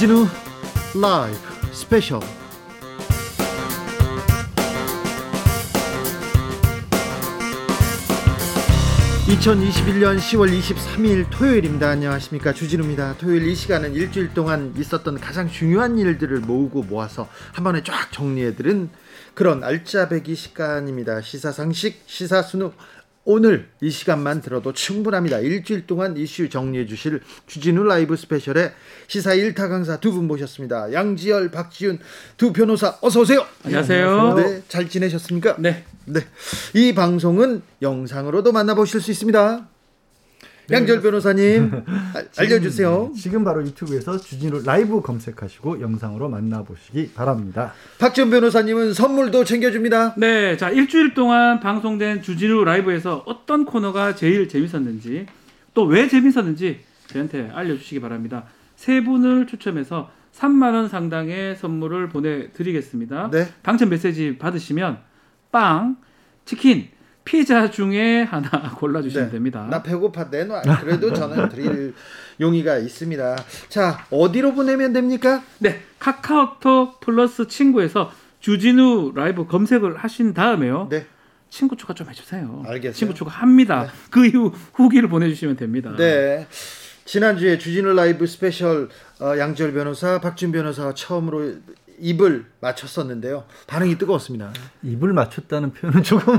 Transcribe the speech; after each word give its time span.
주진우 0.00 0.26
라이브 0.98 1.36
스페셜 1.74 2.20
2021년 9.26 10.18
10월 10.18 10.58
23일 10.58 11.26
토요일입니다. 11.30 11.90
안녕하십니까. 11.90 12.54
주진우입니다. 12.54 13.18
토요일 13.18 13.46
이 13.46 13.54
시간은 13.54 13.92
일주일 13.92 14.32
동안 14.32 14.72
있었던 14.74 15.20
가장 15.20 15.50
중요한 15.50 15.98
일들을 15.98 16.40
모으고 16.40 16.82
모아서 16.84 17.28
한 17.52 17.62
번에 17.62 17.82
쫙 17.82 18.10
정리해드린 18.10 18.88
그런 19.34 19.62
알짜배기 19.62 20.34
시간입니다. 20.34 21.20
시사상식, 21.20 22.04
시사순우, 22.06 22.72
오늘 23.24 23.68
이 23.80 23.90
시간만 23.90 24.40
들어도 24.40 24.72
충분합니다. 24.72 25.40
일주일 25.40 25.86
동안 25.86 26.16
이슈 26.16 26.48
정리해 26.48 26.86
주실 26.86 27.20
주진우 27.46 27.84
라이브 27.84 28.16
스페셜의 28.16 28.72
시사 29.08 29.32
1타 29.36 29.68
강사 29.68 29.98
두 30.00 30.10
분 30.12 30.26
모셨습니다. 30.26 30.92
양지열, 30.92 31.50
박지윤 31.50 31.98
두 32.36 32.52
변호사 32.52 32.96
어서 33.02 33.20
오세요. 33.20 33.44
안녕하세요. 33.64 34.34
네, 34.34 34.62
잘 34.68 34.88
지내셨습니까? 34.88 35.56
네. 35.58 35.84
네. 36.06 36.20
이 36.74 36.94
방송은 36.94 37.62
영상으로도 37.82 38.52
만나보실 38.52 39.00
수 39.00 39.10
있습니다. 39.10 39.68
양절 40.70 41.00
변호사님 41.02 41.70
알려주세요. 42.38 43.12
지금 43.16 43.44
바로 43.44 43.62
유튜브에서 43.62 44.16
주진우 44.18 44.62
라이브 44.64 45.00
검색하시고 45.02 45.80
영상으로 45.80 46.28
만나보시기 46.28 47.12
바랍니다. 47.14 47.72
박지훈 47.98 48.30
변호사님은 48.30 48.92
선물도 48.94 49.44
챙겨줍니다. 49.44 50.14
네, 50.16 50.56
자 50.56 50.70
일주일 50.70 51.14
동안 51.14 51.60
방송된 51.60 52.22
주진우 52.22 52.64
라이브에서 52.64 53.22
어떤 53.26 53.64
코너가 53.64 54.14
제일 54.14 54.48
재밌었는지 54.48 55.26
또 55.74 55.84
왜 55.86 56.08
재밌었는지 56.08 56.80
저한테 57.06 57.50
알려주시기 57.52 58.00
바랍니다. 58.00 58.44
세 58.76 59.02
분을 59.02 59.46
추첨해서 59.46 60.10
3만 60.34 60.74
원 60.74 60.88
상당의 60.88 61.56
선물을 61.56 62.08
보내드리겠습니다. 62.08 63.30
네. 63.30 63.48
당첨 63.62 63.88
메시지 63.88 64.38
받으시면 64.38 64.98
빵, 65.50 65.96
치킨, 66.44 66.88
피자 67.24 67.70
중에 67.70 68.22
하나 68.22 68.48
골라주시면 68.76 69.26
네. 69.26 69.32
됩니다. 69.32 69.66
나 69.70 69.82
배고파 69.82 70.24
내놔. 70.24 70.62
그래도 70.80 71.12
저는 71.12 71.48
드릴 71.48 71.94
용의가 72.40 72.78
있습니다. 72.78 73.36
자 73.68 74.06
어디로 74.10 74.54
보내면 74.54 74.92
됩니까? 74.92 75.42
네, 75.58 75.80
카카오톡 75.98 77.00
플러스 77.00 77.46
친구에서 77.46 78.10
주진우 78.40 79.12
라이브 79.14 79.46
검색을 79.46 79.98
하신 79.98 80.34
다음에요. 80.34 80.88
네. 80.90 81.06
친구 81.50 81.76
추가 81.76 81.94
좀 81.94 82.08
해주세요. 82.08 82.62
알겠어요. 82.66 82.92
친구 82.94 83.14
추가합니다. 83.14 83.82
네. 83.82 83.88
그 84.10 84.24
이후 84.26 84.52
후기를 84.74 85.08
보내주시면 85.08 85.56
됩니다. 85.56 85.94
네. 85.96 86.46
지난주에 87.04 87.58
주진우 87.58 87.92
라이브 87.94 88.24
스페셜 88.26 88.88
어, 89.20 89.36
양지열 89.36 89.72
변호사, 89.72 90.20
박지훈 90.20 90.52
변호사 90.52 90.94
처음으로 90.94 91.54
입을 92.00 92.46
맞췄었는데요. 92.60 93.44
반응이 93.66 93.98
뜨거웠습니다. 93.98 94.52
입을 94.82 95.12
맞췄다는 95.12 95.72
표현은 95.72 96.02
조금. 96.02 96.34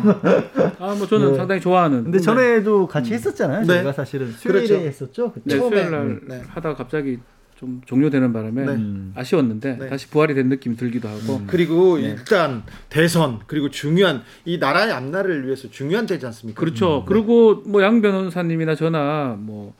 아, 0.80 0.96
뭐 0.98 1.08
저는 1.08 1.32
네. 1.32 1.38
상당히 1.38 1.62
좋아하는. 1.62 2.04
근데 2.04 2.20
전에도 2.20 2.88
같이 2.88 3.14
했었잖아요. 3.14 3.62
네. 3.62 3.68
저희가 3.68 3.94
사실은 3.94 4.32
수요일에 4.32 4.68
그렇죠. 4.68 4.86
했었죠. 4.86 5.32
그때. 5.32 5.54
네, 5.56 5.58
처음에, 5.60 5.76
수요일 5.78 5.92
날 5.92 6.02
음, 6.02 6.22
네. 6.28 6.42
하다가 6.48 6.76
갑자기 6.76 7.20
좀 7.56 7.80
종료되는 7.86 8.34
바람에 8.34 8.66
네. 8.66 8.72
음. 8.72 9.14
아쉬웠는데 9.16 9.78
네. 9.78 9.90
다시 9.90 10.08
부활이 10.10 10.34
된 10.34 10.50
느낌이 10.50 10.76
들기도 10.78 11.08
하고. 11.08 11.42
그리고 11.46 11.98
네. 11.98 12.06
일단 12.10 12.64
대선 12.90 13.40
그리고 13.46 13.70
중요한 13.70 14.24
이 14.46 14.58
나라의 14.58 14.92
앞날을 14.92 15.46
위해서 15.46 15.70
중요한 15.70 16.08
때지 16.08 16.26
않습니까? 16.26 16.60
그렇죠. 16.60 17.06
그리고 17.08 17.62
뭐 17.68 17.84
양 17.84 18.02
변호사님이나 18.02 18.74
저나 18.76 19.36
뭐 19.40 19.76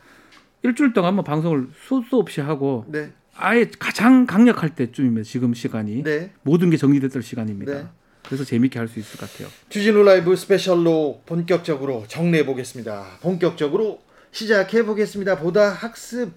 일주일 0.64 0.94
동안 0.94 1.16
뭐 1.16 1.24
방송을 1.24 1.70
소수 1.88 2.18
없이 2.18 2.40
하고 2.40 2.86
네. 2.88 3.12
아예 3.42 3.70
가장 3.80 4.26
강력할 4.26 4.76
때쯤이면 4.76 5.24
지금 5.24 5.54
시간이 5.54 6.04
네. 6.04 6.32
모든 6.44 6.70
게 6.70 6.78
정리됐던 6.78 7.22
시간입니다. 7.22 7.74
네. 7.74 7.86
그래서 8.26 8.44
재밌게 8.46 8.80
할 8.80 8.88
수 8.88 9.00
있을 9.00 9.20
것 9.20 9.30
같아요. 9.32 9.50
주진우 9.70 10.04
라이브 10.04 10.36
스페셜로 10.36 11.24
본격적으로 11.26 12.06
정리해 12.08 12.46
보겠습니다. 12.46 13.18
본격적으로 13.22 14.02
시작해 14.32 14.84
보겠습니다. 14.86 15.40
보다 15.40 15.70
학습 15.70 16.32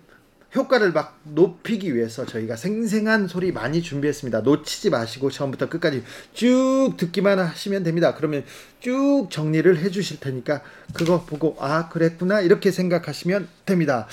효과를 0.56 0.92
막 0.92 1.20
높이기 1.24 1.94
위해서 1.96 2.24
저희가 2.24 2.54
생생한 2.56 3.26
소리 3.26 3.50
많이 3.52 3.82
준비했습니다. 3.82 4.40
놓치지 4.42 4.90
마시고 4.90 5.30
처음부터 5.30 5.68
끝까지 5.68 6.04
쭉 6.32 6.94
듣기만 6.96 7.40
하시면 7.40 7.82
됩니다. 7.82 8.14
그러면 8.14 8.44
쭉 8.80 9.26
정리를 9.30 9.76
해 9.78 9.90
주실 9.90 10.20
테니까 10.20 10.62
그거 10.92 11.24
보고 11.24 11.56
아 11.58 11.88
그랬구나 11.88 12.40
이렇게 12.40 12.70
생각하시면 12.70 13.48
됩니다. 13.66 14.06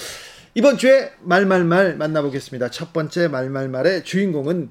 이번 0.53 0.77
주에 0.77 1.11
말말말 1.21 1.95
만나보겠습니다. 1.95 2.69
첫 2.71 2.91
번째 2.91 3.29
말말말의 3.29 4.03
주인공은 4.03 4.69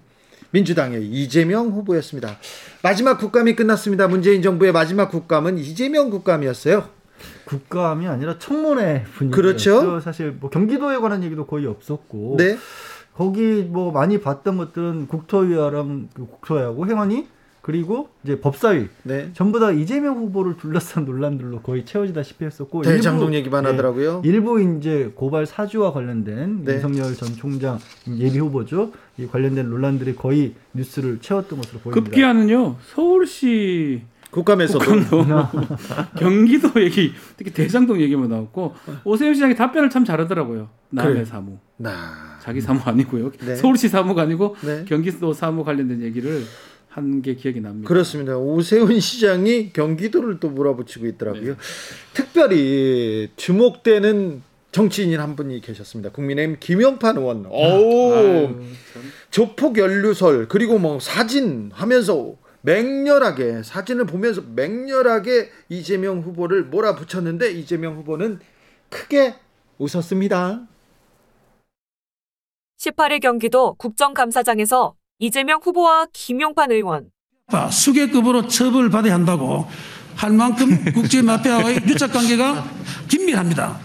민주당의 0.50 1.06
이재명 1.06 1.68
후보였습니다. 1.68 2.36
마지막 2.82 3.16
국감이 3.18 3.56
끝났습니다. 3.56 4.06
문재인 4.06 4.42
정부의 4.42 4.72
마지막 4.72 5.10
국감은 5.10 5.56
이재명 5.56 6.10
국감이었어요. 6.10 6.86
국감이 7.46 8.06
아니라 8.08 8.38
청문회 8.38 9.04
분위기. 9.14 9.34
그렇죠. 9.34 10.00
사실 10.00 10.32
뭐 10.32 10.50
경기도에 10.50 10.98
관한 10.98 11.24
얘기도 11.24 11.46
거의 11.46 11.66
없었고. 11.66 12.36
네. 12.36 12.58
거기 13.14 13.62
뭐 13.62 13.90
많이 13.90 14.20
봤던 14.20 14.58
것들은 14.58 15.06
국토위랑 15.06 16.08
그 16.12 16.26
국토위하고 16.26 16.86
행안위 16.88 17.26
그리고 17.62 18.08
이제 18.24 18.40
법사위 18.40 18.88
네. 19.02 19.30
전부 19.34 19.60
다 19.60 19.70
이재명 19.70 20.16
후보를 20.16 20.56
둘러싼 20.56 21.04
논란들로 21.06 21.60
거의 21.60 21.84
채워지다시피 21.84 22.44
했었고 22.44 22.82
대장동 22.82 23.26
일부- 23.28 23.36
얘기만 23.36 23.64
네, 23.64 23.70
하더라고요. 23.70 24.22
일부 24.24 24.60
이제 24.60 25.12
고발 25.14 25.44
사주와 25.46 25.92
관련된 25.92 26.64
네. 26.64 26.74
윤석열 26.74 27.14
전 27.14 27.28
총장 27.36 27.78
예비 28.16 28.38
후보죠. 28.38 28.92
이 29.18 29.26
관련된 29.26 29.68
논란들이 29.68 30.16
거의 30.16 30.54
뉴스를 30.72 31.18
채웠던 31.20 31.60
것으로 31.60 31.80
보입니다. 31.80 32.04
급기야는요 32.04 32.76
서울시 32.94 34.02
국감에서도 34.30 34.84
경기도 36.18 36.80
얘기 36.80 37.12
특히 37.36 37.52
대장동 37.52 38.00
얘기만 38.00 38.28
나왔고 38.28 38.74
오세훈 39.04 39.34
시장이 39.34 39.54
답변을 39.56 39.90
참 39.90 40.04
잘하더라고요. 40.04 40.68
남의 40.90 41.12
그래요. 41.12 41.24
사무 41.26 41.58
나. 41.76 42.38
자기 42.40 42.60
사무 42.60 42.80
아니고요. 42.84 43.32
네. 43.44 43.56
서울시 43.56 43.88
사무가 43.88 44.22
아니고 44.22 44.56
네. 44.64 44.84
경기도 44.86 45.32
사무 45.32 45.64
관련된 45.64 46.00
얘기를 46.02 46.42
한 46.90 47.22
게 47.22 47.34
기억이 47.36 47.60
납니다. 47.60 47.86
그렇습니다. 47.88 48.36
오세훈 48.36 48.98
시장이 49.00 49.72
경기도를 49.72 50.40
또 50.40 50.50
몰아붙이고 50.50 51.06
있더라고요. 51.06 51.56
특별히 52.12 53.30
주목되는 53.36 54.42
정치인인 54.72 55.20
한 55.20 55.36
분이 55.36 55.60
계셨습니다. 55.60 56.10
국민의힘 56.10 56.56
김영판 56.60 57.16
의원. 57.16 57.46
오. 57.46 58.12
아유. 58.14 58.54
조폭 59.30 59.78
연루설 59.78 60.48
그리고 60.48 60.78
뭐 60.78 60.98
사진 61.00 61.70
하면서 61.72 62.34
맹렬하게 62.62 63.62
사진을 63.62 64.06
보면서 64.06 64.42
맹렬하게 64.42 65.50
이재명 65.68 66.20
후보를 66.20 66.64
몰아붙였는데 66.64 67.52
이재명 67.52 67.96
후보는 67.96 68.40
크게 68.90 69.34
웃었습니다. 69.78 70.66
18일 72.78 73.20
경기도 73.20 73.74
국정감사장에서 73.74 74.94
이재명 75.20 75.60
후보와 75.62 76.06
김용판 76.12 76.72
의원, 76.72 77.10
수계급으로 77.70 78.48
처벌을 78.48 78.90
받아야 78.90 79.14
한다고 79.14 79.66
할 80.16 80.32
만큼 80.32 80.82
국제 80.92 81.22
마피아와의 81.22 81.82
유착 81.86 82.12
관계가 82.12 82.64
긴밀합니다. 83.06 83.78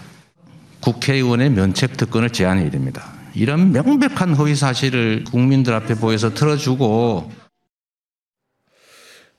국회의원의 0.80 1.50
면책 1.50 1.96
특권을 1.98 2.30
제한해야 2.30 2.70
됩니다. 2.70 3.12
이런 3.34 3.70
명백한 3.70 4.34
허위 4.34 4.54
사실을 4.54 5.24
국민들 5.24 5.74
앞에 5.74 5.94
보여서 5.96 6.32
틀어주고 6.32 7.30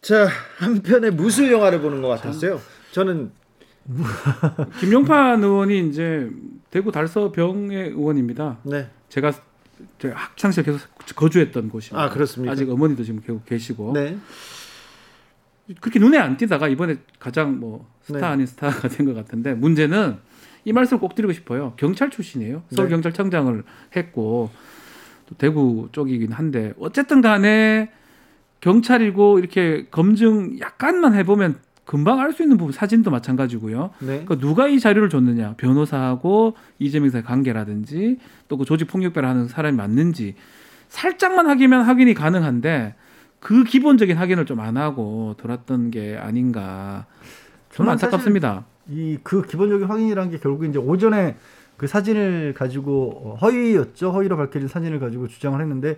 자 0.02 0.29
한편의 0.59 1.12
무술 1.12 1.52
영화를 1.52 1.82
보는 1.82 2.03
것 2.03 2.09
같았어요. 2.09 2.61
저는 2.91 3.32
김용판 4.79 5.43
의원이 5.43 5.90
이제 5.90 6.29
대구 6.70 6.91
달서병의 6.91 7.90
의원입니다. 7.90 8.59
네. 8.64 8.88
제가 9.09 9.32
제 9.32 9.40
학창 10.14 10.52
시절 10.52 10.66
계속 10.66 10.88
거주했던 11.16 11.70
곳입니다. 11.70 12.02
아, 12.02 12.09
그렇습니까? 12.09 12.52
아직 12.52 12.70
어머니도 12.70 13.03
지금 13.03 13.22
계속 13.22 13.46
계시고 13.46 13.94
네. 13.94 14.18
그렇게 15.82 16.00
눈에 16.00 16.18
안 16.18 16.38
띄다가 16.38 16.68
이번에 16.68 16.97
가장 17.20 17.59
뭐 17.59 17.88
스타 18.02 18.20
네. 18.20 18.26
아닌 18.26 18.46
스타가 18.46 18.88
된 18.90 19.06
것 19.06 19.14
같은데 19.14 19.53
문제는 19.53 20.18
이 20.66 20.72
말씀을 20.74 21.00
꼭 21.00 21.16
드리고 21.16 21.34
싶어요. 21.34 21.74
경찰 21.78 22.09
출신이에요. 22.09 22.64
서울 22.74 22.88
네. 22.90 22.96
경찰청장을 22.96 23.64
했고 23.96 24.50
또 25.28 25.35
대구 25.35 25.90
쪽이긴 25.91 26.32
한데 26.32 26.74
어쨌든 26.79 27.22
간에 27.22 27.91
경찰이고 28.62 29.40
이렇게 29.40 29.88
검증 29.91 30.59
약간만 30.59 31.14
해보면 31.16 31.59
금방 31.87 32.19
알 32.19 32.31
수 32.34 32.43
있는 32.43 32.57
부분 32.57 32.72
사진도 32.73 33.09
마찬가지고요. 33.11 33.91
네. 33.99 34.23
그 34.28 34.37
누가 34.37 34.67
이 34.67 34.79
자료를 34.79 35.09
줬느냐 35.09 35.55
변호사하고 35.57 36.55
이재명 36.79 37.09
사의 37.09 37.23
관계라든지 37.23 38.17
또 38.49 38.57
그 38.57 38.66
조직 38.66 38.85
폭력배를 38.89 39.28
하는 39.28 39.47
사람이 39.47 39.75
맞는지 39.75 40.35
살짝만 40.89 41.47
확인면 41.47 41.84
확인이 41.85 42.13
가능한데 42.13 42.93
그 43.39 43.63
기본적인 43.63 44.16
확인을 44.17 44.45
좀 44.45 44.59
안 44.59 44.78
하고 44.78 45.35
돌았던 45.37 45.91
게 45.91 46.17
아닌가 46.17 47.05
좀 47.72 47.87
안타깝습니다. 47.90 48.66
이 48.90 49.17
그 49.23 49.41
기본적인 49.45 49.87
확인이라는 49.87 50.31
게 50.31 50.37
결국 50.40 50.66
이제 50.66 50.78
오전에 50.79 51.35
그 51.78 51.87
사진을 51.87 52.53
가지고 52.53 53.11
어, 53.23 53.35
허위였죠. 53.35 54.11
허위로 54.11 54.35
밝혀진 54.37 54.67
사진을 54.67 54.99
가지고 54.99 55.28
주장을 55.28 55.59
했는데 55.61 55.97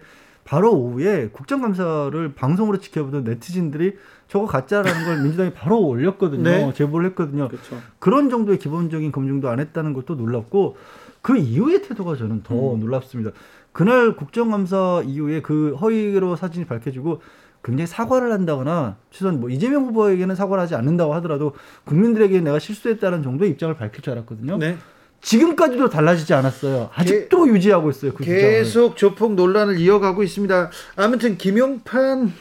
바로 0.50 0.74
오후에 0.74 1.30
국정감사를 1.32 2.34
방송으로 2.34 2.80
지켜보던 2.80 3.24
네티즌들이 3.24 3.98
저거 4.28 4.48
가짜라는 4.48 5.06
걸 5.06 5.22
민주당이 5.22 5.54
바로 5.54 5.80
올렸거든요. 5.80 6.42
네. 6.50 6.74
제보를 6.74 7.10
했거든요. 7.10 7.50
그렇죠. 7.50 7.78
그런 8.00 8.32
정도의 8.32 8.58
기본적인 8.58 9.12
검증도 9.12 9.48
안 9.48 9.60
했다는 9.60 9.94
것도 9.94 10.16
놀랍고 10.16 10.76
그 11.22 11.38
이후의 11.38 11.84
태도가 11.84 12.16
저는 12.16 12.42
더 12.42 12.74
음. 12.74 12.80
놀랍습니다. 12.80 13.30
그날 13.74 14.16
국정감사 14.16 15.04
이후에 15.06 15.44
그 15.44 15.76
허위로 15.80 16.36
사진이 16.36 16.66
밝혀지고 16.66 17.22
굉장히 17.64 17.86
사과를 17.86 18.32
한다거나 18.32 18.98
최소한 19.12 19.40
뭐 19.40 19.52
이재명 19.52 19.86
후보에게는 19.86 20.34
사과를 20.34 20.64
하지 20.64 20.74
않는다고 20.74 21.14
하더라도 21.16 21.54
국민들에게 21.86 22.42
내가 22.42 22.58
실수했다는 22.58 23.22
정도의 23.22 23.52
입장을 23.52 23.76
밝힐 23.76 24.02
줄 24.02 24.14
알았거든요. 24.14 24.58
네. 24.58 24.78
지금까지도 25.22 25.90
달라지지 25.90 26.34
않았어요. 26.34 26.90
아직도 26.94 27.48
유지하고 27.50 27.90
있어요. 27.90 28.14
그 28.14 28.24
주장을. 28.24 28.42
계속 28.42 28.98
조폭 28.98 29.34
논란을 29.34 29.80
이어가고 29.80 30.24
있습니다. 30.24 30.72
아무튼 30.96 31.38
김용판 31.38 32.34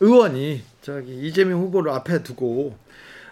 의원이 0.00 0.62
저기 0.82 1.12
이재명 1.26 1.60
후보를 1.60 1.92
앞에 1.92 2.22
두고 2.22 2.76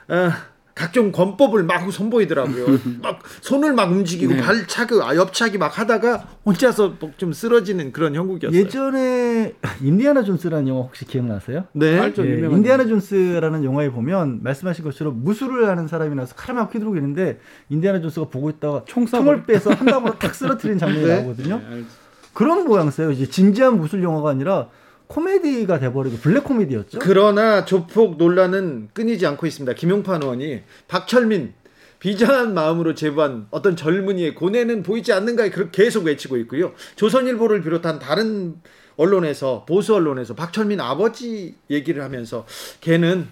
어, 0.08 0.30
각종 0.76 1.10
권법을 1.10 1.62
막 1.64 1.90
선보이더라고요. 1.90 2.66
막 3.02 3.20
손을 3.40 3.72
막 3.72 3.90
움직이고 3.90 4.34
네. 4.34 4.42
발차기, 4.42 5.00
아, 5.02 5.16
옆차기 5.16 5.56
막 5.56 5.78
하다가 5.78 6.28
혼자서 6.44 6.96
뭐좀 7.00 7.32
쓰러지는 7.32 7.92
그런 7.92 8.14
형국이었어요. 8.14 8.60
예전에 8.60 9.54
인디아나 9.80 10.22
존스라는 10.22 10.68
영화 10.68 10.82
혹시 10.82 11.06
기억나세요? 11.06 11.64
네. 11.72 11.98
알죠. 11.98 12.26
예, 12.26 12.40
인디아나 12.40 12.84
존스라는 12.86 13.64
영화에 13.64 13.90
보면 13.90 14.42
말씀하신 14.42 14.84
것처럼 14.84 15.24
무술을 15.24 15.66
하는 15.66 15.88
사람이 15.88 16.14
나서 16.14 16.34
칼을 16.34 16.60
막 16.60 16.74
휘두르고 16.74 16.94
있는데 16.96 17.40
인디아나 17.70 18.02
존스가 18.02 18.28
보고 18.28 18.50
있다가 18.50 18.82
총 18.86 19.06
총을. 19.06 19.44
빼서 19.44 19.70
한 19.70 19.86
방으로 19.86 20.18
탁 20.18 20.34
쓰러뜨리는 20.34 20.78
장면이 20.78 21.04
네. 21.08 21.16
나오거든요. 21.22 21.58
네, 21.58 21.66
알죠. 21.74 21.86
그런 22.34 22.66
모양새요. 22.66 23.12
이제 23.12 23.24
진지한 23.24 23.78
무술 23.78 24.02
영화가 24.02 24.28
아니라 24.28 24.68
코미디가 25.08 25.78
돼버리고 25.78 26.16
블랙 26.16 26.44
코미디였죠. 26.44 26.98
그러나 27.00 27.64
조폭 27.64 28.16
논란은 28.16 28.88
끊이지 28.92 29.26
않고 29.26 29.46
있습니다. 29.46 29.72
김용판 29.74 30.22
의원이 30.22 30.62
박철민 30.88 31.54
비장한 31.98 32.54
마음으로 32.54 32.94
제보한 32.94 33.46
어떤 33.50 33.76
젊은이의 33.76 34.34
고뇌는 34.34 34.82
보이지 34.82 35.12
않는가 35.12 35.48
그렇게 35.50 35.84
계속 35.84 36.04
외치고 36.04 36.36
있고요. 36.38 36.72
조선일보를 36.96 37.62
비롯한 37.62 37.98
다른 37.98 38.56
언론에서 38.96 39.64
보수 39.66 39.94
언론에서 39.94 40.34
박철민 40.34 40.80
아버지 40.80 41.54
얘기를 41.70 42.02
하면서 42.02 42.46
걔는 42.80 43.26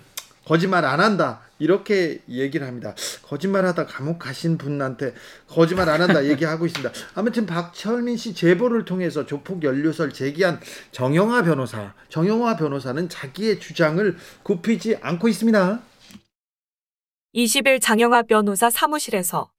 거짓말 0.45 0.85
안 0.85 1.01
한다 1.01 1.41
이렇게 1.59 2.21
얘기를 2.29 2.67
합니다. 2.67 2.95
거짓말하다 3.23 3.87
감옥 3.87 4.19
가신 4.19 4.59
분한테 4.59 5.15
거짓말 5.49 5.89
안 5.89 6.03
한다 6.03 6.27
얘기하고 6.27 6.67
있습니다. 6.67 6.93
아무튼 7.15 7.47
박철민 7.47 8.17
씨 8.17 8.35
제보를 8.35 8.85
통해서 8.85 9.25
조폭 9.25 9.63
연루설 9.63 10.13
제기한 10.13 10.61
정영화 10.93 11.43
변호사, 11.43 11.95
정영화 12.09 12.57
변호사는 12.57 13.09
자기의 13.09 13.61
주장을 13.61 14.17
굽히지 14.43 14.99
않고 15.01 15.29
있습니다. 15.29 15.81
20일 17.35 17.81
장영하 17.81 18.23
변호사 18.23 18.71
사무실에서 18.71 19.51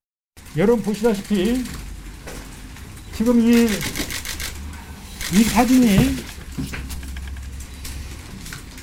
여러분 0.58 0.84
보시다시피 0.84 1.64
지금 3.14 3.40
이, 3.40 3.66
이 5.34 5.44
사진이 5.44 5.98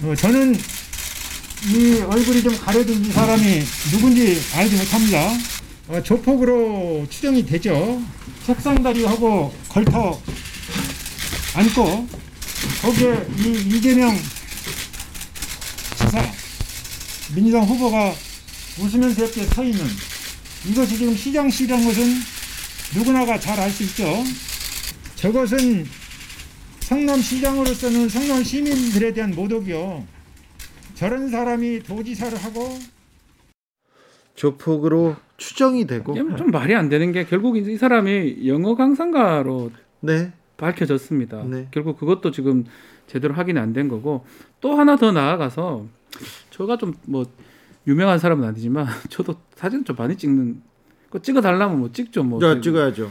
어, 0.05 0.15
저는 0.17 0.55
이 1.67 2.01
얼굴이 2.01 2.43
좀 2.43 2.59
가려진 2.59 3.05
이 3.05 3.11
사람이 3.13 3.63
누군지 3.93 4.41
알지 4.55 4.77
못합니다. 4.77 5.33
어, 5.89 6.03
조폭으로 6.03 7.07
추정이 7.09 7.45
되죠. 7.47 8.03
책상다리하고 8.47 9.55
걸터 9.69 10.21
앉고 11.55 12.09
거기에 12.83 13.27
이 13.39 13.77
이재명 13.77 14.17
지사 15.99 16.33
민주당 17.35 17.63
후보가 17.65 18.13
웃으면서 18.79 19.25
이렇게 19.25 19.45
서 19.47 19.63
있는 19.65 19.87
이것이 20.67 20.97
지금 20.99 21.17
시장실이라는 21.17 21.85
것은 21.87 22.23
누구나가 22.95 23.39
잘 23.39 23.59
알 23.61 23.71
수 23.71 23.85
있죠. 23.85 24.25
저것은 25.17 25.89
성남시장으로서는 26.81 28.09
성남 28.09 28.43
시민들에 28.43 29.13
대한 29.13 29.31
모독이요. 29.35 30.05
저런 31.03 31.27
사람이 31.29 31.83
도지사를 31.83 32.39
하고 32.39 32.79
조폭으로 34.37 35.17
추정이 35.37 35.85
되고 35.85 36.15
좀 36.15 36.53
말이 36.53 36.77
안 36.77 36.89
되는 36.89 37.11
게 37.11 37.25
결국 37.25 37.57
이 37.57 37.77
사람이 37.77 38.47
영어 38.47 38.77
강사가로 38.77 39.73
네. 39.99 40.33
밝혀졌습니다. 40.57 41.43
네. 41.43 41.67
결국 41.73 41.99
그것도 41.99 42.31
지금 42.31 42.65
제대로 43.09 43.35
확인이 43.35 43.59
안 43.59 43.73
된 43.73 43.89
거고 43.89 44.25
또 44.61 44.77
하나 44.79 44.95
더 44.95 45.11
나아가서 45.11 45.87
저가 46.51 46.77
좀 46.77 46.95
뭐 47.07 47.25
유명한 47.89 48.21
사람은 48.21 48.47
아니지만 48.47 48.87
저도 49.11 49.35
사진 49.57 49.85
좀 49.85 49.97
많이 49.97 50.17
찍는 50.17 50.63
거 51.11 51.19
찍어 51.19 51.41
달라면 51.41 51.81
뭐 51.81 51.91
찍죠 51.91 52.23
뭐. 52.23 52.39
자, 52.39 52.61
찍어야죠. 52.61 53.11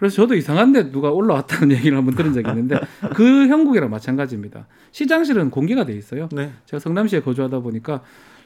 그래서 0.00 0.16
저도 0.16 0.34
이상한데 0.34 0.90
누가 0.90 1.10
올라왔다는 1.10 1.70
얘기를 1.76 1.96
한번 1.96 2.14
들은 2.16 2.32
적이 2.32 2.48
있는데 2.50 2.80
그 3.14 3.46
형국이랑 3.48 3.90
마찬가지입니다. 3.90 4.66
시장실은 4.92 5.50
공개가 5.50 5.84
돼 5.84 5.92
있어요. 5.92 6.28
네. 6.32 6.52
제가 6.66 6.80
성남시에 6.80 7.20
거주하다 7.20 7.60
보니까 7.60 8.00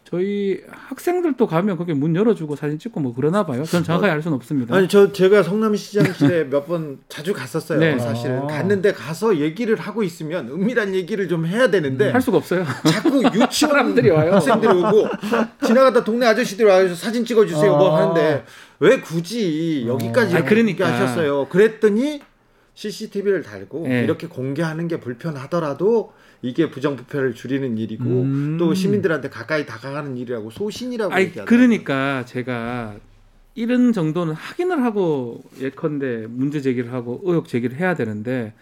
저희 0.06 0.60
학생들도 0.68 1.46
가면 1.46 1.78
거기 1.78 1.94
문 1.94 2.14
열어주고 2.14 2.56
사진 2.56 2.78
찍고 2.78 3.00
뭐 3.00 3.14
그러나 3.16 3.46
봐요. 3.46 3.64
전 3.64 3.82
정확하게 3.82 4.12
알 4.12 4.20
수는 4.20 4.36
없습니다. 4.36 4.74
아니 4.76 4.86
저 4.86 5.10
제가 5.12 5.42
성남시장실에 5.42 6.44
몇 6.50 6.66
번 6.66 6.98
자주 7.08 7.32
갔었어요. 7.32 7.78
네. 7.78 7.98
사실은 7.98 8.40
아. 8.42 8.46
갔는데 8.46 8.92
가서 8.92 9.38
얘기를 9.38 9.76
하고 9.76 10.02
있으면 10.02 10.48
은밀한 10.48 10.94
얘기를 10.94 11.26
좀 11.26 11.46
해야 11.46 11.70
되는데 11.70 12.10
할 12.10 12.20
수가 12.20 12.36
없어요. 12.36 12.64
자꾸 12.86 13.22
유치원 13.34 13.72
사람들이 13.72 14.10
와요. 14.10 14.34
학생들이 14.34 14.72
오고 14.74 15.08
지나가다 15.66 16.04
동네 16.04 16.26
아저씨들이 16.26 16.68
와서 16.68 16.94
사진 16.94 17.24
찍어주세요 17.24 17.74
뭐 17.76 17.96
아. 17.96 18.02
하는데 18.02 18.44
왜 18.80 19.00
굳이 19.00 19.84
여기까지 19.86 20.36
아, 20.36 20.44
그러니까. 20.44 20.92
하셨어요. 20.92 21.48
그랬더니 21.48 22.20
CCTV를 22.74 23.42
달고 23.42 23.86
네. 23.86 24.02
이렇게 24.02 24.26
공개하는 24.26 24.88
게 24.88 24.98
불편하더라도 24.98 26.12
이게 26.42 26.68
부정부패를 26.70 27.34
줄이는 27.34 27.78
일이고 27.78 28.04
음. 28.04 28.56
또 28.58 28.74
시민들한테 28.74 29.30
가까이 29.30 29.64
다가가는 29.64 30.16
일이라고 30.16 30.50
소신이라고 30.50 31.14
얘기하더라고요. 31.18 31.46
그러니까 31.46 32.24
제가 32.26 32.96
이런 33.54 33.92
정도는 33.92 34.34
확인을 34.34 34.82
하고 34.82 35.42
예컨대 35.60 36.26
문제 36.28 36.60
제기를 36.60 36.92
하고 36.92 37.20
의혹 37.24 37.48
제기를 37.48 37.78
해야 37.78 37.94
되는데 37.94 38.52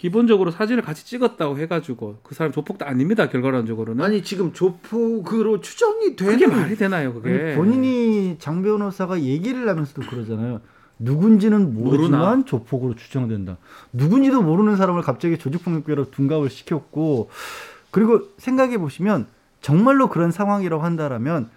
기본적으로 0.00 0.50
사진을 0.50 0.82
같이 0.82 1.04
찍었다고 1.04 1.58
해가지고 1.58 2.20
그 2.22 2.34
사람 2.34 2.52
조폭도 2.52 2.86
아닙니다 2.86 3.28
결과론적으로는 3.28 4.02
아니 4.02 4.24
지금 4.24 4.54
조폭으로 4.54 5.60
추정이 5.60 6.16
되는 6.16 6.32
그게 6.32 6.46
말이 6.46 6.74
되나요 6.74 7.12
그게 7.12 7.28
아니, 7.30 7.54
본인이 7.54 8.36
장 8.38 8.62
변호사가 8.62 9.20
얘기를 9.20 9.68
하면서도 9.68 10.08
그러잖아요. 10.08 10.62
누군지는 10.98 11.74
모르지만 11.74 12.20
모르나. 12.20 12.44
조폭으로 12.46 12.94
추정된다. 12.94 13.58
누군지도 13.92 14.40
모르는 14.40 14.76
사람을 14.76 15.02
갑자기 15.02 15.36
조직폭력배로 15.36 16.10
둔갑을 16.10 16.48
시켰고 16.48 17.28
그리고 17.90 18.22
생각해 18.38 18.78
보시면 18.78 19.26
정말로 19.60 20.08
그런 20.08 20.30
상황이라고 20.30 20.82
한다라면 20.82 21.50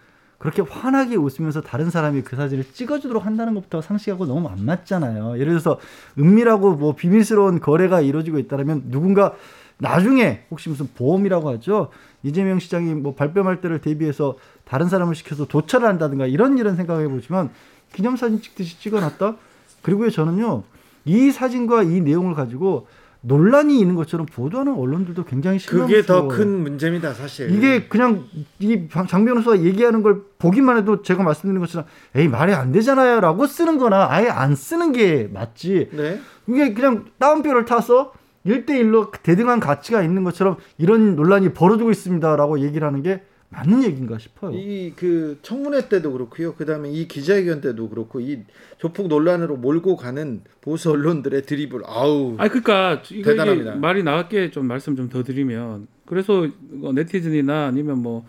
그렇게 0.43 0.61
환하게 0.61 1.15
웃으면서 1.15 1.61
다른 1.61 1.89
사람이 1.89 2.23
그 2.23 2.35
사진을 2.35 2.65
찍어주도록 2.73 3.25
한다는 3.25 3.53
것부터 3.53 3.81
상식하고 3.81 4.25
너무 4.25 4.49
안 4.49 4.65
맞잖아요. 4.65 5.35
예를 5.35 5.53
들어서 5.53 5.79
은밀하고 6.19 6.73
뭐 6.73 6.95
비밀스러운 6.95 7.61
거래가 7.61 8.01
이루어지고 8.01 8.39
있다면 8.39 8.89
누군가 8.91 9.35
나중에 9.77 10.43
혹시 10.51 10.67
무슨 10.67 10.89
보험이라고 10.95 11.49
하죠. 11.51 11.91
이재명 12.23 12.59
시장이 12.59 12.93
뭐 12.93 13.15
발뺌할 13.15 13.61
때를 13.61 13.79
대비해서 13.79 14.35
다른 14.65 14.89
사람을 14.89 15.15
시켜서 15.15 15.45
도찰을 15.45 15.87
한다든가 15.87 16.27
이런 16.27 16.57
일은 16.57 16.75
생각해 16.75 17.07
보지만 17.07 17.49
기념사진 17.93 18.41
찍듯이 18.41 18.81
찍어놨다. 18.81 19.37
그리고 19.81 20.09
저는요 20.09 20.63
이 21.05 21.31
사진과 21.31 21.83
이 21.83 22.01
내용을 22.01 22.33
가지고 22.33 22.87
논란이 23.25 23.79
있는 23.79 23.95
것처럼 23.95 24.25
보도하는 24.25 24.73
언론들도 24.73 25.23
굉장히 25.23 25.57
그게 25.59 26.01
더. 26.01 26.27
큰 26.27 26.61
문제입니다, 26.61 27.13
사실. 27.13 27.51
이게 27.51 27.87
그냥 27.87 28.25
이장 28.59 29.25
변호사가 29.25 29.61
얘기하는 29.61 30.03
걸 30.03 30.23
보기만 30.39 30.77
해도 30.77 31.01
제가 31.01 31.23
말씀드린 31.23 31.61
것처럼 31.61 31.87
에이 32.15 32.27
말이 32.27 32.53
안 32.53 32.73
되잖아요라고 32.73 33.47
쓰는 33.47 33.77
거나 33.77 34.07
아예 34.09 34.27
안 34.27 34.55
쓰는 34.55 34.91
게 34.91 35.29
맞지. 35.31 35.89
네. 35.93 36.19
이게 36.47 36.73
그냥 36.73 37.05
따옴표를 37.17 37.63
타서 37.65 38.11
일대일로 38.43 39.11
대등한 39.23 39.61
가치가 39.61 40.03
있는 40.03 40.25
것처럼 40.25 40.57
이런 40.77 41.15
논란이 41.15 41.53
벌어지고 41.53 41.91
있습니다라고 41.91 42.59
얘기를 42.59 42.85
하는 42.85 43.01
게 43.03 43.23
맞는 43.53 43.83
얘기인가 43.83 44.17
싶어요. 44.17 44.51
이 44.57 44.93
그 44.95 45.37
청문회 45.41 45.87
때도 45.89 46.11
그렇고요. 46.11 46.55
그다음에 46.55 46.91
이 46.91 47.07
기자회견 47.07 47.61
때도 47.61 47.89
그렇고 47.89 48.19
이 48.19 48.39
조폭 48.77 49.07
논란으로 49.07 49.55
몰고 49.57 49.95
가는 49.95 50.41
보수 50.61 50.91
언론들의 50.91 51.43
드립을 51.43 51.81
아우 51.85 52.35
아니 52.37 52.49
그러니까 52.49 53.01
이거 53.11 53.29
대단합니다. 53.31 53.75
말이 53.75 54.03
나왔게 54.03 54.51
좀 54.51 54.67
말씀 54.67 54.95
좀 54.95 55.09
더 55.09 55.23
드리면 55.23 55.87
그래서 56.05 56.47
어, 56.83 56.91
네티즌이나 56.93 57.67
아니면 57.67 57.99
뭐 57.99 58.25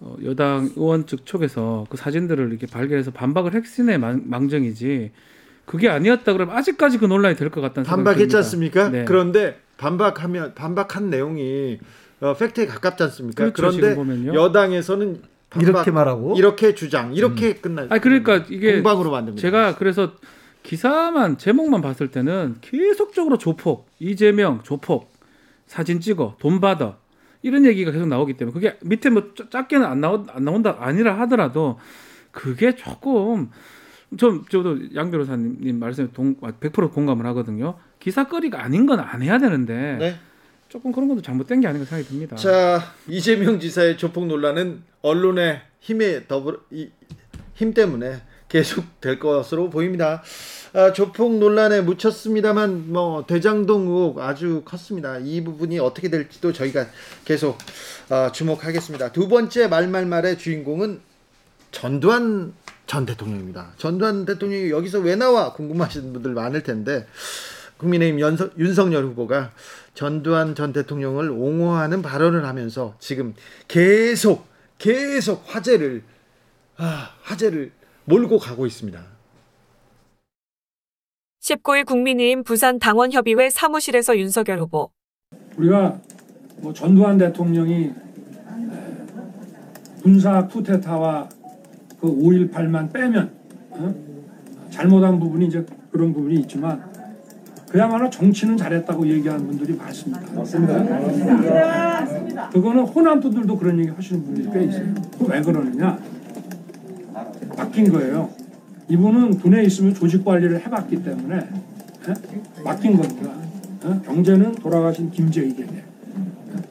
어, 0.00 0.16
여당 0.24 0.70
의원 0.76 1.06
측 1.06 1.26
쪽에서 1.26 1.86
그 1.90 1.96
사진들을 1.96 2.48
이렇게 2.50 2.66
발견해서 2.66 3.10
반박을 3.10 3.54
했으네 3.54 3.98
망- 3.98 4.22
망정이지 4.26 5.10
그게 5.64 5.88
아니었다 5.88 6.32
그러면 6.32 6.56
아직까지 6.56 6.98
그 6.98 7.04
논란이 7.06 7.34
될 7.36 7.50
것 7.50 7.60
같다는 7.60 7.84
생각이 7.84 8.04
반박했지. 8.04 8.36
않습니까? 8.36 8.88
네. 8.90 9.04
그런데 9.04 9.58
반박하면 9.76 10.54
반박한 10.54 11.10
내용이 11.10 11.78
어, 12.20 12.34
팩트에 12.34 12.66
가깝지 12.66 13.02
않습니까? 13.04 13.50
그렇죠, 13.52 13.78
그런데. 13.78 14.34
여당에서는 14.34 15.22
반박, 15.50 15.68
이렇게 15.68 15.90
말하고 15.90 16.34
이렇게 16.36 16.74
주장 16.74 17.14
이렇게 17.14 17.54
끝나. 17.54 17.86
아니 17.88 18.00
그러니까 18.00 18.44
이게 18.50 18.74
공방으로 18.74 19.10
만듭니다. 19.10 19.40
제가 19.40 19.76
그래서 19.76 20.12
기사만 20.62 21.38
제목만 21.38 21.80
봤을 21.80 22.08
때는 22.08 22.56
계속적으로 22.60 23.38
조폭, 23.38 23.88
이재명 23.98 24.60
조폭, 24.62 25.10
사진 25.66 26.00
찍어, 26.00 26.36
돈 26.38 26.60
받아 26.60 26.98
이런 27.42 27.64
얘기가 27.64 27.92
계속 27.92 28.06
나오기 28.08 28.34
때문에 28.36 28.52
그게 28.52 28.76
밑에 28.82 29.08
뭐 29.10 29.30
짜- 29.36 29.48
작게는 29.48 29.86
안 29.86 30.00
나온 30.00 30.26
안 30.30 30.44
나온다 30.44 30.76
아니라 30.80 31.18
하더라도 31.20 31.78
그게 32.32 32.74
조금 32.74 33.50
좀 34.18 34.44
저도 34.50 34.94
양 34.96 35.10
변호사님 35.10 35.78
말씀에 35.78 36.08
동, 36.12 36.34
100% 36.36 36.92
공감을 36.92 37.24
하거든요. 37.26 37.76
기사거리가 38.00 38.62
아닌 38.62 38.86
건 38.86 38.98
안 39.00 39.22
해야 39.22 39.38
되는데 39.38 39.96
네. 39.98 40.16
조금 40.68 40.92
그런 40.92 41.08
것도 41.08 41.22
잘못된 41.22 41.60
게 41.60 41.66
아닌가 41.66 41.86
생각이 41.86 42.08
듭니다. 42.08 42.36
자 42.36 42.94
이재명 43.06 43.58
지사의 43.58 43.96
조폭 43.96 44.26
논란은 44.26 44.82
언론의 45.02 45.62
힘에 45.80 46.26
더불어 46.26 46.58
이, 46.70 46.90
힘 47.54 47.72
때문에 47.72 48.20
계속 48.48 49.00
될 49.00 49.18
것으로 49.18 49.70
보입니다. 49.70 50.22
아, 50.72 50.92
조폭 50.92 51.38
논란에 51.38 51.80
묻혔습니다만 51.82 52.92
뭐 52.92 53.24
대장동 53.26 53.82
의혹 53.88 54.20
아주 54.20 54.62
컸습니다. 54.64 55.18
이 55.18 55.42
부분이 55.44 55.78
어떻게 55.78 56.08
될지도 56.08 56.52
저희가 56.52 56.86
계속 57.24 57.58
아, 58.08 58.32
주목하겠습니다. 58.32 59.12
두 59.12 59.28
번째 59.28 59.68
말말말의 59.68 60.38
주인공은 60.38 61.00
전두환 61.70 62.54
전 62.86 63.04
대통령입니다. 63.04 63.72
전두환 63.76 64.24
대통령이 64.24 64.70
여기서 64.70 65.00
왜 65.00 65.14
나와 65.14 65.52
궁금하신 65.52 66.14
분들 66.14 66.32
많을 66.32 66.62
텐데 66.62 67.06
국민의힘 67.76 68.20
연서, 68.20 68.50
윤석열 68.58 69.04
후보가 69.04 69.52
전두환 69.98 70.54
전 70.54 70.72
대통령을 70.72 71.28
옹호하는 71.28 72.02
발언을 72.02 72.44
하면서 72.44 72.94
지금 73.00 73.34
계속 73.66 74.46
계속 74.78 75.42
화제를 75.44 76.04
아, 76.76 77.16
화제를 77.22 77.72
몰고 78.04 78.38
가고 78.38 78.64
있습니다. 78.64 79.02
19일 81.40 81.84
국민의힘 81.84 82.44
부산 82.44 82.78
당원협의회 82.78 83.50
사무실에서 83.50 84.16
윤석열 84.16 84.60
후보 84.60 84.92
우리가 85.56 86.00
뭐 86.58 86.72
전두환 86.72 87.18
대통령이 87.18 87.90
군사 90.00 90.46
쿠데타와 90.46 91.28
그 92.00 92.06
5.18만 92.06 92.92
빼면 92.92 93.32
어? 93.70 94.68
잘못한 94.70 95.18
부분이 95.18 95.48
이제 95.48 95.66
그런 95.90 96.12
부분이 96.12 96.42
있지만 96.42 96.87
그야말로 97.70 98.08
정치는 98.08 98.56
잘했다고 98.56 99.06
얘기하는 99.06 99.46
분들이 99.46 99.74
많습니다. 99.76 100.20
맞습니다. 100.34 102.48
그거는 102.50 102.82
호남 102.84 103.20
분들도 103.20 103.58
그런 103.58 103.78
얘기 103.78 103.90
하시는 103.90 104.24
분들이 104.24 104.48
꽤 104.52 104.64
있어요. 104.64 104.94
그왜 105.18 105.42
그러느냐? 105.42 105.98
바뀐 107.56 107.90
거예요. 107.92 108.30
이분은 108.88 109.38
군에 109.38 109.62
있으면 109.64 109.92
조직 109.92 110.24
관리를 110.24 110.64
해봤기 110.64 111.02
때문에 111.02 111.36
예? 112.08 112.62
맡긴 112.64 112.96
겁니다. 112.96 113.30
어? 113.84 114.00
경제는 114.04 114.54
돌아가신 114.54 115.10
김재익에게. 115.10 115.82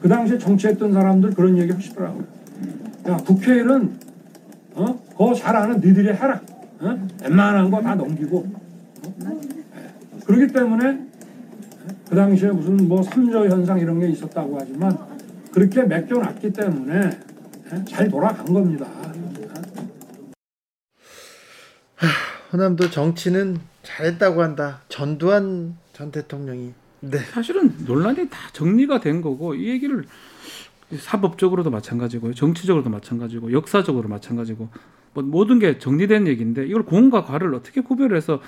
그 0.00 0.08
당시에 0.08 0.38
정치했던 0.38 0.92
사람들 0.92 1.30
그런 1.34 1.56
얘기 1.58 1.72
하시더라고요. 1.72 2.24
야, 3.08 3.16
국회의는 3.18 3.92
어? 4.74 4.98
그거 5.10 5.32
잘 5.34 5.54
아는 5.54 5.80
니들이 5.80 6.08
해라. 6.08 6.40
어? 6.80 6.98
웬만한 7.22 7.70
거 7.70 7.80
다 7.80 7.94
넘기고. 7.94 8.67
어? 10.28 10.32
그렇기 10.32 10.52
때문에 10.52 11.06
그 12.08 12.14
당시에 12.14 12.50
무슨 12.50 12.88
뭐 12.88 13.02
삼조 13.02 13.46
현상 13.46 13.78
이런 13.78 13.98
게 13.98 14.08
있었다고 14.08 14.58
하지만 14.60 14.96
그렇게 15.52 15.82
맡겨놨기 15.82 16.52
때문에 16.52 17.10
예? 17.72 17.84
잘 17.84 18.08
돌아간 18.08 18.44
겁니다. 18.52 18.86
호남도 22.52 22.90
정치는 22.90 23.58
잘했다고 23.82 24.42
한다. 24.42 24.82
전두환 24.88 25.76
전 25.92 26.10
대통령이 26.10 26.72
네. 27.00 27.18
사실은 27.18 27.72
논란이 27.86 28.28
다 28.28 28.38
정리가 28.52 29.00
된 29.00 29.20
거고 29.20 29.54
이 29.54 29.68
얘기를 29.68 30.04
사법적으로도 30.96 31.70
마찬가지고 31.70 32.32
정치적으로도 32.34 32.88
마찬가지고 32.90 33.52
역사적으로 33.52 34.08
마찬가지고 34.08 34.68
뭐 35.12 35.22
모든 35.22 35.58
게 35.58 35.78
정리된 35.78 36.26
얘기인데 36.26 36.66
이걸 36.66 36.84
공과 36.84 37.24
과를 37.24 37.54
어떻게 37.54 37.82
구별해서 37.82 38.40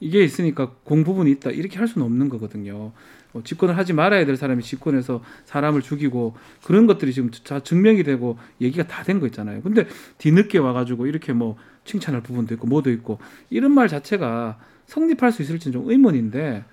이게 0.00 0.22
있으니까 0.24 0.70
공 0.84 1.04
부분이 1.04 1.30
있다 1.32 1.50
이렇게 1.50 1.78
할 1.78 1.88
수는 1.88 2.06
없는 2.06 2.28
거거든요. 2.28 2.92
뭐 3.32 3.42
집권을 3.42 3.76
하지 3.76 3.92
말아야 3.92 4.24
될 4.24 4.36
사람이 4.36 4.62
집권해서 4.62 5.22
사람을 5.44 5.82
죽이고 5.82 6.34
그런 6.64 6.86
것들이 6.86 7.12
지금 7.12 7.30
다 7.30 7.60
증명이 7.60 8.02
되고 8.02 8.38
얘기가 8.60 8.86
다 8.86 9.02
된 9.02 9.20
거 9.20 9.26
있잖아요. 9.26 9.60
근데 9.62 9.86
뒤늦게 10.18 10.58
와가지고 10.58 11.06
이렇게 11.06 11.32
뭐 11.32 11.56
칭찬할 11.84 12.22
부분도 12.22 12.54
있고 12.54 12.66
뭐도 12.66 12.90
있고 12.92 13.18
이런 13.50 13.72
말 13.72 13.88
자체가 13.88 14.58
성립할 14.86 15.32
수 15.32 15.42
있을지는 15.42 15.72
좀 15.72 15.90
의문인데 15.90 16.64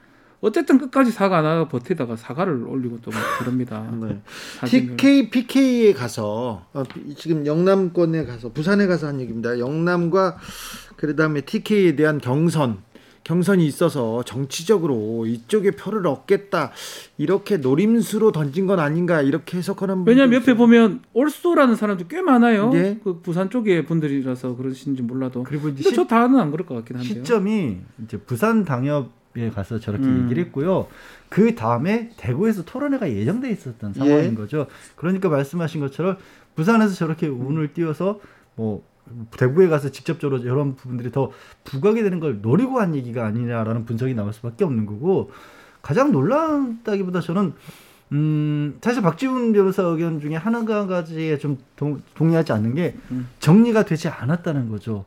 어쨌든 0.41 0.77
끝까지 0.77 1.12
사과 1.12 1.39
안 1.39 1.46
하고 1.46 1.67
버티다가 1.70 2.15
사과를 2.17 2.67
올리고 2.67 3.00
또막 3.01 3.20
그럽니다. 3.39 3.82
네. 4.00 4.22
TK 4.65 5.29
PK에 5.32 5.94
가서 5.94 6.67
어, 6.74 6.84
지금 7.17 7.46
영남권에 7.46 8.25
가서 8.25 8.51
부산에 8.53 8.86
가서 8.86 9.08
한 9.08 9.20
얘기입니다. 9.20 9.58
영남과 9.60 10.38
그다음에 10.98 11.41
TK에 11.41 11.96
대한 11.96 12.20
경선 12.20 12.77
경선이 13.25 13.65
있어서 13.65 14.24
정치적으로 14.24 15.25
이쪽에 15.25 15.72
표를 15.72 16.05
얻겠다 16.05 16.72
이렇게 17.17 17.58
노림수로 17.58 18.32
던진 18.32 18.67
건 18.67 18.79
아닌가 18.79 19.22
이렇게 19.22 19.58
해석하는 19.58 20.03
왜냐면 20.05 20.29
분도 20.29 20.36
옆에 20.36 20.44
있어요. 20.44 20.55
보면 20.55 21.01
올소라는 21.13 21.75
사람도 21.75 22.08
꽤 22.08 22.22
많아요. 22.22 22.72
예. 22.75 23.00
그 23.03 23.22
부산 23.22 23.50
쪽의 23.50 23.86
분들이라서 23.86 24.55
그러신지 24.55 25.01
몰라도. 25.01 25.41
그리고 25.41 25.70
이제 25.70 25.89
시, 25.89 25.96
저 25.96 26.05
다는 26.05 26.39
안 26.39 26.51
그럴 26.51 26.67
것 26.67 26.75
같긴 26.75 26.98
한데요. 26.98 27.15
시점이 27.15 27.77
이제 28.03 28.17
부산 28.17 28.63
당협에 28.63 29.50
가서 29.53 29.79
저렇게 29.79 30.05
음. 30.05 30.25
얘기를 30.25 30.46
했고요. 30.46 30.88
그 31.27 31.55
다음에 31.55 32.12
대구에서 32.17 32.63
토론회가 32.63 33.12
예정돼 33.12 33.50
있었던 33.50 33.94
예. 33.96 34.00
상황인 34.00 34.36
거죠. 34.36 34.67
그러니까 34.96 35.29
말씀하신 35.29 35.82
것처럼 35.82 36.17
부산에서 36.53 36.94
저렇게 36.94 37.27
운을 37.27 37.74
띄워서 37.74 38.20
뭐 38.55 38.84
대구에 39.38 39.67
가서 39.67 39.91
직접적으로 39.91 40.41
이런 40.41 40.75
부분들이 40.75 41.12
더 41.12 41.31
부각이 41.63 42.01
되는 42.03 42.19
걸 42.19 42.41
노리고 42.41 42.79
한 42.79 42.95
얘기가 42.95 43.25
아니냐라는 43.25 43.85
분석이 43.85 44.13
나올 44.13 44.33
수밖에 44.33 44.63
없는 44.63 44.85
거고 44.85 45.31
가장 45.81 46.12
놀랍다기보다 46.12 47.21
저는 47.21 47.53
음 48.12 48.77
사실 48.81 49.01
박지훈 49.01 49.53
변호사 49.53 49.83
의견 49.83 50.19
중에 50.19 50.35
하나 50.35 50.63
가지에 50.65 51.38
좀 51.38 51.57
동, 51.75 52.01
동의하지 52.15 52.51
않는 52.53 52.75
게 52.75 52.95
음. 53.12 53.27
정리가 53.39 53.85
되지 53.85 54.07
않았다는 54.07 54.69
거죠. 54.69 55.05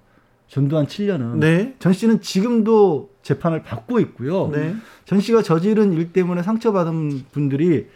전두환 0.49 0.87
7년은 0.87 1.39
네. 1.39 1.75
전 1.79 1.93
씨는 1.93 2.21
지금도 2.21 3.11
재판을 3.23 3.63
받고 3.63 4.01
있고요. 4.01 4.49
네. 4.49 4.75
전 5.05 5.21
씨가 5.21 5.43
저지른 5.43 5.93
일 5.93 6.13
때문에 6.13 6.43
상처받은 6.43 7.27
분들이 7.33 7.87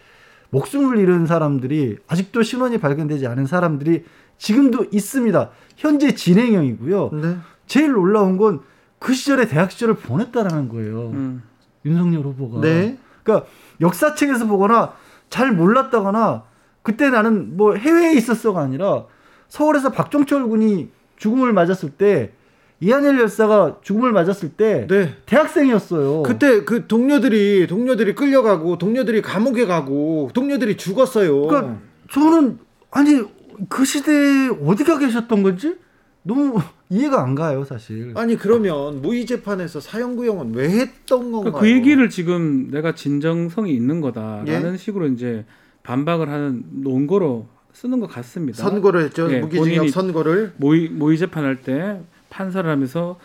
목숨을 0.50 0.98
잃은 0.98 1.26
사람들이 1.26 1.96
아직도 2.06 2.42
신원이 2.42 2.78
발견되지 2.78 3.26
않은 3.26 3.46
사람들이 3.46 4.04
지금도 4.42 4.86
있습니다. 4.90 5.50
현재 5.76 6.14
진행형이고요. 6.14 7.10
네. 7.12 7.36
제일 7.66 7.92
놀라운 7.92 8.36
건 8.36 8.60
그 9.02 9.12
시절에 9.14 9.48
대학 9.48 9.72
시절을 9.72 9.94
보냈다라는 9.96 10.68
거예요. 10.68 11.10
음. 11.12 11.42
윤석열 11.84 12.24
후보가. 12.24 12.60
네. 12.60 12.98
그러니까 13.24 13.48
역사책에서 13.80 14.46
보거나 14.46 14.92
잘 15.28 15.50
몰랐다거나 15.50 16.44
그때 16.82 17.10
나는 17.10 17.56
뭐 17.56 17.74
해외에 17.74 18.12
있었어가 18.14 18.60
아니라 18.60 19.04
서울에서 19.48 19.90
박종철 19.90 20.48
군이 20.48 20.90
죽음을 21.16 21.52
맞았을 21.52 21.90
때 21.90 22.32
이한열 22.80 23.18
열사가 23.20 23.78
죽음을 23.82 24.12
맞았을 24.12 24.50
때 24.50 24.86
네. 24.88 25.16
대학생이었어요. 25.26 26.22
그때 26.22 26.64
그 26.64 26.86
동료들이 26.86 27.66
동료들이 27.66 28.14
끌려가고 28.14 28.78
동료들이 28.78 29.20
감옥에 29.22 29.66
가고 29.66 30.30
동료들이 30.32 30.76
죽었어요. 30.76 31.46
그러니까 31.48 31.78
저는 32.10 32.58
아니 32.92 33.20
그 33.68 33.84
시대에 33.84 34.48
어디가 34.48 34.98
계셨던 34.98 35.42
건지 35.42 35.76
너무 36.24 36.60
이해가 36.88 37.22
안 37.22 37.34
가요, 37.34 37.64
사실. 37.64 38.12
아니 38.16 38.36
그러면 38.36 39.02
무의 39.02 39.26
재판에서 39.26 39.80
사형 39.80 40.14
구형은 40.16 40.54
왜 40.54 40.68
했던 40.70 41.32
건가요? 41.32 41.52
그러니까 41.52 41.60
그 41.60 41.70
얘기를 41.70 42.08
지금 42.10 42.70
내가 42.70 42.94
진정성이 42.94 43.72
있는 43.74 44.00
거다라는 44.00 44.74
예? 44.74 44.76
식으로 44.76 45.08
이제 45.08 45.44
반박을 45.82 46.28
하는 46.28 46.62
논거로 46.70 47.46
쓰는 47.72 47.98
것 47.98 48.06
같습니다. 48.08 48.62
선고를 48.62 49.04
했죠. 49.04 49.32
예, 49.32 49.40
무기징역 49.40 49.86
본인이- 49.86 49.90
선고를. 49.90 50.52
모의 50.58 50.88
모의 50.90 51.18
재판할 51.18 51.62
때 51.62 52.00
판사를 52.30 52.68
하면서 52.70 53.18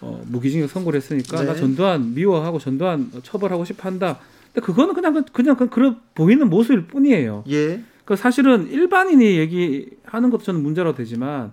어, 0.00 0.20
무기징역 0.26 0.68
선고를 0.68 0.96
했으니까 0.98 1.40
네. 1.40 1.46
나 1.46 1.54
전두환 1.54 2.12
미워하고 2.14 2.58
전두환 2.58 3.10
처벌하고 3.22 3.64
싶어한다. 3.64 4.18
근데 4.52 4.66
그거는 4.66 4.92
그냥 4.94 5.14
그- 5.14 5.24
그냥 5.32 5.56
그 5.56 5.68
그런 5.70 5.98
보이는 6.14 6.50
모습일 6.50 6.86
뿐이에요. 6.88 7.44
예. 7.50 7.80
그 8.04 8.16
사실은 8.16 8.68
일반인이 8.68 9.38
얘기하는 9.38 10.30
것도 10.30 10.42
저는 10.42 10.62
문제라고 10.62 10.96
되지만 10.96 11.52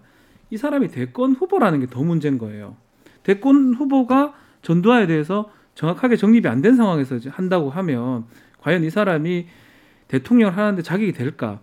이 0.50 0.58
사람이 0.58 0.88
대권 0.90 1.34
후보라는 1.34 1.80
게 1.82 1.86
더 1.88 2.02
문제인 2.04 2.38
거예요. 2.38 2.76
대권 3.24 3.74
후보가 3.76 4.34
전두환에 4.62 5.08
대해서 5.08 5.52
정확하게 5.76 6.16
정립이 6.16 6.48
안 6.48 6.62
된 6.62 6.76
상황에서 6.76 7.20
한다고 7.30 7.70
하면 7.70 8.26
과연 8.62 8.84
이 8.84 8.90
사람이 8.90 9.48
대통령을 10.08 10.58
하는데 10.58 10.82
자격이 10.82 11.12
될까? 11.14 11.60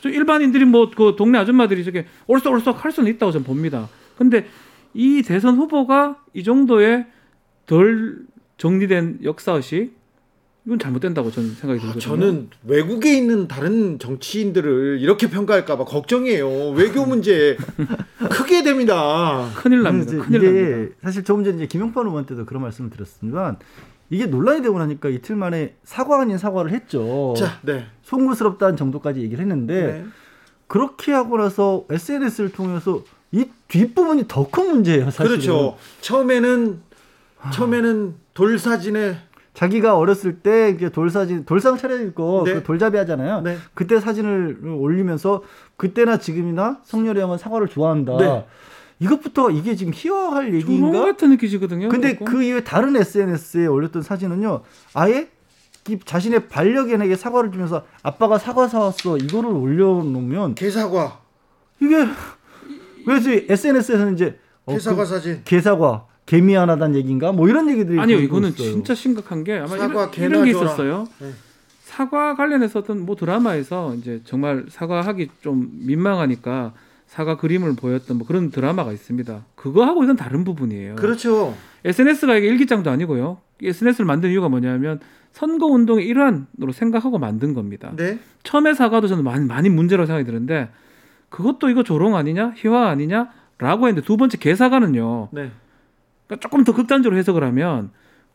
저 0.00 0.08
일반인들이 0.08 0.64
뭐 0.64 0.90
그 0.90 1.14
동네 1.16 1.38
아줌마들이 1.38 1.84
저게 1.84 2.06
올썩올썩 2.26 2.84
할 2.84 2.90
수는 2.92 3.12
있다고 3.12 3.30
저는 3.32 3.44
봅니다. 3.44 3.88
근데 4.16 4.46
이 4.94 5.22
대선 5.22 5.56
후보가 5.56 6.16
이 6.32 6.42
정도의 6.42 7.06
덜 7.66 8.20
정리된 8.56 9.18
역사의식 9.22 9.94
이건 10.66 10.80
잘못된다고 10.80 11.30
저는 11.30 11.50
생각이 11.54 11.78
들거든요. 11.80 12.00
저는 12.00 12.50
외국에 12.66 13.16
있는 13.16 13.46
다른 13.46 14.00
정치인들을 14.00 14.98
이렇게 15.00 15.30
평가할까봐 15.30 15.84
걱정이에요. 15.84 16.70
외교 16.70 17.06
문제 17.06 17.56
크게 18.30 18.64
됩니다. 18.64 19.48
큰일 19.54 19.84
납니다. 19.84 20.10
이제 20.12 20.18
큰일 20.18 20.42
이게 20.42 20.70
납니다. 20.70 20.96
사실 21.04 21.22
조금 21.22 21.44
전에 21.44 21.56
이제 21.56 21.66
김영판 21.68 22.06
의원 22.06 22.26
때도 22.26 22.44
그런 22.46 22.62
말씀을 22.62 22.90
드렸습니다만 22.90 23.58
이게 24.10 24.26
논란이 24.26 24.62
되고 24.62 24.76
나니까 24.76 25.08
이틀 25.08 25.36
만에 25.36 25.76
사과 25.84 26.20
아닌 26.20 26.36
사과를 26.36 26.72
했죠. 26.72 27.34
자, 27.36 27.60
네. 27.62 27.86
송구스럽다는 28.02 28.76
정도까지 28.76 29.20
얘기를 29.20 29.40
했는데 29.42 29.82
네. 29.86 30.04
그렇게 30.66 31.12
하고 31.12 31.38
나서 31.38 31.84
SNS를 31.90 32.50
통해서 32.50 33.04
이 33.30 33.44
뒷부분이 33.68 34.24
더 34.26 34.48
큰 34.50 34.68
문제예요, 34.68 35.10
사실은. 35.10 35.28
그렇죠. 35.30 35.76
처음에는 36.00 36.80
처음에는 37.52 38.14
돌 38.34 38.58
사진에 38.58 39.16
자기가 39.56 39.96
어렸을 39.96 40.40
때 40.40 40.68
이제 40.68 40.90
돌사진 40.90 41.46
돌상 41.46 41.78
차려입고 41.78 42.44
네. 42.44 42.54
그 42.54 42.62
돌잡이 42.62 42.98
하잖아요. 42.98 43.40
네. 43.40 43.56
그때 43.72 43.98
사진을 43.98 44.60
올리면서 44.62 45.42
그때나 45.78 46.18
지금이나 46.18 46.80
성렬이 46.84 47.18
형은 47.18 47.38
사과를 47.38 47.66
좋아한다. 47.68 48.18
네. 48.18 48.46
이것부터 49.00 49.50
이게 49.50 49.74
지금 49.74 49.92
희화할 49.94 50.54
얘기인가? 50.54 51.06
같은 51.06 51.30
느낌이거든요. 51.30 51.88
근데 51.88 52.16
그거. 52.16 52.32
그 52.32 52.42
이후에 52.42 52.64
다른 52.64 52.96
SNS에 52.96 53.66
올렸던 53.66 54.02
사진은요. 54.02 54.60
아예 54.92 55.30
이 55.88 55.98
자신의 56.04 56.48
반려견에게 56.48 57.16
사과를 57.16 57.50
주면서 57.50 57.86
아빠가 58.02 58.36
사과 58.36 58.68
사왔어 58.68 59.16
이거를 59.16 59.50
올려놓으면 59.50 60.54
개사과, 60.54 61.20
이게 61.80 62.04
그래서 63.06 63.30
SNS에서는 63.30 64.14
이제 64.14 64.38
어, 64.66 64.72
개사과 64.72 64.96
그 65.04 65.06
사진. 65.06 65.40
개사과 65.46 66.06
개미 66.26 66.54
하나단 66.54 66.94
얘기인가 66.96 67.32
뭐 67.32 67.48
이런 67.48 67.70
얘기들이 67.70 67.98
아니요, 67.98 68.18
이거는 68.18 68.50
있어요. 68.50 68.72
진짜 68.72 68.94
심각한 68.94 69.44
게 69.44 69.56
아마 69.56 69.68
사과 69.68 70.10
이런, 70.16 70.30
이런 70.30 70.44
게 70.44 70.52
줘라. 70.52 70.64
있었어요. 70.66 71.06
네. 71.20 71.30
사과 71.84 72.34
관련해서 72.34 72.80
어떤 72.80 73.06
뭐 73.06 73.14
드라마에서 73.14 73.94
이제 73.94 74.20
정말 74.24 74.66
사과하기 74.68 75.30
좀 75.40 75.70
민망하니까 75.86 76.74
사과 77.06 77.36
그림을 77.36 77.76
보였던 77.76 78.18
뭐 78.18 78.26
그런 78.26 78.50
드라마가 78.50 78.92
있습니다. 78.92 79.44
그거하고 79.54 80.02
이건 80.02 80.16
다른 80.16 80.42
부분이에요. 80.42 80.96
그렇죠. 80.96 81.54
SNS가 81.84 82.36
이게 82.36 82.48
일기장도 82.48 82.90
아니고요. 82.90 83.38
SNS를 83.62 84.04
만든 84.04 84.30
이유가 84.30 84.48
뭐냐면 84.48 84.98
선거 85.32 85.66
운동의 85.66 86.06
일환으로 86.06 86.72
생각하고 86.72 87.18
만든 87.18 87.54
겁니다. 87.54 87.92
네. 87.96 88.18
처음에 88.42 88.74
사과도 88.74 89.06
저는 89.06 89.22
많이, 89.22 89.46
많이 89.46 89.68
문제라고 89.68 90.06
생각이 90.06 90.26
드는데 90.26 90.70
그것도 91.28 91.70
이거 91.70 91.82
조롱 91.84 92.16
아니냐, 92.16 92.54
희화 92.56 92.88
아니냐라고 92.88 93.86
했는데 93.86 94.00
두 94.02 94.16
번째 94.16 94.38
개사과는요. 94.38 95.28
네. 95.32 95.50
그러니까 96.26 96.40
조금 96.48 96.64
더 96.64 96.72
극단적으로 96.72 97.18
해석을 97.18 97.42
하면 97.44 97.90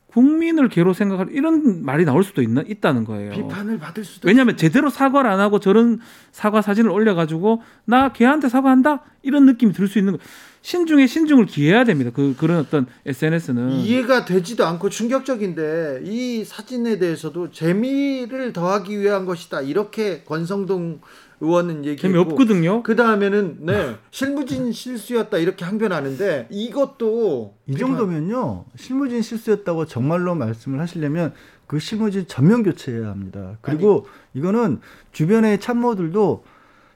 국민을 0.08 0.68
개로 0.68 0.94
생각할 0.94 1.28
이런 1.32 1.86
말이 1.86 2.04
나올 2.04 2.24
수도 2.24 2.42
있나 2.42 2.62
있다는 2.68 3.06
거예요. 3.06 3.32
비판을 3.32 3.80
받을 3.80 4.04
수도 4.04 4.28
왜냐하면 4.28 4.58
제대로 4.58 4.90
사과를 4.90 5.30
안 5.32 5.40
하고 5.40 5.60
저런 5.60 6.00
사과 6.34 6.62
사진을 6.62 6.90
올려가지고 6.92 7.62
나 7.86 8.12
걔한테 8.12 8.50
사과한다 8.50 9.04
이런 9.22 9.46
느낌이 9.46 9.72
들 9.74 9.88
수 9.88 10.00
있는 10.00 10.14
거. 10.14 10.20
신중에 10.64 11.08
신중을 11.08 11.46
기해야 11.48 11.86
됩니다. 11.86 12.12
그 12.14 12.36
그런 12.38 12.60
어떤 12.60 12.86
SNS는 13.06 13.72
이해가 13.72 14.26
되지도 14.26 14.66
않고 14.66 14.90
충격적인데 14.90 16.02
이 16.04 16.44
사진에 16.46 17.00
대해서도 17.00 17.50
재미를 17.52 18.54
더하기 18.54 19.00
위한 19.00 19.26
것이다 19.26 19.62
이렇게 19.62 20.24
권성동 20.26 21.00
의원은 21.42 21.86
얘기했고 21.86 22.02
재미없거든요. 22.02 22.84
그 22.84 22.96
다음에는 22.96 23.58
네 23.62 23.96
실무진 24.12 24.72
실수였다 24.72 25.40
이렇게 25.40 25.66
항변하는데 25.66 26.48
이것도 26.52 27.56
이 27.68 27.76
정도면요 27.76 28.66
실무진 28.78 29.22
실수였다고 29.24 29.86
정말로 29.86 30.36
말씀을 30.36 30.80
하시려면 30.80 31.34
그 31.66 31.80
실무진 31.80 32.28
전면 32.28 32.64
교체해야 32.64 33.08
합니다. 33.08 33.58
그리고 33.62 34.06
이거는 34.34 34.80
주변의 35.12 35.60
참모들도 35.60 36.44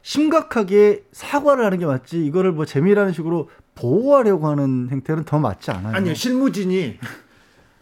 심각하게 0.04 1.04
사과를 1.12 1.66
하는 1.66 1.80
게 1.80 1.88
맞지 1.88 2.24
이거를 2.26 2.52
뭐 2.52 2.66
재미라는 2.66 3.12
식으로 3.14 3.50
보호하려고 3.74 4.48
하는 4.48 4.90
행태는 4.92 5.26
더 5.26 5.40
맞지 5.40 5.72
않아요. 5.72 5.96
아니요 5.96 6.14
실무진이 6.14 7.00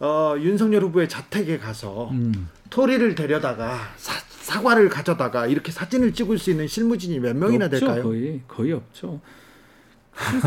어, 0.00 0.34
윤석열 0.38 0.82
후보의 0.84 1.08
자택에 1.08 1.58
가서 1.58 2.08
음. 2.10 2.48
토리를 2.70 3.14
데려다가 3.14 3.78
사, 3.96 4.23
사과를 4.54 4.88
가져다가 4.88 5.46
이렇게 5.46 5.72
사진을 5.72 6.12
찍을 6.12 6.38
수 6.38 6.50
있는 6.50 6.66
실무진이 6.66 7.18
몇 7.20 7.36
명이나 7.36 7.66
없죠, 7.66 7.80
될까요? 7.86 8.02
거의 8.04 8.40
거의 8.46 8.72
없죠. 8.72 9.20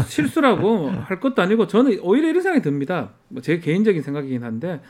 실, 0.07 0.29
수 0.29 0.39
라고 0.39 0.89
할 1.07 1.19
것도 1.19 1.41
아니고 1.41 1.67
저는 1.67 1.99
오히려 2.01 2.29
이런 2.29 2.41
생각이 2.41 2.61
듭니다. 2.63 3.09
뭐 3.27 3.41
제 3.41 3.59
개인적인 3.59 4.01
생각이긴 4.01 4.43
한데 4.43 4.81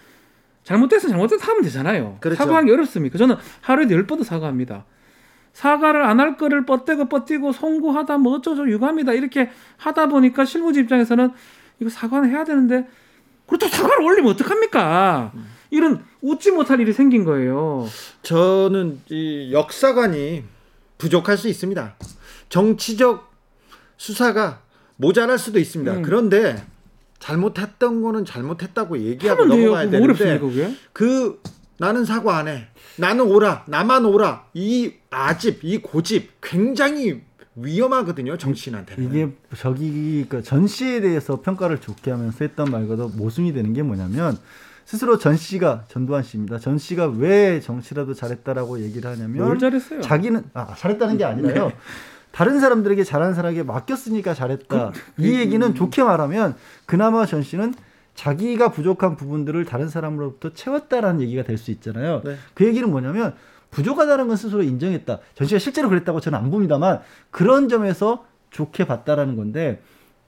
잘못돼서 0.63 1.07
잘못돼서 1.09 1.43
하면 1.45 1.63
되잖아요. 1.63 2.17
그렇죠. 2.19 2.37
사과하기 2.37 2.71
어렵습니까? 2.71 3.17
저는 3.17 3.35
하루에 3.61 3.89
열 3.89 4.05
번도 4.05 4.23
사과합니다. 4.23 4.85
사과를 5.53 6.03
안 6.03 6.19
할 6.19 6.37
거를 6.37 6.65
뻗대고 6.67 7.05
뻗뛰고 7.09 7.51
송구하다 7.53 8.19
뭐 8.19 8.35
어쩌고 8.35 8.69
유감이다 8.69 9.13
이렇게 9.13 9.49
하다 9.77 10.07
보니까 10.09 10.45
실무지 10.45 10.81
입장에서는 10.81 11.31
이거 11.79 11.89
사과는 11.89 12.29
해야 12.29 12.43
되는데 12.43 12.87
그렇다고 13.47 13.71
사과를 13.73 14.03
올리면 14.03 14.31
어떡합니까? 14.33 15.31
이런 15.69 16.03
웃지 16.21 16.51
못할 16.51 16.79
일이 16.79 16.93
생긴 16.93 17.23
거예요. 17.25 17.87
저는 18.23 19.01
이 19.09 19.51
역사관이 19.51 20.43
부족할 20.97 21.37
수 21.37 21.47
있습니다. 21.47 21.95
정치적 22.49 23.31
수사가 23.97 24.61
모자랄 24.95 25.37
수도 25.37 25.59
있습니다. 25.59 25.93
음. 25.93 26.01
그런데 26.01 26.63
잘못했던 27.19 28.01
거는 28.01 28.25
잘못했다고 28.25 28.99
얘기하고 28.99 29.47
돼요. 29.47 29.57
넘어가야 29.57 29.85
그거 29.85 29.91
되는데 29.91 30.03
어렵습니까 30.03 30.39
그게? 30.39 30.75
그 30.93 31.41
나는 31.77 32.05
사과 32.05 32.37
안 32.37 32.47
해. 32.47 32.67
나는 32.97 33.25
오라. 33.25 33.65
나만 33.67 34.05
오라. 34.05 34.45
이 34.53 34.93
아집, 35.09 35.63
이 35.63 35.79
고집 35.79 36.31
굉장히 36.41 37.21
위험하거든요. 37.55 38.37
정치인한테는. 38.37 39.09
이게 39.09 39.31
저기 39.57 40.25
그전 40.29 40.67
씨에 40.67 41.01
대해서 41.01 41.41
평가를 41.41 41.79
좋게 41.79 42.11
하면서 42.11 42.37
했던 42.41 42.69
말과도 42.71 43.09
모순이 43.09 43.53
되는 43.53 43.73
게 43.73 43.83
뭐냐면 43.83 44.37
스스로 44.87 45.17
전 45.17 45.35
씨가 45.35 45.83
전두환 45.89 46.23
씨입니다. 46.23 46.59
전 46.59 46.77
씨가 46.77 47.07
왜 47.07 47.59
정치라도 47.59 48.13
잘했다라고 48.13 48.79
얘기를 48.79 49.11
하냐면 49.11 49.45
뭘 49.45 49.59
잘했어요? 49.59 49.99
자기는 49.99 50.43
아 50.53 50.73
잘했다는 50.75 51.17
게 51.17 51.25
아니라요. 51.25 51.73
다른 52.31 52.61
사람들에게 52.61 53.03
잘하는 53.03 53.33
사람에게 53.33 53.63
맡겼으니까 53.63 54.33
잘했다. 54.33 54.93
이 55.17 55.33
얘기는 55.39 55.75
좋게 55.75 56.03
말하면 56.03 56.55
그나마 56.85 57.25
전 57.25 57.43
씨는 57.43 57.73
자기가 58.15 58.71
부족한 58.71 59.17
부분들을 59.17 59.65
다른 59.65 59.89
사람으로부터 59.89 60.53
채웠다라는 60.53 61.19
얘기가 61.19 61.43
될 61.43 61.57
수 61.57 61.69
있잖아요. 61.71 62.21
네. 62.23 62.37
그 62.53 62.65
얘기는 62.65 62.89
뭐냐면 62.89 63.35
부족하다는 63.71 64.29
건 64.29 64.37
스스로 64.37 64.63
인정했다. 64.63 65.19
전 65.35 65.47
씨가 65.47 65.59
실제로 65.59 65.89
그랬다고 65.89 66.21
저는 66.21 66.39
안 66.39 66.49
봅니다만 66.49 67.01
그런 67.29 67.67
점에서 67.67 68.25
좋게 68.51 68.85
봤다라는 68.85 69.35
건데 69.35 69.81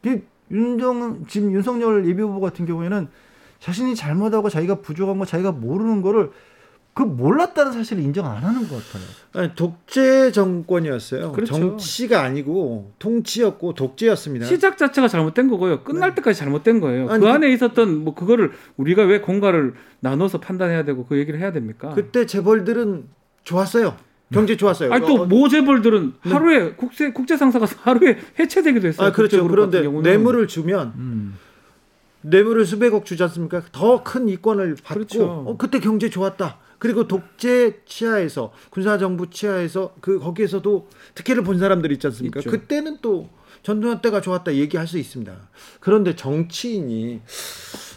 이 0.04 0.20
윤정 0.52 1.28
지금 1.30 1.54
윤석열 1.54 2.06
예비 2.06 2.22
후보 2.22 2.42
같은 2.42 2.66
경우에는 2.66 3.08
자신이 3.60 3.96
잘못하고 3.96 4.50
자기가 4.50 4.76
부족한 4.82 5.18
거 5.20 5.26
자기가 5.26 5.52
모르는 5.52 6.02
거를 6.02 6.32
그 6.94 7.04
몰랐다는 7.04 7.72
사실을 7.72 8.04
인정 8.04 8.26
안 8.26 8.44
하는 8.44 8.68
것 8.68 8.76
같아요. 8.76 9.04
아니, 9.34 9.56
독재 9.56 10.32
정권이었어요. 10.32 11.32
그렇죠. 11.32 11.54
정치가 11.54 12.24
아니고 12.24 12.92
통치였고 13.00 13.74
독재였습니다. 13.74 14.46
시작 14.46 14.78
자체가 14.78 15.08
잘못된 15.08 15.50
거고요. 15.50 15.84
끝날 15.84 16.16
때까지 16.16 16.38
잘못된 16.40 16.80
거예요. 16.82 17.06
네. 17.06 17.12
아니, 17.14 17.20
그 17.22 17.26
그- 17.28 17.32
안에 17.32 17.52
있었던 17.54 18.04
뭐 18.04 18.16
그거를 18.16 18.52
우리가 18.78 19.04
왜 19.04 19.22
공과를 19.22 19.76
나눠서 20.02 20.40
판단해야 20.40 20.84
되고 20.84 21.06
그 21.06 21.18
얘기를 21.18 21.40
해야 21.40 21.52
됩니까? 21.52 21.92
그때 21.96 22.26
재벌들은 22.26 23.06
좋았어요. 23.44 23.96
경제 24.34 24.58
좋았어요. 24.58 24.92
아니 24.92 25.04
어, 25.06 25.08
또 25.08 25.26
모재벌들은 25.26 26.14
하루에 26.22 26.74
국제 26.74 27.12
국제 27.12 27.36
상사가 27.38 27.66
하루에 27.82 28.18
해체되기도 28.38 28.88
했어요. 28.88 29.08
아, 29.08 29.12
그렇죠. 29.12 29.48
그런데 29.48 29.84
경우는. 29.84 30.04
뇌물을 30.10 30.48
주면 30.48 30.94
음. 30.98 31.38
뇌물을 32.22 32.66
수백억 32.66 33.06
주지 33.06 33.24
않습니까? 33.24 33.62
더 33.72 34.04
큰 34.04 34.28
이권을 34.30 34.76
받고 34.84 34.94
그렇죠. 34.94 35.26
어, 35.48 35.58
그때 35.58 35.80
경제 35.80 36.10
좋았다. 36.10 36.58
그리고 36.78 37.08
독재 37.08 37.82
치하에서 37.86 38.54
군사 38.70 38.98
정부 38.98 39.30
치하에서 39.30 39.96
그 40.00 40.20
거기에서도 40.20 40.88
특혜를 41.16 41.44
본 41.44 41.60
사람들 41.60 41.92
있지 41.92 42.08
않습니까? 42.08 42.40
있죠. 42.40 42.50
그때는 42.50 43.00
또 43.02 43.30
전두환 43.64 44.02
때가 44.02 44.22
좋았다 44.22 44.56
얘기할 44.56 44.88
수 44.88 44.98
있습니다. 44.98 45.34
그런데 45.82 46.16
정치인이 46.16 47.20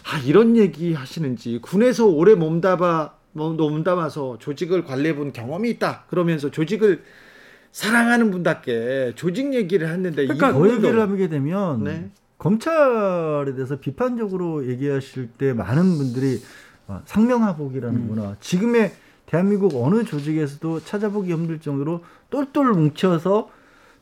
아 0.05 0.19
이런 0.25 0.57
얘기 0.57 0.93
하시는지 0.93 1.59
군에서 1.61 2.05
오래 2.07 2.35
몸담아 2.35 3.13
뭐, 3.31 3.51
몸담아서 3.53 4.37
조직을 4.39 4.83
관리해 4.83 5.15
본 5.15 5.31
경험이 5.31 5.69
있다. 5.71 6.03
그러면서 6.09 6.51
조직을 6.51 7.03
사랑하는 7.71 8.29
분답게 8.31 9.13
조직 9.15 9.53
얘기를 9.53 9.87
했는데 9.89 10.23
그러니까 10.27 10.51
그 10.53 10.59
이분도- 10.59 10.73
얘기를 10.75 10.99
하게 10.99 11.27
되면 11.29 11.83
네. 11.85 12.11
검찰에 12.43 13.55
대해서 13.55 13.77
비판적으로 13.77 14.67
얘기하실 14.67 15.29
때 15.37 15.53
많은 15.53 15.97
분들이 15.97 16.41
아, 16.87 17.01
상명하복이라는구나. 17.05 18.35
지금의 18.41 18.91
대한민국 19.25 19.71
어느 19.81 20.03
조직에서도 20.03 20.81
찾아보기 20.81 21.31
힘들 21.31 21.59
정도로 21.59 22.01
똘똘 22.29 22.73
뭉쳐서 22.73 23.49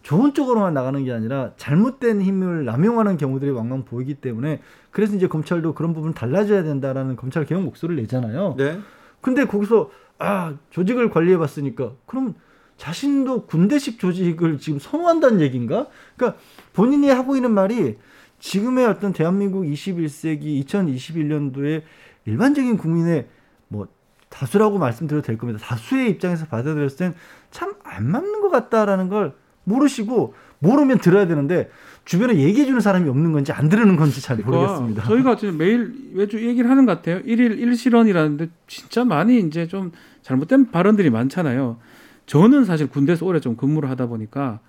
좋은 0.01 0.34
쪽으로만 0.34 0.73
나가는 0.73 1.06
게 1.06 1.12
아니라 1.13 1.51
잘못된 1.58 2.23
힘을 2.23 2.65
남용하는 2.65 3.17
경우들이 3.17 3.51
왕왕 3.51 3.86
보이기 3.86 4.15
때문에 4.15 4.62
그래서 4.89 5.15
이제 5.15 5.27
검찰도 5.27 5.75
그런 5.75 5.93
부분 5.93 6.15
달라져야 6.15 6.63
된다라는 6.63 7.17
검찰 7.17 7.45
개혁 7.45 7.62
목소리를 7.62 8.01
내잖아요. 8.01 8.56
네. 8.58 8.80
근데 9.21 9.45
거기서 9.45 9.91
아 10.17 10.56
조직을 10.71 11.12
관리해 11.12 11.38
봤으니까 11.38 11.91
그럼 12.08 12.34
자신도 12.77 13.45
군대식 13.45 13.99
조직을 13.99 14.58
지금 14.58 14.80
선호한다는 14.80 15.41
얘기인가? 15.41 15.86
그러니까 16.17 16.39
본인이 16.73 17.10
하고 17.10 17.36
있는 17.36 17.51
말이 17.51 17.97
지금의 18.41 18.86
어떤 18.86 19.13
대한민국 19.13 19.63
21세기 19.63 20.65
2021년도에 20.65 21.84
일반적인 22.25 22.77
국민의 22.77 23.27
뭐 23.67 23.88
다수라고 24.30 24.77
말씀드려도 24.80 25.25
될 25.25 25.38
겁니다. 25.38 25.60
다수의 25.63 26.10
입장에서 26.10 26.45
받아들였을 26.47 26.97
땐 26.97 27.13
참 27.51 27.73
안 27.84 28.10
맞는 28.10 28.41
것 28.41 28.49
같다라는 28.49 29.10
걸 29.10 29.34
모르시고 29.63 30.34
모르면 30.60 30.99
들어야 30.99 31.27
되는데 31.27 31.69
주변에 32.06 32.36
얘기해 32.36 32.65
주는 32.65 32.80
사람이 32.80 33.10
없는 33.10 33.32
건지 33.32 33.51
안 33.51 33.69
들으는 33.69 33.95
건지 33.95 34.21
잘 34.21 34.38
모르겠습니다. 34.38 35.04
그러니까 35.04 35.08
저희가 35.08 35.36
지금 35.36 35.58
매일 35.58 35.93
매주 36.13 36.45
얘기를 36.45 36.69
하는 36.69 36.86
것 36.86 36.95
같아요. 36.97 37.19
일일 37.25 37.60
일실언이라는데 37.60 38.49
진짜 38.67 39.04
많이 39.06 39.39
이제 39.39 39.67
좀 39.67 39.91
잘못된 40.23 40.71
발언들이 40.71 41.10
많잖아요. 41.10 41.77
저는 42.25 42.65
사실 42.65 42.88
군대에서 42.88 43.25
오래 43.25 43.39
좀 43.39 43.56
근무를 43.56 43.89
하다 43.89 44.08
보니까 44.08 44.60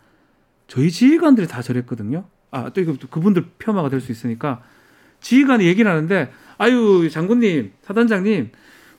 저희 0.67 0.91
지휘관들이 0.91 1.47
다 1.47 1.63
저랬거든요. 1.63 2.25
아, 2.53 2.71
또 2.71 2.81
이거 2.81 2.95
또 3.01 3.09
그분들 3.09 3.47
폄하가 3.59 3.89
될 3.89 4.01
수 4.01 4.13
있으니까 4.13 4.63
지휘관이 5.21 5.65
얘기를 5.67 5.91
하는데 5.91 6.31
아유, 6.59 7.09
장군님, 7.11 7.73
사단장님, 7.83 8.51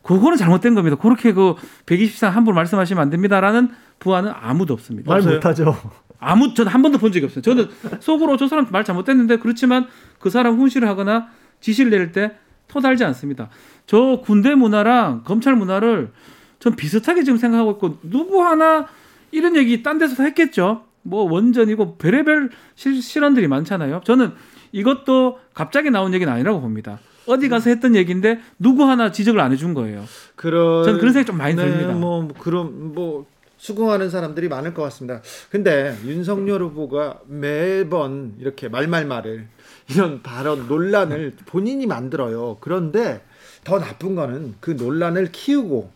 그거는 0.01 0.37
잘못된 0.37 0.75
겁니다. 0.75 0.97
그렇게 0.97 1.31
그 1.33 1.55
120상 1.85 2.29
함부로 2.31 2.55
말씀하시면 2.55 3.01
안 3.01 3.09
됩니다라는 3.09 3.69
부하는 3.99 4.31
아무도 4.35 4.73
없습니다. 4.73 5.09
말? 5.09 5.21
못하죠. 5.35 5.75
아무 6.19 6.53
전 6.53 6.67
한 6.67 6.81
번도 6.81 6.97
본 6.97 7.11
적이 7.11 7.25
없어요. 7.25 7.41
저는 7.41 7.69
속으로 7.99 8.37
저 8.37 8.47
사람 8.47 8.67
말 8.71 8.83
잘못됐는데 8.83 9.37
그렇지만 9.37 9.87
그 10.19 10.29
사람 10.29 10.57
훈시를 10.57 10.87
하거나 10.87 11.27
지시를 11.61 11.91
내릴 11.91 12.11
때 12.11 12.31
토달지 12.69 13.03
않습니다. 13.03 13.49
저 13.85 14.21
군대 14.23 14.55
문화랑 14.55 15.23
검찰 15.25 15.55
문화를 15.55 16.11
전 16.59 16.75
비슷하게 16.77 17.23
지금 17.23 17.37
생각하고 17.37 17.71
있고 17.73 17.99
누구 18.03 18.41
하나 18.43 18.87
이런 19.31 19.55
얘기 19.57 19.83
딴 19.83 19.97
데서 19.97 20.23
했겠죠. 20.23 20.85
뭐 21.03 21.29
원전이고 21.31 21.97
별의별 21.97 22.49
실, 22.75 23.01
실언들이 23.01 23.47
많잖아요. 23.47 24.01
저는 24.03 24.31
이것도 24.71 25.39
갑자기 25.53 25.91
나온 25.91 26.13
얘기는 26.13 26.31
아니라고 26.31 26.61
봅니다. 26.61 26.99
어디 27.25 27.47
가서 27.47 27.69
했던 27.69 27.95
얘기인데 27.95 28.39
누구 28.59 28.83
하나 28.83 29.11
지적을 29.11 29.39
안 29.39 29.51
해준 29.51 29.73
거예요. 29.73 30.03
그런 30.35 30.83
저는 30.83 30.99
그런 30.99 31.13
생각이 31.13 31.27
좀 31.27 31.37
많이 31.37 31.55
네, 31.55 31.65
듭니다. 31.65 31.93
뭐 31.93 32.27
그런 32.39 32.93
뭐 32.93 33.25
수긍하는 33.57 34.09
사람들이 34.09 34.49
많을 34.49 34.73
것 34.73 34.81
같습니다. 34.83 35.21
근데 35.49 35.95
윤석열 36.05 36.61
후보가 36.63 37.21
매번 37.27 38.33
이렇게 38.39 38.67
말말말을 38.67 39.47
이런 39.89 40.21
발언 40.21 40.67
논란을 40.67 41.33
본인이 41.45 41.85
만들어요. 41.87 42.57
그런데 42.59 43.23
더 43.63 43.79
나쁜 43.79 44.15
거는 44.15 44.55
그 44.59 44.71
논란을 44.71 45.31
키우고 45.31 45.89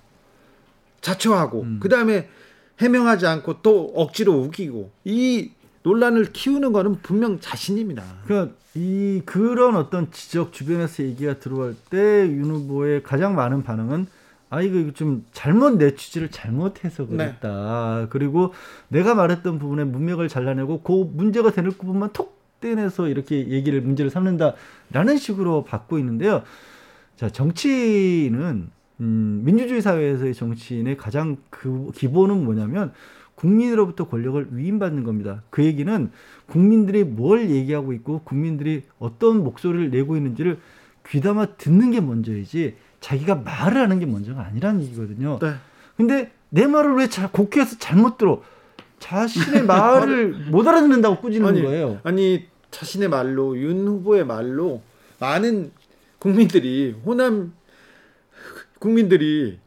자초하고 1.02 1.62
음. 1.62 1.80
그다음에 1.82 2.30
해명하지 2.80 3.26
않고 3.28 3.62
또 3.62 3.92
억지로 3.96 4.34
우기고 4.34 4.92
이 5.06 5.52
논란을 5.84 6.32
키우는 6.34 6.74
거는 6.74 7.02
분명 7.02 7.40
자신입니다. 7.40 8.04
그러니까 8.26 8.56
이 8.76 9.22
그런 9.26 9.76
어떤 9.76 10.12
지적 10.12 10.54
주변에서 10.54 11.04
얘기가 11.04 11.40
들어올 11.40 11.76
때 11.90 11.98
윤 12.28 12.52
후보의 12.52 13.04
가장 13.04 13.36
많은 13.36 13.64
반응은 13.64 14.08
아 14.50 14.62
이거 14.62 14.78
이거 14.78 14.92
좀 14.92 15.26
잘못 15.34 15.78
내 15.78 15.96
취지를 15.96 16.30
잘못해서 16.30 17.06
그랬다. 17.08 18.08
그리고 18.10 18.54
내가 18.88 19.16
말했던 19.16 19.60
부분에 19.60 19.84
문맥을 19.84 20.30
잘라내고 20.30 20.82
그 20.82 21.10
문제가 21.14 21.52
되는 21.52 21.72
부분만 21.72 22.12
톡 22.14 22.38
떼내서 22.62 23.08
이렇게 23.08 23.48
얘기를 23.50 23.82
문제를 23.82 24.10
삼는다라는 24.12 25.18
식으로 25.18 25.64
받고 25.64 26.00
있는데요. 26.00 26.44
자 27.16 27.30
정치는 27.30 28.70
음, 29.00 29.42
민주주의 29.44 29.82
사회에서의 29.82 30.34
정치인의 30.34 30.98
가장 30.98 31.38
그 31.50 31.92
기본은 31.94 32.44
뭐냐면 32.44 32.94
국민으로부터 33.36 34.08
권력을 34.08 34.48
위임받는 34.52 35.04
겁니다. 35.04 35.44
그 35.52 35.64
얘기는 35.64 36.12
국민들이 36.48 37.04
뭘 37.04 37.50
얘기하고 37.50 37.94
있고 37.94 38.22
국민들이 38.24 38.84
어떤 38.98 39.44
목소리를 39.44 39.92
내고 39.92 40.18
있는지를 40.18 40.60
귀담아 41.08 41.58
듣는 41.58 41.92
게 41.92 42.02
먼저이지 42.02 42.76
자기가 43.00 43.36
말을 43.36 43.80
하는 43.80 44.00
게 44.00 44.08
먼저가 44.08 44.44
아니라는 44.44 44.82
얘기거든요. 44.84 45.38
네. 45.40 45.54
근데 45.96 46.32
내 46.50 46.66
말을 46.66 46.96
왜 46.96 47.08
자, 47.10 47.30
국회에서 47.30 47.78
잘못 47.78 48.18
들어? 48.18 48.42
자신의 49.00 49.66
말을 49.68 50.50
못 50.50 50.68
알아듣는다고 50.68 51.18
꾸짖는 51.22 51.48
아니, 51.48 51.62
거예요. 51.62 52.00
아니 52.04 52.48
자신의 52.72 53.10
말로 53.10 53.58
윤 53.58 53.88
후보의 53.88 54.26
말로 54.26 54.82
많은 55.20 55.72
국민들이 56.18 56.96
호남 57.06 57.54
국민들이 58.80 59.60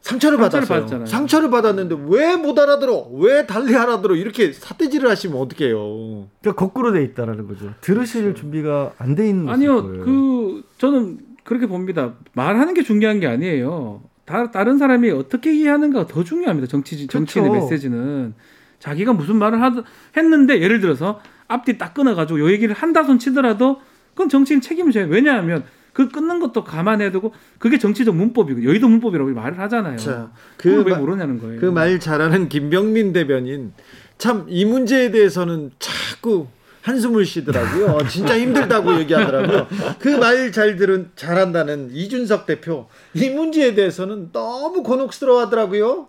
상처를, 0.00 0.38
상처를 0.38 0.38
받았어요. 0.38 0.78
받았잖아요. 0.80 1.06
상처를 1.06 1.50
받았는데 1.50 1.96
왜 2.08 2.36
못 2.36 2.58
알아들어? 2.58 3.06
왜 3.12 3.46
달리 3.46 3.76
알아들어? 3.76 4.14
이렇게 4.16 4.52
사태질을 4.52 5.10
하시면 5.10 5.36
어떡해요? 5.38 6.28
그러니까 6.40 6.54
거꾸로 6.58 6.92
돼 6.92 7.02
있다라는 7.04 7.46
거죠. 7.46 7.74
들으실 7.82 8.34
준비가 8.34 8.92
안 8.98 9.14
돼 9.14 9.28
있는 9.28 9.48
아니요, 9.48 9.82
거예요. 9.82 10.04
그 10.04 10.62
저는 10.78 11.18
그렇게 11.44 11.66
봅니다. 11.66 12.14
말하는 12.32 12.72
게 12.74 12.82
중요한 12.82 13.20
게 13.20 13.26
아니에요. 13.26 14.02
다, 14.24 14.50
다른 14.50 14.78
사람이 14.78 15.10
어떻게 15.10 15.52
이해하는가가 15.52 16.06
더 16.06 16.24
중요합니다. 16.24 16.66
정치 16.68 17.06
정치인의 17.06 17.50
그렇죠. 17.50 17.66
메시지는 17.68 18.34
자기가 18.78 19.12
무슨 19.12 19.36
말을 19.36 19.60
하, 19.60 19.72
했는데 20.16 20.60
예를 20.62 20.80
들어서 20.80 21.20
앞뒤 21.48 21.76
딱 21.76 21.92
끊어 21.92 22.14
가지고 22.14 22.40
요 22.40 22.50
얘기를 22.52 22.74
한다손 22.74 23.18
치더라도 23.18 23.80
그건 24.14 24.28
정치인 24.30 24.60
책임을 24.62 24.92
져요. 24.92 25.06
왜냐하면 25.10 25.64
그 25.92 26.08
끊는 26.08 26.40
것도 26.40 26.64
감안해두고 26.64 27.32
그게 27.58 27.78
정치적 27.78 28.14
문법이고 28.14 28.64
여의도 28.64 28.88
문법이라고 28.88 29.30
말을 29.30 29.58
하잖아요. 29.60 29.96
자, 29.98 30.32
그걸 30.56 30.84
왜 30.84 30.92
마- 30.92 30.98
모르냐는 30.98 31.38
거예요. 31.40 31.60
그 31.60 31.66
말 31.70 31.98
잘하는 32.00 32.48
김병민 32.48 33.12
대변인 33.12 33.72
참 34.18 34.46
이 34.48 34.64
문제에 34.64 35.10
대해서는 35.10 35.70
자꾸 35.78 36.46
한숨을 36.82 37.26
쉬더라고요. 37.26 37.86
어, 37.92 38.06
진짜 38.08 38.38
힘들다고 38.38 38.98
얘기하더라고요. 39.00 39.66
그 39.98 40.08
말 40.18 40.50
잘 40.52 40.76
들은 40.76 41.10
잘한다는 41.16 41.90
이준석 41.92 42.46
대표 42.46 42.88
이 43.14 43.28
문제에 43.30 43.74
대해서는 43.74 44.30
너무 44.32 44.82
곤혹스러워하더라고요. 44.82 46.08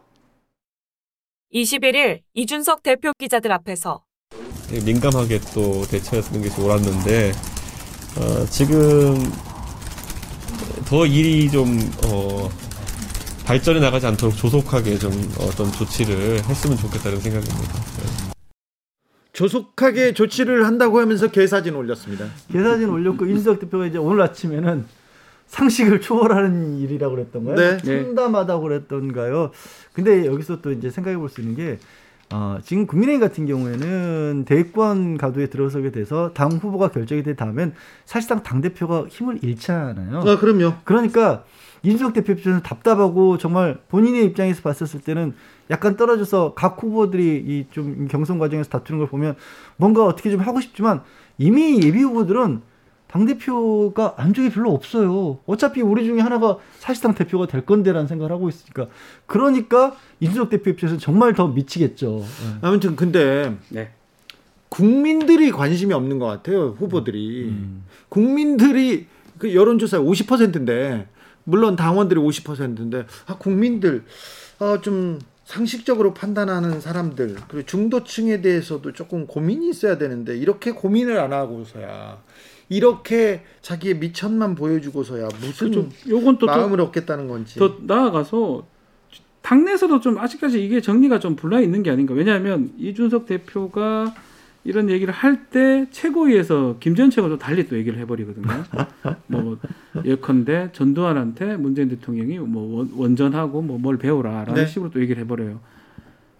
21일 1.54 2.22
이준석 2.34 2.84
대표 2.84 3.12
기자들 3.18 3.52
앞에서 3.52 4.04
민감하게 4.86 5.40
또 5.54 5.82
대처했는 5.90 6.42
것이 6.42 6.62
옳았는데 6.62 7.32
어, 8.18 8.46
지금 8.50 9.16
더 10.92 11.06
일이 11.06 11.50
좀 11.50 11.80
어, 12.06 12.50
발전해 13.46 13.80
나가지 13.80 14.08
않도록 14.08 14.36
조속하게 14.36 14.98
좀 14.98 15.14
어떤 15.40 15.72
조치를 15.72 16.44
했으면 16.44 16.76
좋겠다는 16.76 17.18
생각입니다. 17.22 17.74
네. 17.74 18.32
조속하게 19.32 20.14
조치를 20.14 20.66
한다고 20.66 21.00
하면서 21.00 21.28
개사진 21.28 21.76
올렸습니다. 21.76 22.26
계사진 22.52 22.90
올렸고 22.90 23.26
이준석 23.26 23.62
대표가 23.62 23.86
이제 23.86 23.98
오늘 24.00 24.22
아침에는 24.22 24.86
상식을 25.48 26.02
초월하는 26.02 26.80
일이라고 26.80 27.16
그랬던가요? 27.16 27.56
네. 27.56 27.78
참담하다고 27.78 28.62
그랬던가요? 28.62 29.52
근데 29.94 30.26
여기서 30.26 30.60
또 30.62 30.74
이제 30.74 30.90
생각해 30.90 31.16
볼 31.16 31.30
수 31.30 31.40
있는 31.40 31.56
게 31.56 31.80
어, 32.34 32.58
지금 32.64 32.88
국민의힘 32.88 33.20
같은 33.20 33.46
경우에는 33.46 34.46
대권 34.46 35.18
가도에 35.18 35.48
들어서게 35.48 35.92
돼서 35.92 36.32
당 36.34 36.52
후보가 36.54 36.90
결정이 36.90 37.24
된 37.24 37.36
다음엔 37.36 37.74
사실상 38.06 38.42
당 38.44 38.62
대표가 38.62 39.06
힘을 39.10 39.40
잃잖아요. 39.44 40.20
아, 40.20 40.40
그럼요. 40.40 40.76
그러니까 40.86 41.44
이준석 41.84 42.14
대표 42.14 42.34
입장에서 42.34 42.62
답답하고 42.62 43.38
정말 43.38 43.80
본인의 43.90 44.26
입장에서 44.26 44.62
봤었을 44.62 45.02
때는 45.02 45.34
약간 45.70 45.98
떨어져서 45.98 46.54
각 46.54 46.82
후보들이 46.82 47.44
이 47.46 47.66
좀 47.72 48.08
경선 48.10 48.40
과정에서 48.40 48.70
다투는 48.70 49.00
걸 49.00 49.08
보면 49.10 49.36
뭔가 49.78 50.06
어떻게 50.06 50.30
좀 50.30 50.40
하고 50.42 50.62
싶지만 50.62 51.02
이미 51.38 51.82
예비 51.84 52.02
후보들은 52.02 52.62
당 53.12 53.26
대표가 53.26 54.14
안쪽에 54.18 54.50
별로 54.50 54.72
없어요. 54.74 55.40
어차피 55.46 55.82
우리 55.82 56.06
중에 56.06 56.22
하나가 56.22 56.58
사실상 56.80 57.14
대표가 57.14 57.46
될 57.46 57.66
건데라는 57.66 58.08
생각을 58.08 58.32
하고 58.32 58.48
있으니까 58.48 58.88
그러니까 59.26 59.98
이준석 60.22 60.50
대표 60.50 60.70
입장에서 60.70 60.98
정말 60.98 61.34
더 61.34 61.48
미치겠죠. 61.50 62.20
네. 62.20 62.58
아무튼 62.62 62.96
근데 62.96 63.58
네. 63.70 63.92
국민들이 64.70 65.52
관심이 65.52 65.94
없는 65.94 66.20
것 66.20 66.26
같아요 66.28 66.78
후보들이 66.80 67.50
음. 67.50 67.84
국민들이 68.08 69.08
그 69.38 69.54
여론조사 69.54 70.00
50%인데 70.00 71.10
물론 71.44 71.76
당원들이 71.76 72.18
50%인데 72.20 73.06
아 73.28 73.38
국민들 73.38 74.06
아 74.60 74.78
좀 74.82 75.20
상식적으로 75.52 76.14
판단하는 76.14 76.80
사람들 76.80 77.36
그리고 77.50 77.66
중도층에 77.66 78.42
대해서도 78.42 78.94
조금 78.94 79.28
고민이 79.28 79.70
있어야 79.70 79.98
되는데 79.98 80.38
이렇게 80.38 80.72
고민을 80.72 81.20
안 81.20 81.34
하고서야 81.34 82.22
이렇게 82.76 83.44
자기의 83.62 83.98
미천만 84.00 84.56
보여주고서야 84.56 85.28
무슨 85.42 85.72
그렇죠. 85.72 85.90
요건 86.08 86.36
또, 86.38 86.46
또 86.46 86.48
마음을 86.48 86.80
얻겠다는 86.80 87.28
건지. 87.28 87.60
더 87.60 87.76
나아가서 87.82 88.66
당내에서도 89.42 90.00
좀 90.00 90.18
아직까지 90.18 90.64
이게 90.64 90.80
정리가 90.80 91.20
좀 91.20 91.36
불나 91.36 91.60
있는 91.60 91.84
게 91.84 91.92
아닌가. 91.92 92.14
왜냐하면 92.14 92.72
이준석 92.78 93.26
대표가 93.26 94.14
이런 94.64 94.90
얘기를 94.90 95.14
할 95.14 95.48
때 95.50 95.88
최고위에서 95.92 96.78
김전 96.80 97.10
최고도 97.10 97.38
달리 97.40 97.68
또 97.68 97.76
얘기를 97.78 98.00
해버리거든요. 98.00 98.48
뭐 99.28 99.58
예컨대 100.06 100.70
전두환한테 100.72 101.58
문재인 101.58 101.90
대통령이 101.90 102.40
뭐 102.40 102.78
원- 102.78 102.92
원전하고 102.96 103.62
뭐 103.64 103.80
뭘 103.80 103.98
배우라라는 103.98 104.54
네. 104.54 104.66
식으로 104.66 104.92
또 104.92 105.02
얘기를 105.02 105.22
해버려요. 105.24 105.60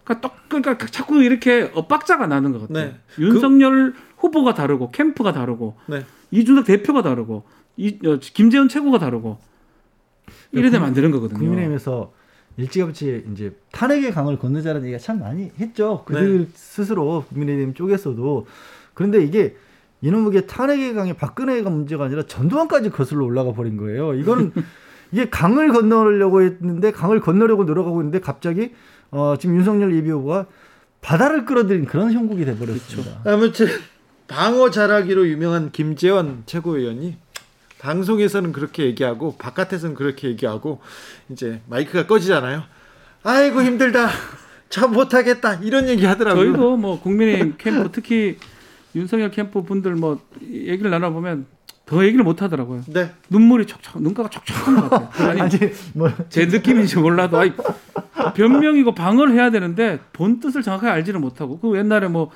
그러니까 0.04 0.26
또 0.26 0.34
그러니까 0.48 0.86
자꾸 0.86 1.22
이렇게 1.22 1.70
엇박자가 1.74 2.26
나는 2.26 2.52
것 2.52 2.68
같아요. 2.68 2.86
네. 2.92 2.96
윤석열 3.18 3.92
후보가 4.16 4.54
다르고 4.54 4.92
캠프가 4.92 5.32
다르고 5.32 5.76
네. 5.86 6.04
이준석 6.32 6.64
대표가 6.64 7.02
다르고 7.02 7.44
이 7.76 7.98
어, 8.04 8.18
김재원 8.20 8.68
최고가 8.68 8.98
다르고 8.98 9.38
이래 10.50 10.70
되면 10.70 10.88
안 10.88 10.94
되는 10.94 11.10
거거든요. 11.10 11.38
국민의힘에서 11.38 12.12
일찌감치 12.56 13.26
이제 13.32 13.56
탄핵의 13.70 14.12
강을 14.12 14.38
건너자는 14.38 14.82
얘기가 14.82 14.98
참 14.98 15.20
많이 15.20 15.50
했죠. 15.58 16.02
그들 16.04 16.38
네. 16.40 16.48
스스로 16.54 17.24
국민의힘 17.28 17.74
쪽에서도 17.74 18.46
그런데 18.94 19.22
이게 19.22 19.56
이놈에게 20.02 20.46
탄핵의 20.46 20.94
강이 20.94 21.14
박근혜가 21.14 21.70
문제가 21.70 22.04
아니라 22.04 22.24
전두환까지 22.26 22.90
거슬러 22.90 23.24
올라가 23.24 23.52
버린 23.52 23.76
거예요. 23.76 24.14
이거는 24.14 24.52
이게 25.12 25.28
강을 25.30 25.68
건너려고 25.68 26.42
했는데 26.42 26.90
강을 26.90 27.20
건너려고 27.20 27.64
노력하고 27.64 28.00
있는데 28.00 28.18
갑자기 28.20 28.72
어, 29.10 29.36
지금 29.38 29.56
윤석열 29.56 29.94
예비 29.94 30.10
후보가 30.10 30.46
바다를 31.00 31.44
끌어들인 31.44 31.84
그런 31.84 32.12
형국이 32.12 32.44
돼버렸습니다. 32.44 33.20
아무튼 33.24 33.66
방어 34.28 34.70
잘하기로 34.70 35.28
유명한 35.28 35.70
김재원 35.72 36.42
최고위원이 36.46 37.16
방송에서는 37.78 38.52
그렇게 38.52 38.84
얘기하고 38.84 39.36
바깥에서는 39.36 39.94
그렇게 39.94 40.28
얘기하고 40.28 40.80
이제 41.30 41.60
마이크가 41.68 42.06
꺼지잖아요. 42.06 42.62
아이고 43.24 43.62
힘들다. 43.62 44.08
참 44.68 44.92
못하겠다. 44.92 45.54
이런 45.56 45.88
얘기 45.88 46.06
하더라고요. 46.06 46.44
저희도 46.44 46.76
뭐 46.76 47.00
국민의힘 47.00 47.54
캠프 47.58 47.90
특히 47.92 48.38
윤석열 48.94 49.30
캠프 49.30 49.62
분들 49.62 49.94
뭐 49.96 50.20
얘기를 50.50 50.90
나눠보면 50.90 51.46
더 51.84 52.04
얘기를 52.04 52.24
못 52.24 52.40
하더라고요. 52.40 52.82
네. 52.86 53.10
눈물이 53.28 53.66
촉촉, 53.66 54.00
눈가가 54.00 54.30
촉촉한 54.30 54.76
것 54.80 54.88
같아요. 54.88 55.30
아니, 55.30 55.40
아니 55.42 55.50
뭐 55.94 56.10
제 56.30 56.46
느낌인지 56.46 56.96
몰라도 56.98 57.38
아이, 57.38 57.52
변명이고 58.34 58.94
방어를 58.94 59.34
해야 59.34 59.50
되는데 59.50 59.98
본 60.12 60.38
뜻을 60.40 60.62
정확하게 60.62 60.90
알지를 60.92 61.18
못하고 61.20 61.58
그 61.58 61.76
옛날에 61.76 62.06
뭐 62.08 62.30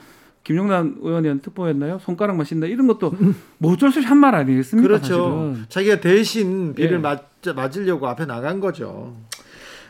김용남 0.47 0.99
의원이 1.01 1.41
특보였나요? 1.43 1.99
손가락 1.99 2.37
맛있나 2.37 2.67
이런 2.69 2.87
것도 2.87 3.13
뭐 3.59 3.73
어쩔 3.73 3.91
수 3.91 3.99
없이 3.99 4.07
한 4.09 4.19
말 4.19 4.37
아니겠습니까? 4.37 4.87
그렇죠. 4.87 5.07
사실은. 5.09 5.67
자기가 5.69 6.01
대신 6.01 6.73
비를 6.73 6.99
예. 6.99 6.99
맞, 6.99 7.25
맞으려고 7.57 8.07
앞에 8.07 8.27
나간 8.27 8.61
거죠. 8.61 9.17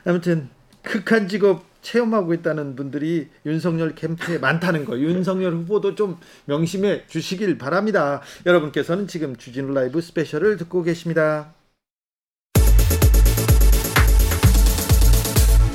아무튼 0.06 0.48
극한 0.80 1.28
직업 1.28 1.66
체험하고 1.82 2.32
있다는 2.32 2.74
분들이 2.74 3.28
윤석열 3.44 3.94
캠프에 3.94 4.38
많다는 4.38 4.86
거. 4.86 4.98
윤석열 4.98 5.52
후보도 5.52 5.94
좀 5.94 6.16
명심해 6.46 7.02
주시길 7.06 7.58
바랍니다. 7.58 8.22
여러분께서는 8.46 9.06
지금 9.08 9.36
주진우 9.36 9.74
라이브 9.74 10.00
스페셜을 10.00 10.56
듣고 10.56 10.82
계십니다. 10.82 11.52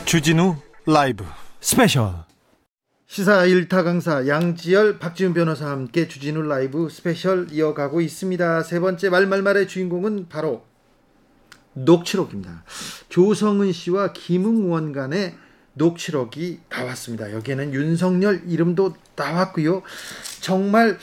주진우 0.05 0.55
라이브 0.87 1.23
스페셜 1.59 2.30
시사 3.13 3.43
일타 3.43 3.83
강사 3.83 4.25
양지열 4.25 4.97
박지훈 4.97 5.33
변호사와 5.33 5.71
함께 5.71 6.07
주진우 6.07 6.43
라이브 6.43 6.87
스페셜 6.89 7.47
이어가고 7.51 7.99
있습니다. 7.99 8.63
세 8.63 8.79
번째 8.79 9.09
말말말의 9.09 9.67
주인공은 9.67 10.29
바로 10.29 10.63
녹취록입니다. 11.73 12.63
조성은 13.09 13.73
씨와 13.73 14.13
김웅 14.13 14.53
의원 14.53 14.93
간의 14.93 15.35
녹취록이 15.73 16.61
나왔습니다. 16.69 17.33
여기에는 17.33 17.73
윤석열 17.73 18.43
이름도 18.47 18.95
나왔고요. 19.17 19.81
정말 20.39 20.97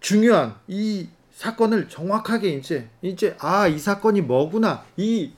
중요한 0.00 0.56
이 0.66 1.10
사건을 1.30 1.88
정확하게 1.88 2.54
이제 2.54 2.90
이제 3.02 3.36
아 3.38 3.68
이 3.68 3.78
사건이 3.78 4.22
뭐구나 4.22 4.84
이 4.96 5.30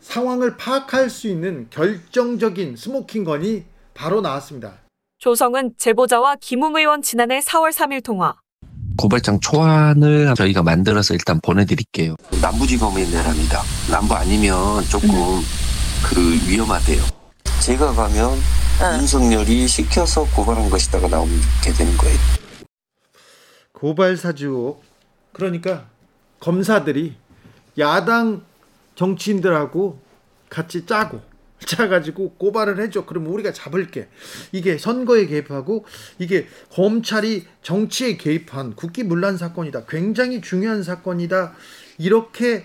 상황을 0.00 0.56
파악할 0.56 1.10
수 1.10 1.28
있는 1.28 1.66
결정적인 1.68 2.76
smoking 2.76 3.24
gun이 3.24 3.64
바로 3.92 4.22
나왔습니다. 4.22 4.78
조성은 5.20 5.74
제보자와 5.76 6.36
김웅 6.40 6.76
의원 6.76 7.02
지난해 7.02 7.40
4월 7.40 7.72
3일 7.72 8.02
통화. 8.02 8.36
고발장 8.96 9.40
초안을 9.40 10.34
저희가 10.34 10.62
만들어서 10.62 11.12
일단 11.12 11.38
보내드릴게요. 11.42 12.16
남부지검에 12.40 13.04
내랍니다. 13.04 13.60
남부 13.90 14.14
아니면 14.14 14.82
조금 14.90 15.10
그 16.02 16.32
위험하대요. 16.48 17.02
제가 17.62 17.92
가면 17.92 18.30
윤석열이 18.98 19.68
시켜서 19.68 20.24
고발한 20.34 20.70
것이다가 20.70 21.08
나오게 21.08 21.32
되는 21.76 21.94
거예요. 21.98 22.18
고발 23.72 24.16
사주 24.16 24.78
그러니까 25.32 25.84
검사들이 26.40 27.14
야당 27.78 28.42
정치인들하고 28.94 29.98
같이 30.48 30.86
짜고 30.86 31.20
짜가지고 31.66 32.34
고발을 32.34 32.80
해줘. 32.80 33.06
그럼 33.06 33.26
우리가 33.26 33.52
잡을게. 33.52 34.08
이게 34.52 34.78
선거에 34.78 35.26
개입하고 35.26 35.84
이게 36.18 36.46
검찰이 36.70 37.44
정치에 37.62 38.16
개입한 38.16 38.74
국기문란 38.76 39.36
사건이다. 39.36 39.86
굉장히 39.86 40.40
중요한 40.40 40.82
사건이다. 40.82 41.52
이렇게 41.98 42.64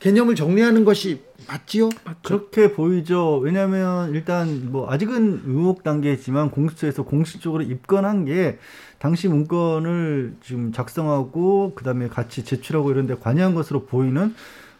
개념을 0.00 0.36
정리하는 0.36 0.84
것이 0.84 1.22
맞지요? 1.48 1.88
그렇게 2.22 2.72
보이죠. 2.72 3.38
왜냐하면 3.38 4.14
일단 4.14 4.70
뭐 4.70 4.90
아직은 4.90 5.42
의혹 5.46 5.82
단계지만 5.82 6.50
공수처에서 6.50 7.02
공식적으로 7.02 7.62
입건한 7.62 8.24
게 8.24 8.58
당시 8.98 9.28
문건을 9.28 10.36
지금 10.42 10.72
작성하고 10.72 11.74
그다음에 11.74 12.08
같이 12.08 12.44
제출하고 12.44 12.90
이런 12.90 13.06
데 13.06 13.14
관여한 13.14 13.54
것으로 13.54 13.86
보이는 13.86 14.34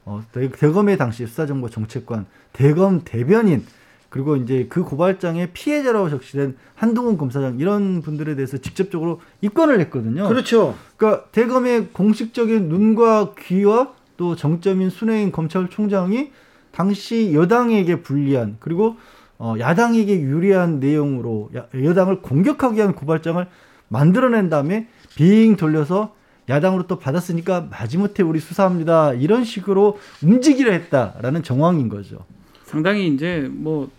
어, 0.08 0.22
대- 0.32 0.50
대검의 0.50 0.96
당시 0.96 1.26
수사정보 1.26 1.68
정책관 1.68 2.24
대검 2.54 3.02
대변인 3.04 3.64
그리고 4.08 4.36
이제 4.36 4.66
그 4.70 4.82
고발장의 4.82 5.50
피해자라고 5.52 6.08
적시된 6.08 6.56
한동훈 6.74 7.18
검사장 7.18 7.58
이런 7.58 8.00
분들에 8.00 8.34
대해서 8.36 8.56
직접적으로 8.56 9.20
입건을 9.42 9.80
했거든요. 9.80 10.26
그렇죠. 10.28 10.74
그러니까 10.96 11.26
대검의 11.32 11.88
공식적인 11.92 12.68
눈과 12.70 13.34
귀와 13.38 13.92
또 14.16 14.34
정점인 14.34 14.88
순혜인 14.88 15.30
검찰총장이 15.30 16.30
당시 16.72 17.34
여당에게 17.34 18.00
불리한 18.00 18.56
그리고 18.60 18.96
어, 19.36 19.54
야당에게 19.58 20.20
유리한 20.22 20.80
내용으로 20.80 21.50
야, 21.54 21.66
여당을 21.74 22.22
공격하기 22.22 22.76
위한 22.76 22.94
고발장을 22.94 23.46
만들어낸 23.88 24.48
다음에 24.48 24.88
빙 25.16 25.56
돌려서 25.56 26.14
야당으로 26.48 26.86
또 26.86 26.98
받았으니까 26.98 27.68
마지못해 27.70 28.22
우리 28.22 28.40
수사합니다 28.40 29.12
이런 29.14 29.44
식으로 29.44 29.98
움직이려 30.22 30.72
했다라는 30.72 31.42
정황인 31.42 31.88
거죠. 31.88 32.24
상당히 32.64 33.08
이제 33.08 33.48
뭐 33.52 33.90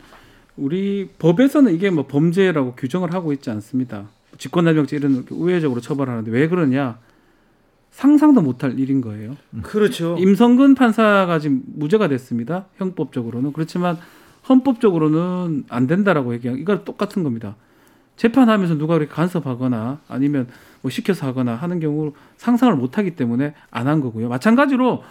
우리 0.57 1.09
법에서는 1.19 1.73
이게 1.73 1.89
뭐 1.89 2.05
범죄라고 2.07 2.75
규정을 2.75 3.13
하고 3.13 3.33
있지 3.33 3.49
않습니다. 3.49 4.07
직권남용죄 4.37 4.95
이런 4.97 5.25
우회적으로 5.31 5.81
처벌하는데 5.81 6.31
왜 6.31 6.47
그러냐? 6.47 6.97
상상도 7.91 8.41
못할 8.41 8.79
일인 8.79 9.01
거예요. 9.01 9.35
그렇죠. 9.63 10.15
임성근 10.19 10.75
판사가 10.75 11.39
지금 11.39 11.63
무죄가 11.75 12.07
됐습니다. 12.07 12.65
형법적으로는 12.77 13.51
그렇지만 13.51 13.97
헌법적으로는 14.47 15.65
안 15.69 15.87
된다라고 15.87 16.33
얘기한 16.33 16.57
이거 16.57 16.83
똑같은 16.83 17.23
겁니다. 17.23 17.55
재판하면서 18.15 18.77
누가 18.77 18.95
그렇게 18.95 19.11
간섭하거나 19.11 19.99
아니면 20.07 20.47
뭐 20.81 20.89
시켜서 20.91 21.27
하거나 21.27 21.55
하는 21.55 21.79
경우 21.79 22.13
상상을 22.37 22.73
못 22.75 22.97
하기 22.97 23.11
때문에 23.11 23.53
안 23.71 23.87
한 23.87 24.01
거고요. 24.01 24.29
마찬가지로 24.29 25.03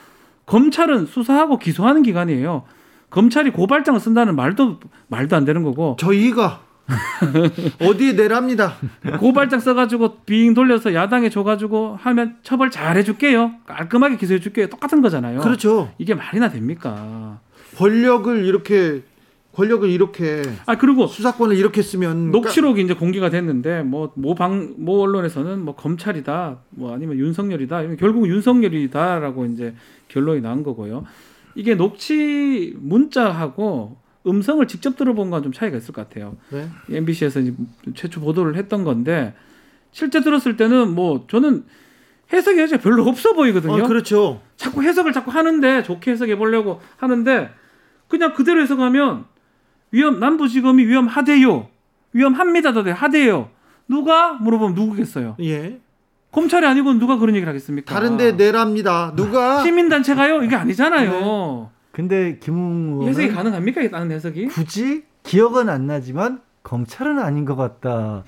검찰은 0.47 1.07
수사하고 1.07 1.59
기소하는 1.59 2.03
기관이에요. 2.03 2.65
검찰이 3.11 3.51
고발장을 3.51 3.99
쓴다는 4.01 4.37
말도 4.37 4.81
말도 5.09 5.35
안 5.37 5.45
되는 5.45 5.63
거고 5.63 5.97
저희가 5.99 6.61
어디에 7.81 8.13
내랍니다. 8.13 8.75
고발장 9.19 9.61
써가지고 9.61 10.21
빙 10.25 10.55
돌려서 10.55 10.95
야당에 10.95 11.29
줘가지고 11.29 11.99
하면 12.01 12.37
처벌 12.43 12.71
잘 12.71 12.97
해줄게요. 12.97 13.53
깔끔하게 13.67 14.17
기소해줄게요. 14.17 14.69
똑같은 14.69 15.03
거잖아요. 15.03 15.41
그렇죠. 15.41 15.91
이게 15.99 16.15
말이나 16.15 16.49
됩니까? 16.49 17.41
권력을 17.77 18.45
이렇게 18.45 19.03
권력을 19.59 19.91
이렇게 19.91 20.43
아 20.67 20.79
그리고 20.79 21.09
수사권을 21.09 21.57
이렇게 21.57 21.83
쓰면 21.83 22.31
녹취록이 22.31 22.81
이제 22.81 22.95
공개가 22.95 23.29
됐는데 23.29 23.83
뭐모방모 23.83 25.03
언론에서는 25.03 25.65
뭐 25.65 25.75
검찰이다 25.75 26.59
뭐 26.71 26.95
아니면 26.95 27.19
윤석열이다 27.19 27.83
이런 27.83 27.97
결국 27.97 28.29
윤석열이다라고 28.29 29.47
이제 29.47 29.75
결론이 30.07 30.43
난 30.43 30.63
거고요. 30.63 31.05
이게 31.57 31.75
녹취 31.75 32.73
문자하고 32.79 33.97
음성을 34.29 34.65
직접 34.69 34.97
들어본 34.97 35.31
건 35.31 35.43
좀 35.43 35.53
차이가 35.53 35.77
있을 35.77 35.93
것 35.93 36.09
같아요. 36.09 36.37
네. 36.51 36.69
MBC에서 36.91 37.41
최초 37.97 38.21
보도를 38.21 38.55
했던 38.55 38.85
건데 38.85 39.35
실제 39.91 40.21
들었을 40.21 40.57
때는 40.57 40.95
뭐 40.95 41.27
저는 41.29 41.65
해석의 42.33 42.61
여지가 42.61 42.81
별로 42.81 43.03
없어 43.07 43.33
보이거든요. 43.33 43.83
어, 43.83 43.89
그렇죠. 43.89 44.41
자꾸 44.57 44.85
해석을 44.85 45.13
자꾸 45.13 45.33
하는데 45.33 45.83
좋게 45.83 46.13
해석해 46.13 46.37
보려고 46.37 46.81
하는데 46.99 47.51
그냥 48.07 48.35
그대로 48.35 48.61
해석하면 48.63 49.25
위험 49.91 50.21
남부지검이 50.21 50.87
위험하대요. 50.87 51.69
위험합니다. 52.13 52.73
더 52.73 52.83
하대요. 52.91 53.51
누가 53.87 54.33
물어보면 54.35 54.75
누구겠어요? 54.75 55.37
예. 55.41 55.81
검찰이 56.31 56.67
아니고 56.67 56.95
누가 56.95 57.17
그런 57.17 57.35
얘기를 57.35 57.49
하겠습니까? 57.49 57.95
다른데 57.95 58.33
내랍니다. 58.33 59.13
누가 59.17 59.63
시민단체가요? 59.63 60.43
이게 60.43 60.57
아니잖아요. 60.57 61.71
근데 61.93 62.39
김웅 62.39 63.03
해석이 63.09 63.25
의원은 63.25 63.35
가능합니까? 63.35 63.83
이 63.83 63.91
다른 63.91 64.11
해석이? 64.11 64.47
굳이 64.49 65.05
기억은 65.23 65.69
안 65.69 65.87
나지만 65.87 66.41
검찰은 66.69 67.19
아닌 67.19 67.47
것 67.47 67.57
같다. 67.57 68.25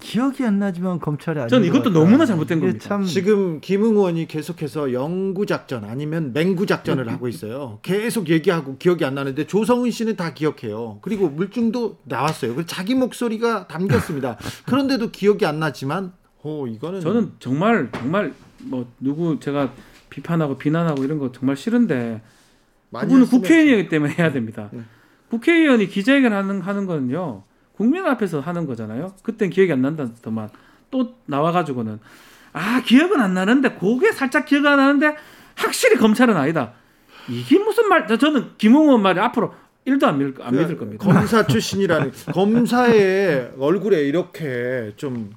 기억이 0.00 0.44
안 0.44 0.58
나지만 0.58 0.98
검찰이 0.98 1.38
아닌 1.38 1.48
전것 1.48 1.68
이것도 1.68 1.84
같다. 1.84 1.98
너무나 2.00 2.26
잘못된 2.26 2.58
겁니다. 2.58 2.88
참 2.88 3.04
지금 3.04 3.60
김웅 3.60 3.94
의원이 3.94 4.26
계속해서 4.26 4.92
영구 4.92 5.46
작전 5.46 5.84
아니면 5.84 6.32
맹구 6.32 6.66
작전을 6.66 7.08
하고 7.08 7.28
있어요. 7.28 7.78
계속 7.82 8.30
얘기하고 8.30 8.78
기억이 8.78 9.04
안 9.04 9.14
나는데 9.14 9.46
조성은 9.46 9.92
씨는 9.92 10.16
다 10.16 10.34
기억해요. 10.34 10.98
그리고 11.02 11.28
물증도 11.28 11.98
나왔어요. 12.02 12.56
그리고 12.56 12.66
자기 12.66 12.96
목소리가 12.96 13.68
담겼습니다. 13.68 14.38
그런데도 14.66 15.12
기억이 15.12 15.46
안 15.46 15.60
나지만 15.60 16.12
오 16.42 16.66
이거는 16.66 17.00
저는 17.00 17.34
정말 17.38 17.90
정말 17.92 18.32
뭐 18.58 18.90
누구 18.98 19.38
제가 19.38 19.72
비판하고 20.10 20.58
비난하고 20.58 21.04
이런 21.04 21.20
거 21.20 21.30
정말 21.30 21.56
싫은데 21.56 22.22
그분은 22.90 23.22
했으면 23.22 23.40
국회의원이기 23.40 23.88
때문에 23.88 24.14
해야 24.18 24.32
됩니다. 24.32 24.68
네. 24.72 24.80
국회의원이 25.30 25.86
기자회견 25.86 26.32
하는 26.32 26.60
하는 26.60 26.86
거는요 26.86 27.44
국민 27.76 28.04
앞에서 28.06 28.40
하는 28.40 28.66
거잖아요. 28.66 29.14
그땐 29.22 29.50
기억이 29.50 29.72
안 29.72 29.82
난다더만 29.82 30.48
또 30.90 31.14
나와가지고는 31.26 31.98
아 32.52 32.82
기억은 32.84 33.20
안 33.20 33.34
나는데 33.34 33.72
그게 33.74 34.12
살짝 34.12 34.46
기억 34.46 34.66
안 34.66 34.76
나는데 34.76 35.16
확실히 35.56 35.96
검찰은 35.96 36.36
아니다. 36.36 36.72
이게 37.28 37.58
무슨 37.58 37.88
말? 37.88 38.06
저- 38.06 38.16
저는 38.18 38.50
김웅원 38.58 39.02
말이 39.02 39.18
앞으로 39.18 39.52
1도 39.86 40.04
안 40.04 40.18
믿을, 40.18 40.34
안그 40.40 40.56
믿을 40.56 40.76
겁니다. 40.78 41.04
검사 41.04 41.44
출신이라는 41.46 42.12
검사의 42.32 43.52
얼굴에 43.58 44.02
이렇게 44.02 44.92
좀 44.96 45.32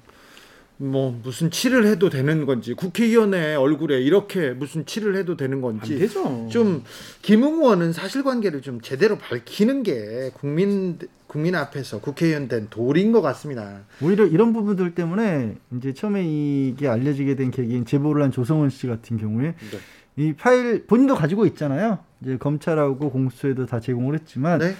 뭐 0.80 1.10
무슨 1.24 1.50
칠을 1.50 1.86
해도 1.86 2.08
되는 2.08 2.46
건지 2.46 2.72
국회의원의 2.72 3.56
얼굴에 3.56 4.00
이렇게 4.00 4.50
무슨 4.52 4.86
칠을 4.86 5.16
해도 5.16 5.36
되는 5.36 5.56
안 5.56 5.60
건지. 5.60 6.08
좀 6.52 6.84
김웅 7.22 7.54
의원은 7.56 7.92
사실관계를 7.92 8.62
좀 8.62 8.80
제대로 8.80 9.18
밝히는 9.18 9.82
게 9.82 10.30
국민 10.34 11.00
국민 11.28 11.54
앞에서 11.54 12.00
국회의원 12.00 12.48
된 12.48 12.66
도리인 12.70 13.12
것 13.12 13.20
같습니다. 13.20 13.82
오히려 14.02 14.26
이런 14.26 14.52
부분들 14.52 14.94
때문에 14.94 15.56
이제 15.76 15.92
처음에 15.92 16.24
이게 16.26 16.88
알려지게 16.88 17.36
된 17.36 17.50
계기인 17.50 17.84
제보를 17.84 18.22
한 18.22 18.32
조성원 18.32 18.70
씨 18.70 18.86
같은 18.86 19.18
경우에 19.18 19.54
네. 19.54 19.78
이 20.16 20.32
파일 20.32 20.86
본인도 20.86 21.14
가지고 21.14 21.46
있잖아요. 21.46 21.98
이제 22.22 22.38
검찰하고 22.38 23.10
공수처에도 23.10 23.66
다 23.66 23.78
제공을 23.78 24.14
했지만 24.14 24.58
네. 24.58 24.74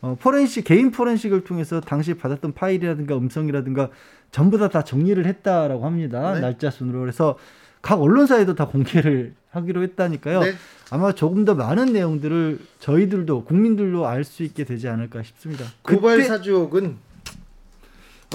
어, 0.00 0.16
포렌식 0.18 0.64
개인 0.64 0.90
포렌식을 0.90 1.44
통해서 1.44 1.80
당시 1.80 2.14
받았던 2.14 2.54
파일이라든가 2.54 3.16
음성이라든가 3.16 3.90
전부 4.30 4.58
다 4.58 4.68
다 4.68 4.82
정리를 4.82 5.24
했다라고 5.24 5.84
합니다. 5.84 6.34
네. 6.34 6.40
날짜 6.40 6.70
순으로 6.70 6.98
그래서 7.00 7.36
각 7.84 8.00
언론사에도 8.00 8.54
다 8.54 8.66
공개를 8.66 9.34
하기로 9.50 9.82
했다니까요. 9.82 10.40
네. 10.40 10.54
아마 10.90 11.12
조금 11.12 11.44
더 11.44 11.54
많은 11.54 11.92
내용들을 11.92 12.58
저희들도 12.80 13.44
국민들도 13.44 14.06
알 14.06 14.24
수 14.24 14.42
있게 14.42 14.64
되지 14.64 14.88
않을까 14.88 15.22
싶습니다. 15.22 15.66
고발 15.82 16.16
그때- 16.16 16.28
사주옥은 16.28 16.96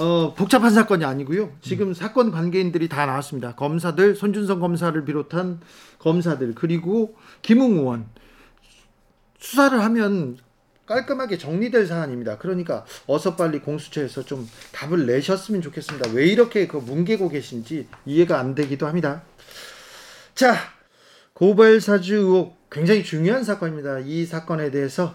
어, 0.00 0.34
복잡한 0.34 0.70
사건이 0.70 1.04
아니고요. 1.04 1.50
지금 1.60 1.92
사건 1.94 2.30
관계인들이 2.30 2.88
다 2.88 3.06
나왔습니다. 3.06 3.56
검사들 3.56 4.14
손준성 4.14 4.60
검사를 4.60 5.04
비롯한 5.04 5.58
검사들 5.98 6.54
그리고 6.54 7.16
김웅 7.42 7.78
의원 7.78 8.06
수사를 9.40 9.82
하면 9.82 10.38
깔끔하게 10.86 11.38
정리될 11.38 11.86
사안입니다. 11.88 12.38
그러니까 12.38 12.84
어서 13.08 13.34
빨리 13.34 13.58
공수처에서 13.58 14.22
좀 14.22 14.48
답을 14.72 15.06
내셨으면 15.06 15.60
좋겠습니다. 15.60 16.10
왜 16.14 16.26
이렇게 16.26 16.68
그 16.68 16.76
뭉개고 16.76 17.28
계신지 17.28 17.88
이해가 18.06 18.38
안 18.38 18.54
되기도 18.54 18.86
합니다. 18.86 19.22
자, 20.34 20.54
고발 21.32 21.80
사주 21.80 22.16
의혹 22.16 22.70
굉장히 22.70 23.02
중요한 23.02 23.44
사건입니다. 23.44 24.00
이 24.00 24.24
사건에 24.24 24.70
대해서 24.70 25.14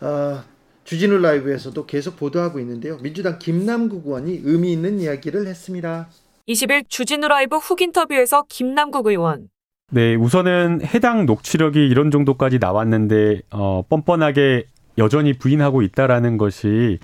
어, 0.00 0.42
주진우 0.84 1.18
라이브에서도 1.18 1.86
계속 1.86 2.16
보도하고 2.16 2.58
있는데요. 2.60 2.98
민주당 2.98 3.38
김남국 3.38 4.06
의원이 4.06 4.40
의미 4.44 4.72
있는 4.72 5.00
이야기를 5.00 5.46
했습니다. 5.46 6.08
20일 6.48 6.84
주진우 6.88 7.28
라이브 7.28 7.56
훅 7.58 7.80
인터뷰에서 7.82 8.44
김남국 8.48 9.06
의원. 9.06 9.48
네, 9.90 10.14
우선은 10.16 10.80
해당 10.84 11.24
녹취록이 11.26 11.86
이런 11.88 12.10
정도까지 12.10 12.58
나왔는데 12.58 13.42
어, 13.50 13.82
뻔뻔하게 13.88 14.66
여전히 14.98 15.32
부인하고 15.32 15.82
있다라는 15.82 16.36
것이 16.38 16.98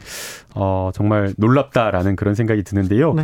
어, 0.54 0.90
정말 0.94 1.32
놀랍다라는 1.38 2.16
그런 2.16 2.34
생각이 2.34 2.62
드는데요. 2.62 3.14
네. 3.14 3.22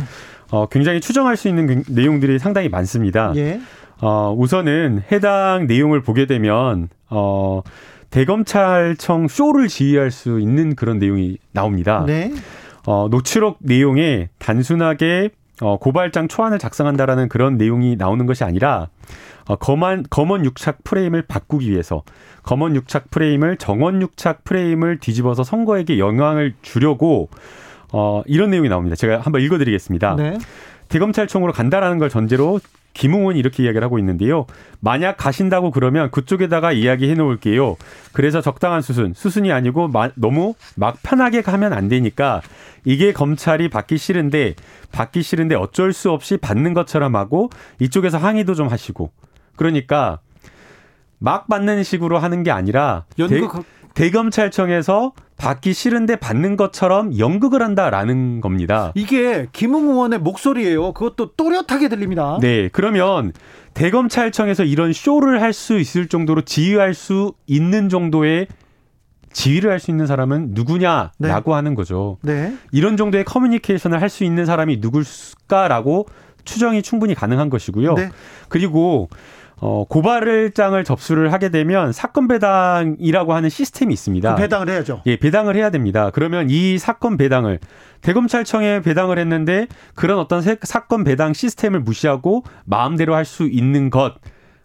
어, 0.51 0.67
굉장히 0.69 1.01
추정할 1.01 1.37
수 1.37 1.47
있는 1.47 1.83
그- 1.83 1.91
내용들이 1.91 2.39
상당히 2.39 2.69
많습니다. 2.69 3.33
예. 3.35 3.59
어, 4.01 4.35
우선은 4.37 5.03
해당 5.11 5.67
내용을 5.67 6.01
보게 6.01 6.25
되면 6.25 6.89
어, 7.09 7.61
대검찰청 8.09 9.27
쇼를 9.27 9.67
지휘할 9.67 10.11
수 10.11 10.39
있는 10.39 10.75
그런 10.75 10.99
내용이 10.99 11.37
나옵니다. 11.53 12.03
네. 12.05 12.31
어, 12.85 13.07
녹취록 13.09 13.57
내용에 13.61 14.29
단순하게 14.39 15.29
어, 15.61 15.77
고발장 15.77 16.27
초안을 16.27 16.57
작성한다라는 16.57 17.29
그런 17.29 17.57
내용이 17.57 17.95
나오는 17.95 18.25
것이 18.25 18.43
아니라 18.43 18.87
어, 19.47 19.55
검은, 19.55 20.05
검은 20.09 20.45
육착 20.45 20.83
프레임을 20.83 21.23
바꾸기 21.23 21.69
위해서 21.69 22.03
검은 22.43 22.75
육착 22.75 23.11
프레임을 23.11 23.57
정원 23.57 24.01
육착 24.01 24.43
프레임을 24.43 24.99
뒤집어서 24.99 25.43
선거에게 25.43 25.99
영향을 25.99 26.55
주려고 26.63 27.29
어, 27.93 28.23
이런 28.25 28.49
내용이 28.49 28.69
나옵니다. 28.69 28.95
제가 28.95 29.19
한번 29.19 29.41
읽어드리겠습니다. 29.41 30.15
네. 30.15 30.37
대검찰청으로 30.89 31.53
간다라는 31.53 31.99
걸 31.99 32.09
전제로 32.09 32.59
김웅원이 32.93 33.39
이렇게 33.39 33.63
이야기를 33.63 33.83
하고 33.83 33.99
있는데요. 33.99 34.45
만약 34.79 35.17
가신다고 35.17 35.71
그러면 35.71 36.11
그쪽에다가 36.11 36.71
이야기해 36.71 37.13
놓을게요. 37.15 37.77
그래서 38.13 38.41
적당한 38.41 38.81
수순, 38.81 39.13
수순이 39.13 39.51
아니고 39.51 39.87
마- 39.87 40.11
너무 40.15 40.55
막 40.75 40.97
편하게 41.03 41.41
가면 41.41 41.73
안 41.73 41.87
되니까 41.87 42.41
이게 42.83 43.13
검찰이 43.13 43.69
받기 43.69 43.97
싫은데 43.97 44.55
받기 44.91 45.21
싫은데 45.23 45.55
어쩔 45.55 45.93
수 45.93 46.11
없이 46.11 46.37
받는 46.37 46.73
것처럼 46.73 47.15
하고 47.15 47.49
이쪽에서 47.79 48.17
항의도 48.17 48.55
좀 48.55 48.67
하시고 48.67 49.11
그러니까 49.55 50.19
막 51.19 51.47
받는 51.47 51.83
식으로 51.83 52.17
하는 52.17 52.43
게 52.43 52.51
아니라 52.51 53.05
연극 53.19 53.63
대, 53.93 54.09
검찰청에서 54.09 55.13
받기 55.41 55.73
싫은데 55.73 56.17
받는 56.17 56.55
것처럼 56.55 57.17
연극을 57.17 57.63
한다라는 57.63 58.41
겁니다. 58.41 58.91
이게 58.93 59.47
김웅 59.51 59.89
의원의 59.89 60.19
목소리예요. 60.19 60.93
그것도 60.93 61.31
또렷하게 61.35 61.89
들립니다. 61.89 62.37
네, 62.39 62.69
그러면 62.69 63.33
대검찰청에서 63.73 64.63
이런 64.63 64.93
쇼를 64.93 65.41
할 65.41 65.51
수 65.51 65.79
있을 65.79 66.07
정도로 66.07 66.43
지휘할 66.43 66.93
수 66.93 67.33
있는 67.47 67.89
정도의 67.89 68.47
지휘를 69.33 69.71
할 69.71 69.79
수 69.79 69.89
있는 69.91 70.05
사람은 70.07 70.49
누구냐라고 70.51 71.11
네. 71.19 71.51
하는 71.51 71.73
거죠. 71.75 72.17
네. 72.21 72.53
이런 72.71 72.95
정도의 72.95 73.25
커뮤니케이션을 73.25 74.01
할 74.01 74.09
수 74.09 74.23
있는 74.23 74.45
사람이 74.45 74.77
누굴까라고 74.77 76.05
추정이 76.45 76.81
충분히 76.81 77.15
가능한 77.15 77.49
것이고요. 77.49 77.93
네. 77.95 78.09
그리고 78.47 79.09
어, 79.63 79.85
고발장을 79.87 80.83
접수를 80.83 81.31
하게 81.31 81.49
되면 81.49 81.91
사건 81.93 82.27
배당이라고 82.27 83.33
하는 83.33 83.49
시스템이 83.49 83.93
있습니다. 83.93 84.35
배당을 84.35 84.69
해야죠. 84.69 85.03
예, 85.05 85.17
배당을 85.17 85.55
해야 85.55 85.69
됩니다. 85.69 86.09
그러면 86.11 86.47
이 86.49 86.79
사건 86.79 87.15
배당을 87.15 87.59
대검찰청에 88.01 88.81
배당을 88.81 89.19
했는데 89.19 89.67
그런 89.93 90.17
어떤 90.17 90.41
세- 90.41 90.57
사건 90.63 91.03
배당 91.03 91.33
시스템을 91.33 91.79
무시하고 91.81 92.43
마음대로 92.65 93.13
할 93.15 93.23
수 93.23 93.47
있는 93.47 93.91
것, 93.91 94.15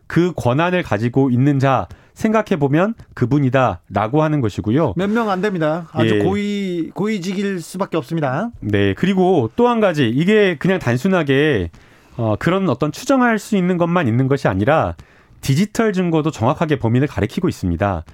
그 0.07 0.33
권한을 0.35 0.83
가지고 0.83 1.29
있는 1.31 1.59
자 1.59 1.89
생각해 2.15 2.57
보면 2.59 2.95
그분이다라고 3.15 4.23
하는 4.23 4.41
것이고요. 4.41 4.95
몇 4.97 5.11
명 5.11 5.29
안 5.29 5.43
됩니다. 5.43 5.89
아주 5.93 6.15
예. 6.15 6.19
고위 6.25 6.91
고위직일 6.95 7.61
수밖에 7.61 7.99
없습니다. 7.99 8.51
네, 8.61 8.95
그리고 8.95 9.51
또 9.57 9.69
한 9.69 9.81
가지 9.81 10.09
이게 10.09 10.57
그냥 10.59 10.79
단순하게 10.79 11.71
어, 12.17 12.37
그런 12.39 12.69
어떤 12.69 12.93
추정할 12.93 13.39
수 13.39 13.57
있는 13.57 13.77
것만 13.77 14.09
있는 14.09 14.29
것이 14.29 14.49
아니라 14.49 14.95
디지털 15.41 15.93
증거도 15.93 16.31
정확하게 16.31 16.79
범인을 16.79 17.07
가리키고 17.07 17.49
있습니다. 17.49 18.05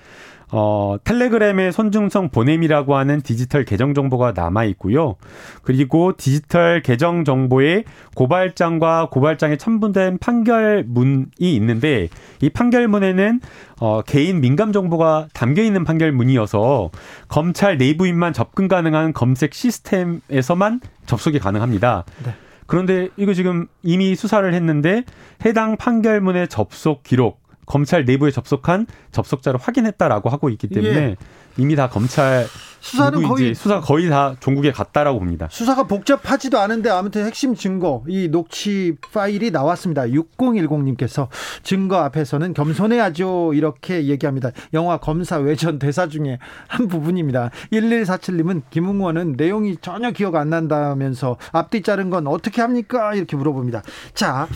어, 0.55 0.97
텔레그램의 1.03 1.73
손중성 1.73 2.29
보냄이라고 2.29 2.95
하는 2.95 3.23
디지털 3.23 3.65
계정 3.65 3.95
정보가 3.95 4.33
남아 4.37 4.65
있고요. 4.65 5.17
그리고 5.63 6.13
디지털 6.15 6.83
계정 6.83 7.25
정보에 7.25 7.85
고발장과 8.15 9.09
고발장에 9.11 9.57
첨부된 9.57 10.19
판결문이 10.19 11.27
있는데 11.39 12.09
이 12.43 12.51
판결문에는 12.51 13.41
어, 13.81 14.03
개인 14.03 14.43
민감 14.43 14.73
정보가 14.73 15.29
담겨 15.33 15.63
있는 15.63 15.85
판결문이어서 15.85 16.91
검찰 17.29 17.79
내부인만 17.79 18.35
접근 18.35 18.69
가능한 18.69 19.15
검색 19.15 19.55
시스템에서만 19.55 20.81
접속이 21.07 21.39
가능합니다. 21.39 22.05
네. 22.27 22.35
그런데 22.73 23.11
이거 23.19 23.35
지금 23.35 23.67
이미 23.83 24.15
수사를 24.15 24.55
했는데 24.55 25.05
해당 25.45 25.77
판결문의 25.77 26.49
접속 26.49 27.03
기록 27.03 27.43
검찰 27.67 28.07
내부에 28.07 28.31
접속한 28.31 28.87
접속자를 29.11 29.61
확인했다라고 29.61 30.31
하고 30.31 30.49
있기 30.49 30.69
때문에 30.69 30.97
예. 30.97 31.17
이미 31.57 31.77
다 31.77 31.89
검찰 31.89 32.47
수사는 32.83 33.23
거의 33.23 33.55
수사 33.55 33.81
거의 33.81 34.11
다 34.11 34.35
종국에 34.41 34.73
갔다라고 34.73 35.21
봅니다. 35.21 35.47
수사가 35.51 35.85
복잡하지도 35.85 36.59
않은데 36.59 36.91
아무튼 36.91 37.25
핵심 37.25 37.55
증거 37.55 38.03
이 38.09 38.29
녹취 38.29 38.97
파일이 39.13 39.53
나왔습니다. 39.53 40.03
6010님께서 40.03 41.29
증거 41.63 41.99
앞에서는 41.99 42.53
겸손해야죠 42.55 43.55
이렇게 43.55 44.07
얘기합니다. 44.09 44.51
영화 44.75 44.97
검사 44.97 45.37
외전 45.39 45.79
대사 45.79 46.09
중에 46.09 46.39
한 46.67 46.89
부분입니다. 46.89 47.51
1147님은 47.73 48.63
김웅원은 48.71 49.35
내용이 49.37 49.77
전혀 49.81 50.11
기억 50.11 50.35
안 50.35 50.51
난다면서 50.51 51.37
앞뒤 51.53 51.83
자른 51.83 52.11
건 52.11 52.27
어떻게 52.27 52.61
합니까 52.61 53.15
이렇게 53.15 53.37
물어봅니다. 53.37 53.83
자 54.15 54.49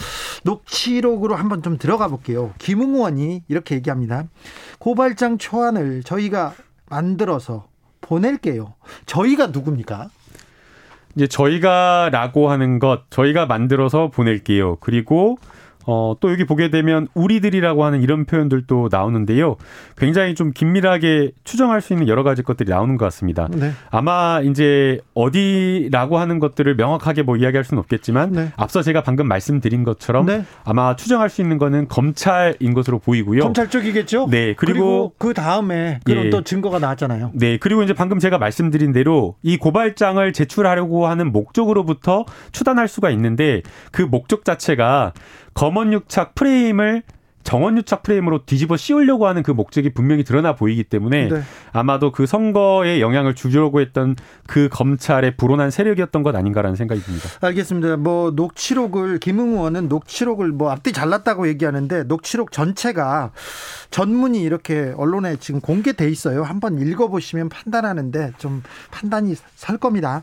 녹취록으로 0.43 1.37
한번 1.37 1.63
좀 1.63 1.79
들어가 1.79 2.09
볼게요. 2.09 2.53
김웅원이 2.59 3.45
이렇게 3.47 3.77
얘기합니다. 3.77 4.25
고발장 4.81 5.39
초안을 5.39 6.03
저희가 6.03 6.55
만들어서 6.89 7.67
보낼게요. 8.01 8.75
저희가 9.07 9.49
누굽니까? 9.49 10.09
이제 11.15 11.27
저희가라고 11.27 12.51
하는 12.51 12.79
것 12.79 13.11
저희가 13.11 13.47
만들어서 13.47 14.09
보낼게요. 14.09 14.77
그리고 14.77 15.39
어, 15.87 16.17
또 16.21 16.31
여기 16.33 16.45
보게 16.45 16.71
되면 16.71 17.09
우리들이라고 17.15 17.85
하는 17.85 18.03
이런 18.03 18.25
표현들도 18.25 18.89
나오는데요. 18.91 19.57
굉장히 19.97 20.35
좀 20.35 20.53
긴밀하게 20.53 21.33
추정할 21.45 21.81
수 21.81 21.93
있는 21.93 22.09
여러 22.09 22.23
가지 22.23 22.43
것들이 22.43 22.69
나오는 22.71 22.97
것 22.97 23.05
같습니다. 23.07 23.49
네. 23.51 23.73
아마 23.91 24.41
이제 24.43 25.01
어디라고 25.15 26.19
하는 26.19 26.39
것들을 26.39 26.75
명확하게 26.75 27.23
뭐 27.23 27.37
이야기할 27.37 27.65
수는 27.65 27.81
없겠지만 27.81 28.33
네. 28.33 28.53
앞서 28.57 28.83
제가 28.83 29.03
방금 29.03 29.29
말씀드린 29.29 29.85
것처럼 29.85 30.27
네. 30.27 30.45
아마 30.65 30.97
추정할 30.97 31.31
수 31.31 31.41
있는 31.41 31.59
거는 31.59 31.89
검찰인 31.89 32.75
것으로 32.75 32.99
보이고요. 32.99 33.41
검찰 33.41 33.71
쪽이겠죠? 33.71 34.27
네, 34.31 34.55
그리고, 34.57 35.13
그 35.19 35.35
다음에 35.35 36.01
그런 36.05 36.27
예. 36.27 36.31
또 36.31 36.43
증거가 36.43 36.79
나왔잖아요. 36.79 37.31
네, 37.35 37.59
그리고 37.59 37.83
이제 37.83 37.93
방금 37.93 38.19
제가 38.19 38.39
말씀드린 38.39 38.93
대로 38.93 39.37
이 39.43 39.57
고발장을 39.57 40.33
제출하려고 40.33 41.07
하는 41.07 41.33
목적으로부터 41.33 42.25
추단할 42.53 42.89
수가 42.89 43.11
있는데 43.11 43.63
그 43.93 44.03
목적 44.03 44.45
자체가 44.45 45.13
검언 45.57 45.93
유착 45.95 46.35
프레임을 46.35 47.03
정원 47.43 47.79
유착 47.79 48.03
프레임으로 48.03 48.45
뒤집어 48.45 48.77
씌우려고 48.77 49.29
하는 49.29 49.45
그 49.45 49.53
목적이 49.53 49.95
분명히 49.95 50.25
드러나 50.25 50.57
보이기 50.57 50.83
때문에 50.83 51.29
네. 51.29 51.43
아마도 51.73 52.11
그 52.11 52.27
선거에 52.27 53.01
영향을 53.01 53.37
주려고 53.37 53.81
했던 53.81 54.17
그 54.49 54.69
검찰의 54.71 55.37
불온한 55.37 55.71
세력이었던 55.71 56.25
것 56.25 56.35
아닌가라는 56.35 56.75
생각이 56.75 57.01
듭니다. 57.01 57.29
알겠습니다. 57.41 57.97
뭐 57.99 58.33
녹취록을 58.33 59.21
김웅 59.21 59.53
의원은 59.53 59.89
녹취록을 59.89 60.49
뭐 60.49 60.73
앞뒤 60.73 60.93
잘랐다고 60.93 61.47
얘기하는데 61.47 62.03
녹취록 62.03 62.51
전체가 62.51 63.31
전문이 63.93 64.43
이렇게 64.43 64.93
언론에 64.97 65.37
지금 65.37 65.61
공개돼 65.61 66.11
있어요. 66.11 66.43
한번 66.43 66.81
읽어보시면 66.81 67.49
판단하는데 67.49 68.33
좀 68.39 68.65
판단이 68.91 69.37
설 69.55 69.79
겁니다. 69.79 70.23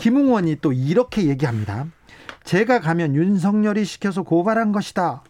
김웅 0.00 0.24
의원이 0.24 0.56
또 0.60 0.72
이렇게 0.72 1.26
얘기합니다. 1.28 1.86
제가 2.44 2.80
가면 2.80 3.14
윤석열이 3.14 3.84
시켜서 3.84 4.22
고발한 4.22 4.72
것이다. 4.72 5.22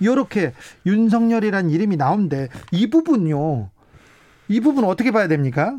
이렇게 0.00 0.52
윤석열이란 0.84 1.70
이름이 1.70 1.96
나오는데 1.96 2.48
이 2.72 2.90
부분요. 2.90 3.70
이 4.48 4.60
부분 4.60 4.84
어떻게 4.84 5.12
봐야 5.12 5.28
됩니까? 5.28 5.76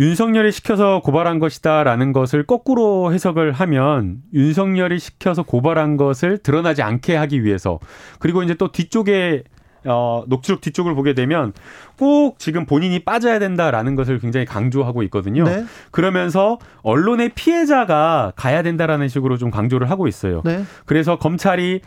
윤석열이 0.00 0.52
시켜서 0.52 1.00
고발한 1.02 1.38
것이다라는 1.38 2.12
것을 2.12 2.46
거꾸로 2.46 3.12
해석을 3.12 3.52
하면 3.52 4.22
윤석열이 4.32 4.98
시켜서 4.98 5.42
고발한 5.42 5.96
것을 5.96 6.38
드러나지 6.38 6.82
않게 6.82 7.14
하기 7.14 7.44
위해서 7.44 7.78
그리고 8.18 8.42
이제 8.42 8.54
또 8.54 8.72
뒤쪽에 8.72 9.44
어, 9.84 10.24
녹취록 10.26 10.60
뒤쪽을 10.60 10.94
보게 10.94 11.14
되면 11.14 11.52
꼭 11.98 12.38
지금 12.38 12.66
본인이 12.66 12.98
빠져야 13.00 13.38
된다라는 13.38 13.94
것을 13.94 14.18
굉장히 14.18 14.46
강조하고 14.46 15.02
있거든요. 15.04 15.44
네. 15.44 15.64
그러면서 15.90 16.58
언론의 16.82 17.30
피해자가 17.34 18.32
가야 18.36 18.62
된다라는 18.62 19.08
식으로 19.08 19.36
좀 19.38 19.50
강조를 19.50 19.90
하고 19.90 20.08
있어요. 20.08 20.42
네. 20.44 20.64
그래서 20.86 21.18
검찰이 21.18 21.80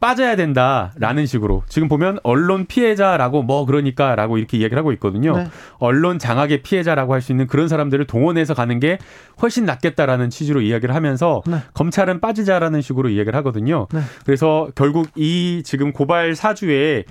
빠져야 0.00 0.36
된다라는 0.36 1.26
식으로 1.26 1.64
지금 1.68 1.88
보면 1.88 2.18
언론 2.22 2.66
피해자라고 2.66 3.42
뭐 3.42 3.66
그러니까라고 3.66 4.38
이렇게 4.38 4.56
이야기를 4.58 4.78
하고 4.78 4.92
있거든요. 4.92 5.36
네. 5.36 5.46
언론 5.78 6.18
장악의 6.18 6.62
피해자라고 6.62 7.14
할 7.14 7.18
수 7.20 7.32
있는 7.32 7.48
그런 7.48 7.66
사람들을 7.68 8.06
동원해서 8.06 8.54
가는 8.54 8.78
게 8.78 8.98
훨씬 9.42 9.64
낫겠다라는 9.64 10.30
취지로 10.30 10.60
이야기를 10.60 10.94
하면서 10.94 11.42
네. 11.46 11.56
검찰은 11.74 12.20
빠지자라는 12.20 12.80
식으로 12.80 13.08
이야기를 13.08 13.36
하거든요. 13.38 13.88
네. 13.92 14.00
그래서 14.24 14.68
결국 14.76 15.08
이 15.16 15.62
지금 15.64 15.92
고발 15.92 16.36
사주의 16.36 17.04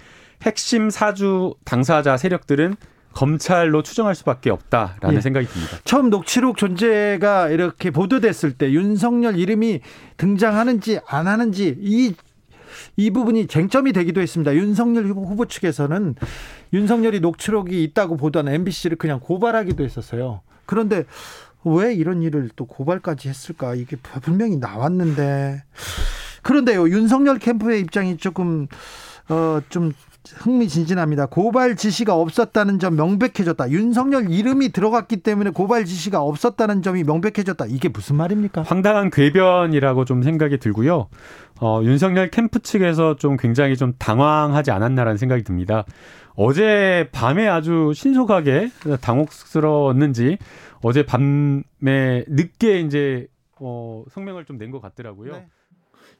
핵심 0.43 0.89
사주 0.89 1.55
당사자 1.65 2.15
세력들은 2.15 2.75
검찰로 3.13 3.81
추정할 3.81 4.13
수밖에 4.13 4.51
없다라는 4.51 5.17
예. 5.17 5.21
생각이 5.21 5.47
듭니다. 5.47 5.77
처음 5.83 6.11
녹취록 6.11 6.55
존재가 6.55 7.49
이렇게 7.49 7.89
보도됐을 7.89 8.53
때 8.53 8.71
윤석열 8.71 9.37
이름이 9.37 9.79
등장하는지 10.17 10.99
안 11.07 11.27
하는지 11.27 11.75
이, 11.79 12.13
이 12.95 13.11
부분이 13.11 13.47
쟁점이 13.47 13.93
되기도 13.93 14.21
했습니다. 14.21 14.55
윤석열 14.55 15.05
후보, 15.05 15.45
측에서는 15.45 16.15
윤석열이 16.73 17.19
녹취록이 17.19 17.83
있다고 17.83 18.17
보던 18.17 18.47
MBC를 18.47 18.97
그냥 18.97 19.19
고발하기도 19.19 19.83
했었어요. 19.83 20.41
그런데 20.65 21.05
왜 21.63 21.93
이런 21.93 22.21
일을 22.21 22.49
또 22.55 22.65
고발까지 22.65 23.29
했을까? 23.29 23.75
이게 23.75 23.95
분명히 23.97 24.57
나왔는데. 24.57 25.63
그런데요, 26.43 26.89
윤석열 26.89 27.39
캠프의 27.39 27.81
입장이 27.81 28.17
조금, 28.17 28.67
어, 29.29 29.59
좀 29.69 29.93
흥미진진합니다. 30.35 31.27
고발 31.27 31.75
지시가 31.75 32.15
없었다는 32.15 32.79
점 32.79 32.95
명백해졌다. 32.95 33.69
윤석열 33.71 34.29
이름이 34.29 34.69
들어갔기 34.69 35.17
때문에 35.17 35.49
고발 35.51 35.85
지시가 35.85 36.21
없었다는 36.21 36.81
점이 36.81 37.03
명백해졌다. 37.03 37.65
이게 37.67 37.89
무슨 37.89 38.15
말입니까? 38.17 38.63
황당한 38.63 39.09
궤변이라고 39.09 40.05
좀 40.05 40.23
생각이 40.23 40.57
들고요. 40.57 41.07
어, 41.59 41.81
윤석열 41.83 42.29
캠프 42.29 42.59
측에서 42.59 43.15
좀 43.15 43.37
굉장히 43.37 43.75
좀 43.77 43.93
당황하지 43.97 44.71
않았나라는 44.71 45.17
생각이 45.17 45.43
듭니다. 45.43 45.85
어제 46.35 47.09
밤에 47.11 47.47
아주 47.47 47.91
신속하게 47.95 48.69
당혹스러웠는지 49.01 50.37
어제 50.83 51.03
밤에 51.05 52.23
늦게 52.27 52.79
이제 52.81 53.27
어, 53.59 54.03
성명을 54.11 54.45
좀 54.45 54.57
낸 54.57 54.71
것 54.71 54.81
같더라고요. 54.81 55.31
네. 55.33 55.47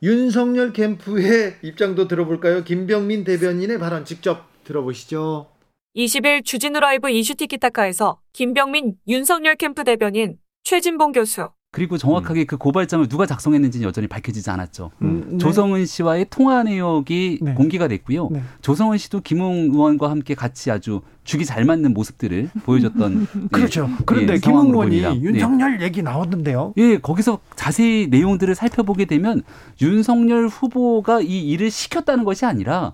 윤석열 0.03 0.73
캠프의 0.73 1.55
입장도 1.63 2.07
들어볼까요? 2.07 2.63
김병민 2.63 3.23
대변인의 3.23 3.79
발언 3.79 4.05
직접 4.05 4.45
들어보시죠. 4.63 5.47
20일 5.95 6.45
주진우 6.45 6.79
라이브 6.79 7.09
이슈 7.09 7.33
티키타카에서 7.35 8.19
김병민 8.33 8.97
윤석열 9.07 9.55
캠프 9.55 9.83
대변인 9.83 10.37
최진봉 10.63 11.13
교수 11.13 11.49
그리고 11.71 11.97
정확하게 11.97 12.45
그 12.45 12.57
고발장을 12.57 13.07
누가 13.07 13.25
작성했는지는 13.25 13.85
여전히 13.85 14.07
밝혀지지 14.07 14.49
않았죠. 14.49 14.91
음, 15.01 15.27
네. 15.31 15.37
조성은 15.37 15.85
씨와의 15.85 16.27
통화 16.29 16.63
내역이 16.63 17.39
네. 17.41 17.53
공개가 17.55 17.87
됐고요. 17.89 18.29
네. 18.31 18.41
조성은 18.61 18.97
씨도 18.97 19.19
김웅 19.19 19.69
의원과 19.73 20.09
함께 20.09 20.33
같이 20.33 20.71
아주 20.71 21.01
죽이 21.25 21.43
잘 21.45 21.65
맞는 21.65 21.93
모습들을 21.93 22.49
보여줬던 22.63 23.27
그렇죠. 23.51 23.89
예, 23.91 24.03
그런데 24.05 24.33
예, 24.33 24.37
김 24.37 24.51
상황으로 24.53 24.85
의원이. 24.85 25.19
네. 25.19 25.21
윤석열 25.21 25.81
얘기 25.81 26.01
나왔는데요. 26.01 26.73
예, 26.77 26.97
거기서 26.99 27.39
자세히 27.57 28.07
내용들을 28.07 28.55
살펴보게 28.55 29.03
되면 29.05 29.43
윤석열 29.81 30.47
후보가 30.47 31.19
이 31.21 31.49
일을 31.49 31.69
시켰다는 31.69 32.23
것이 32.23 32.45
아니라 32.45 32.93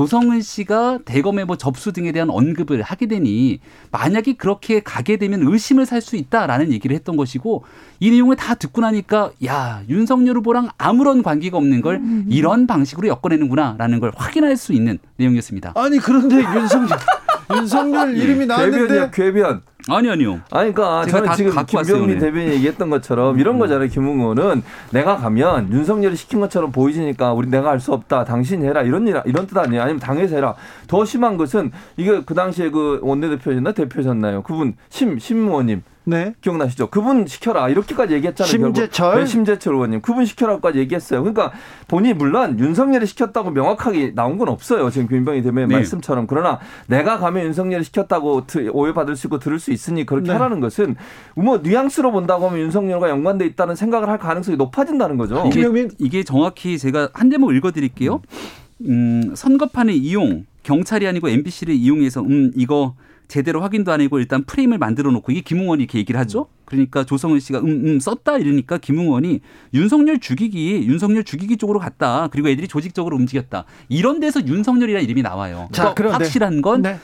조성은 0.00 0.42
씨가 0.42 0.98
대검의 1.06 1.46
뭐 1.46 1.56
접수 1.56 1.90
등에 1.90 2.12
대한 2.12 2.28
언급을 2.28 2.82
하게 2.82 3.06
되니 3.06 3.60
만약에 3.90 4.34
그렇게 4.34 4.80
가게 4.80 5.16
되면 5.16 5.40
의심을 5.42 5.86
살 5.86 5.96
수 6.02 6.16
있다라는 6.16 6.70
얘기를 6.70 6.94
했던 6.94 7.16
것이고 7.16 7.64
이 7.98 8.10
내용을 8.10 8.36
다 8.36 8.54
듣고 8.54 8.82
나니까 8.82 9.30
야 9.46 9.82
윤석열 9.88 10.36
후보랑 10.36 10.68
아무런 10.76 11.22
관계가 11.22 11.56
없는 11.56 11.80
걸 11.80 12.02
이런 12.28 12.66
방식으로 12.66 13.08
엮어내는구나라는 13.08 13.98
걸 13.98 14.12
확인할 14.14 14.58
수 14.58 14.74
있는 14.74 14.98
내용이었습니다. 15.16 15.72
아니 15.74 15.96
그런데 15.98 16.36
윤석열 16.36 16.98
윤석열 17.56 18.16
이름이 18.18 18.44
나왔는데 18.44 18.78
궤변이야 18.78 19.10
궤변. 19.12 19.62
아니 19.88 20.10
아니요. 20.10 20.40
아니 20.50 20.72
그러니까 20.72 21.06
저는 21.06 21.28
다 21.28 21.34
지금 21.36 21.52
김병민 21.64 22.02
오늘. 22.02 22.18
대변인이 22.18 22.54
얘기했던 22.54 22.90
것처럼 22.90 23.38
이런 23.38 23.58
거잖아요. 23.58 23.88
김웅호는 23.88 24.62
내가 24.90 25.16
가면 25.16 25.72
윤석열이 25.72 26.16
시킨 26.16 26.40
것처럼 26.40 26.72
보이지니까 26.72 27.32
우리 27.32 27.48
내가 27.48 27.70
할 27.70 27.76
수 27.80 27.92
없다. 27.92 28.24
당신이 28.24 28.66
해라. 28.66 28.82
이런 28.82 29.06
일 29.06 29.20
이런 29.26 29.46
뜻 29.46 29.56
아니에요. 29.56 29.82
아니면 29.82 30.00
당에서 30.00 30.34
해라. 30.34 30.54
더 30.88 31.04
심한 31.04 31.36
것은 31.36 31.70
이게 31.96 32.22
그 32.24 32.34
당시에 32.34 32.70
그 32.70 32.98
원내대표였나 33.02 33.72
대표셨나요? 33.72 34.42
그분 34.42 34.74
심 34.88 35.18
심의원님. 35.18 35.82
네. 36.08 36.34
기억나시죠? 36.40 36.86
그분 36.86 37.26
시켜라 37.26 37.68
이렇게까지 37.68 38.14
얘기했잖아요. 38.14 38.48
심재철? 38.48 38.88
결국. 38.92 39.18
네, 39.20 39.26
심재철 39.26 39.74
의원님 39.74 40.00
그분 40.02 40.24
시켜라까지 40.24 40.78
얘기했어요. 40.78 41.20
그러니까 41.22 41.52
본인이 41.88 42.14
물론 42.14 42.58
윤석열이 42.60 43.06
시켰다고 43.06 43.50
명확하게 43.50 44.12
나온 44.14 44.38
건 44.38 44.48
없어요. 44.48 44.88
지금 44.90 45.08
김병희 45.08 45.42
대변인 45.42 45.68
네. 45.68 45.74
말씀처럼 45.74 46.28
그러나 46.28 46.60
내가 46.86 47.18
가면 47.18 47.46
윤석열이 47.46 47.82
시켰다고 47.84 48.46
드- 48.46 48.70
오해받을 48.72 49.16
수 49.16 49.26
있고 49.26 49.40
들을 49.40 49.58
수 49.58 49.72
있으니 49.72 50.06
그렇게 50.06 50.28
네. 50.28 50.32
하라는 50.34 50.60
것은 50.60 50.94
뭐 51.34 51.58
뉘앙스로 51.58 52.12
본다고 52.12 52.46
하면 52.48 52.60
윤석열과 52.60 53.10
연관돼 53.10 53.44
있다는 53.46 53.74
생각을 53.74 54.08
할 54.08 54.18
가능성이 54.18 54.56
높아진다는 54.56 55.16
거죠. 55.16 55.42
이게, 55.48 55.88
이게 55.98 56.22
정확히 56.22 56.78
제가 56.78 57.08
한 57.14 57.28
대목 57.28 57.52
읽어드릴게요. 57.52 58.22
음, 58.88 59.32
선거판의 59.34 59.96
이용, 59.96 60.44
경찰이 60.66 61.06
아니고 61.06 61.28
MBC를 61.28 61.74
이용해서 61.74 62.22
음 62.22 62.50
이거 62.56 62.96
제대로 63.28 63.60
확인도 63.62 63.92
안 63.92 64.00
하고 64.00 64.18
일단 64.18 64.42
프레임을 64.44 64.78
만들어 64.78 65.12
놓고 65.12 65.30
이게 65.30 65.40
김웅원이 65.40 65.82
이렇게 65.82 65.98
얘기를 65.98 66.18
하죠. 66.20 66.48
그러니까 66.64 67.04
조성은 67.04 67.38
씨가 67.38 67.60
음, 67.60 67.66
음 67.86 68.00
썼다 68.00 68.38
이러니까 68.38 68.78
김웅원이 68.78 69.40
윤석열 69.74 70.18
죽이기, 70.18 70.84
윤석열 70.88 71.22
죽이기 71.22 71.56
쪽으로 71.56 71.78
갔다. 71.78 72.28
그리고 72.32 72.48
애들이 72.48 72.66
조직적으로 72.66 73.16
움직였다. 73.16 73.64
이런 73.88 74.18
데서 74.18 74.44
윤석열이라는 74.44 75.04
이름이 75.04 75.22
나와요. 75.22 75.68
자, 75.72 75.94
그런데- 75.94 76.24
확실한 76.24 76.62
건 76.62 76.82
네. 76.82 76.98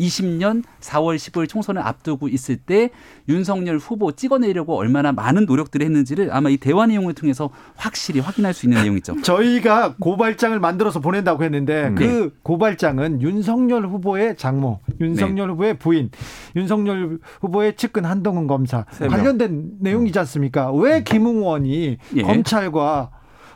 2020년 0.00 0.62
4월 0.80 1.16
15일 1.16 1.48
총선을 1.48 1.82
앞두고 1.82 2.28
있을 2.28 2.56
때 2.56 2.90
윤석열 3.28 3.78
후보 3.78 4.12
찍어내려고 4.12 4.76
얼마나 4.76 5.12
많은 5.12 5.46
노력들을 5.46 5.84
했는지를 5.84 6.30
아마 6.32 6.48
이 6.48 6.56
대화 6.56 6.86
내용을 6.86 7.14
통해서 7.14 7.50
확실히 7.76 8.20
확인할 8.20 8.54
수 8.54 8.66
있는 8.66 8.80
내용이죠. 8.82 9.22
저희가 9.22 9.94
고발장을 9.98 10.58
만들어서 10.58 11.00
보낸다고 11.00 11.44
했는데 11.44 11.92
그 11.96 12.02
네. 12.04 12.28
고발장은 12.42 13.22
윤석열 13.22 13.86
후보의 13.86 14.36
장모, 14.36 14.80
윤석열 15.00 15.48
네. 15.48 15.52
후보의 15.52 15.78
부인, 15.78 16.10
윤석열 16.56 17.18
후보의 17.40 17.76
측근 17.76 18.04
한동훈 18.04 18.46
검사. 18.46 18.84
관련된 18.98 19.72
내용이지 19.80 20.18
않습니까? 20.20 20.72
왜 20.72 21.02
김웅원이 21.02 21.98
예. 22.16 22.22
검찰과 22.22 23.10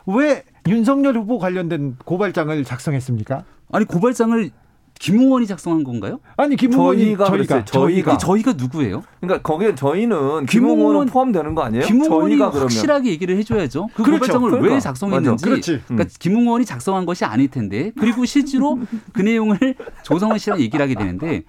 왜 0.07 0.43
윤석열 0.67 1.15
후보 1.17 1.39
관련된 1.39 1.97
고발장을 2.05 2.63
작성했습니까? 2.63 3.43
아니 3.71 3.85
고발장을 3.85 4.51
김웅원이 4.99 5.45
작성한 5.45 5.83
건가요? 5.83 6.19
아니 6.37 6.55
김웅원이 6.55 7.03
저희가 7.17 7.25
저희가. 7.25 7.65
저희가. 7.65 8.13
이 8.13 8.17
저희가 8.17 8.53
누구예요? 8.53 9.03
그러니까 9.19 9.41
거기에 9.41 9.75
저희는 9.75 10.17
김웅원- 10.17 10.47
김웅호는 10.47 11.05
포함되는 11.07 11.53
거 11.55 11.63
아니에요? 11.63 11.85
김웅원이 11.85 12.29
저희가 12.37 12.49
그러면 12.51 12.61
확실하게 12.63 13.09
얘기를 13.11 13.37
해줘야죠. 13.37 13.87
그 13.93 14.03
그렇죠. 14.03 14.11
고발장을 14.19 14.49
그러니까. 14.51 14.73
왜 14.75 14.79
작성했는지. 14.79 15.29
맞아. 15.31 15.45
그렇지. 15.45 15.81
그러니까 15.87 16.09
김웅원이 16.19 16.65
작성한 16.65 17.05
것이 17.05 17.25
아닐 17.25 17.49
텐데. 17.49 17.91
그리고 17.99 18.25
실제로 18.25 18.79
그 19.13 19.21
내용을 19.21 19.57
조성은 20.03 20.37
씨랑 20.37 20.59
얘기를 20.61 20.81
하게 20.81 20.95
되는데 20.95 21.43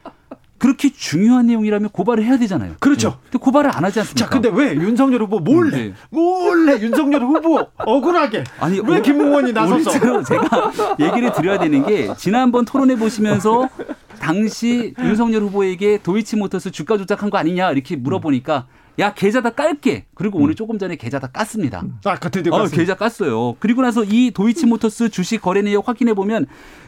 그렇게 0.59 0.91
중요한 0.91 1.47
내용이라면 1.49 1.91
고발을 1.91 2.25
해야 2.25 2.39
되잖아요. 2.39 2.75
그렇죠. 2.81 3.19
근데 3.25 3.39
고발을 3.39 3.71
안 3.77 3.85
하지 3.85 4.01
않습니까? 4.01 4.25
자, 4.25 4.31
근데 4.31 4.49
왜 4.53 4.75
윤석열 4.75 5.23
후보 5.23 5.39
몰래 5.39 5.77
네. 5.89 5.95
몰래 6.11 6.81
윤석열 6.81 7.23
후보 7.23 7.67
억울하게 7.77 8.45
아니 8.59 8.81
왜 8.81 8.99
오- 8.99 9.03
김웅원이 9.03 9.53
나서서 9.53 9.91
오늘처럼 9.91 10.25
제가 10.25 10.73
얘기를 10.99 11.33
드려야 11.33 11.59
되는 11.59 11.85
게 11.85 12.15
지난번 12.17 12.65
토론해 12.65 12.97
보시면서 12.97 13.69
당시 14.19 14.95
윤석열 14.99 15.43
후보에게 15.43 15.99
도이치모터스 16.03 16.71
주가 16.71 16.97
조작한 16.97 17.29
거 17.31 17.39
아니냐 17.39 17.71
이렇게 17.73 17.97
물어보니까 17.97 18.67
야 18.99 19.13
계좌 19.13 19.43
다 19.43 19.51
깔게 19.51 20.07
그리고 20.15 20.39
오늘 20.39 20.55
조금 20.55 20.79
전에 20.79 20.97
계좌 20.97 21.19
다 21.19 21.29
깠습니다. 21.33 21.87
아, 22.05 22.17
그 22.17 22.31
드디어 22.31 22.55
어, 22.55 22.59
갔습니다. 22.61 22.95
계좌 22.95 22.95
깠어요. 22.97 23.57
그리고 23.59 23.83
나서 23.83 24.05
이 24.05 24.31
도이치모터스 24.31 25.11
주식 25.11 25.43
거래 25.43 25.61
내역 25.61 25.87
확인해 25.89 26.15
보면 26.15 26.47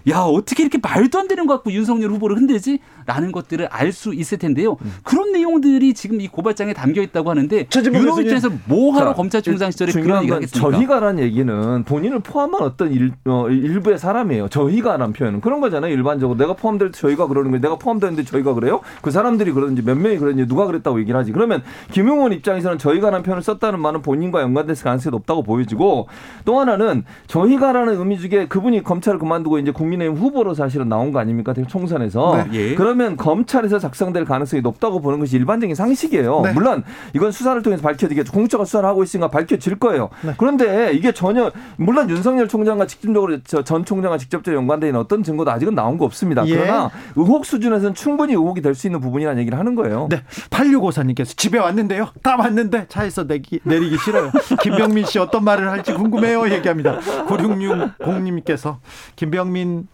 야 0.08 0.20
어떻게 0.20 0.62
이렇게 0.62 0.78
말도 0.82 1.18
안 1.18 1.28
되는 1.28 1.46
거 1.46 1.54
갖고 1.54 1.70
윤석열 1.70 2.10
후보를 2.12 2.36
흔들지? 2.36 2.78
라는 3.04 3.30
것들을 3.32 3.66
알 3.70 3.92
수 3.92 4.14
있을 4.14 4.38
텐데요. 4.38 4.76
그런 5.02 5.32
내용들이 5.32 5.92
지금 5.94 6.20
이 6.20 6.28
고발장에 6.28 6.72
담겨 6.74 7.02
있다고 7.02 7.30
하는데 7.30 7.66
윤호. 7.74 8.20
입장에서 8.20 8.50
뭐하러 8.66 9.08
자, 9.10 9.14
검찰 9.14 9.42
총장 9.42 9.70
시절에 9.70 9.92
그런 9.92 10.18
얘기를 10.18 10.28
건 10.28 10.36
하겠습니까? 10.36 10.70
저희가라는 10.70 11.22
얘기는 11.22 11.84
본인을 11.84 12.20
포함한 12.20 12.62
어떤 12.62 12.92
일, 12.92 13.12
어, 13.24 13.48
일부의 13.48 13.98
사람이에요. 13.98 14.48
저희가라는 14.48 15.12
표현은 15.14 15.40
그런 15.40 15.60
거잖아요. 15.60 15.92
일반적으로 15.92 16.38
내가 16.38 16.54
포함될 16.54 16.92
때 16.92 16.98
저희가 17.00 17.26
그러는 17.26 17.50
거예요. 17.50 17.60
내가 17.62 17.76
포함되는데 17.76 18.24
저희가 18.24 18.54
그래요? 18.54 18.80
그 19.02 19.10
사람들이 19.10 19.52
그러는지 19.52 19.82
몇 19.82 19.96
명이 19.96 20.18
그러는지 20.18 20.46
누가 20.46 20.66
그랬다고 20.66 21.00
얘기를 21.00 21.18
하지. 21.18 21.32
그러면 21.32 21.62
김용원 21.98 22.32
입장에서는 22.32 22.78
저희가라는 22.78 23.24
표현을 23.24 23.42
썼다는 23.42 23.80
말은 23.80 24.02
본인과 24.02 24.40
연관됐을 24.42 24.84
가능성이 24.84 25.10
높다고 25.10 25.42
보여지고 25.42 26.06
또 26.44 26.60
하나는 26.60 27.04
저희가라는 27.26 27.98
의미 27.98 28.20
중에 28.20 28.46
그분이 28.46 28.84
검찰을 28.84 29.18
그만두고 29.18 29.58
이제 29.58 29.72
국민의힘 29.72 30.16
후보로 30.16 30.54
사실은 30.54 30.88
나온 30.88 31.10
거 31.10 31.18
아닙니까? 31.18 31.52
총선에서. 31.66 32.46
네. 32.52 32.58
예. 32.58 32.74
그러면 32.76 33.16
검찰에서 33.16 33.80
작성될 33.80 34.26
가능성이 34.26 34.62
높다고 34.62 35.00
보는 35.00 35.18
것이 35.18 35.34
일반적인 35.34 35.74
상식이에요. 35.74 36.42
네. 36.44 36.52
물론 36.52 36.84
이건 37.14 37.32
수사를 37.32 37.60
통해서 37.62 37.82
밝혀지겠죠. 37.82 38.32
공적으로 38.32 38.64
수사를 38.64 38.88
하고 38.88 39.02
있으니까 39.02 39.26
밝혀질 39.26 39.80
거예요. 39.80 40.10
네. 40.22 40.34
그런데 40.38 40.92
이게 40.92 41.10
전혀 41.10 41.50
물론 41.78 42.08
윤석열 42.08 42.46
총장과 42.46 42.86
직접적으로 42.86 43.42
저전 43.42 43.84
총장과 43.84 44.18
직접적으로 44.18 44.62
있는 44.62 44.94
어떤 44.94 45.24
증거도 45.24 45.50
아직은 45.50 45.74
나온 45.74 45.98
거 45.98 46.04
없습니다. 46.04 46.46
예. 46.46 46.54
그러나 46.54 46.90
의혹 47.16 47.44
수준에서는 47.44 47.94
충분히 47.94 48.34
의혹이 48.34 48.62
될 48.62 48.76
수 48.76 48.86
있는 48.86 49.00
부분이라는 49.00 49.40
얘기를 49.40 49.58
하는 49.58 49.74
거예요. 49.74 50.06
네. 50.10 50.22
8654님께서 50.50 51.36
집에 51.36 51.58
왔는데 51.58 51.87
요. 51.96 52.10
다 52.22 52.36
왔는데 52.36 52.88
차에서 52.88 53.24
내기, 53.24 53.60
내리기 53.62 53.96
싫어요. 53.98 54.30
김병민 54.62 55.06
씨 55.06 55.18
어떤 55.18 55.44
말을 55.44 55.70
할지 55.70 55.94
궁금해요. 55.94 56.50
얘기합니다. 56.50 56.98
9660님께서 57.00 58.78
김병민 59.16 59.88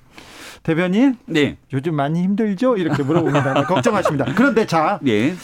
대변인 0.64 1.18
네. 1.26 1.58
요즘 1.72 1.94
많이 1.94 2.22
힘들죠? 2.22 2.78
이렇게 2.78 3.02
물어봅니다. 3.02 3.66
걱정하십니다. 3.66 4.32
그런데 4.34 4.66
자, 4.66 4.98
예. 5.06 5.34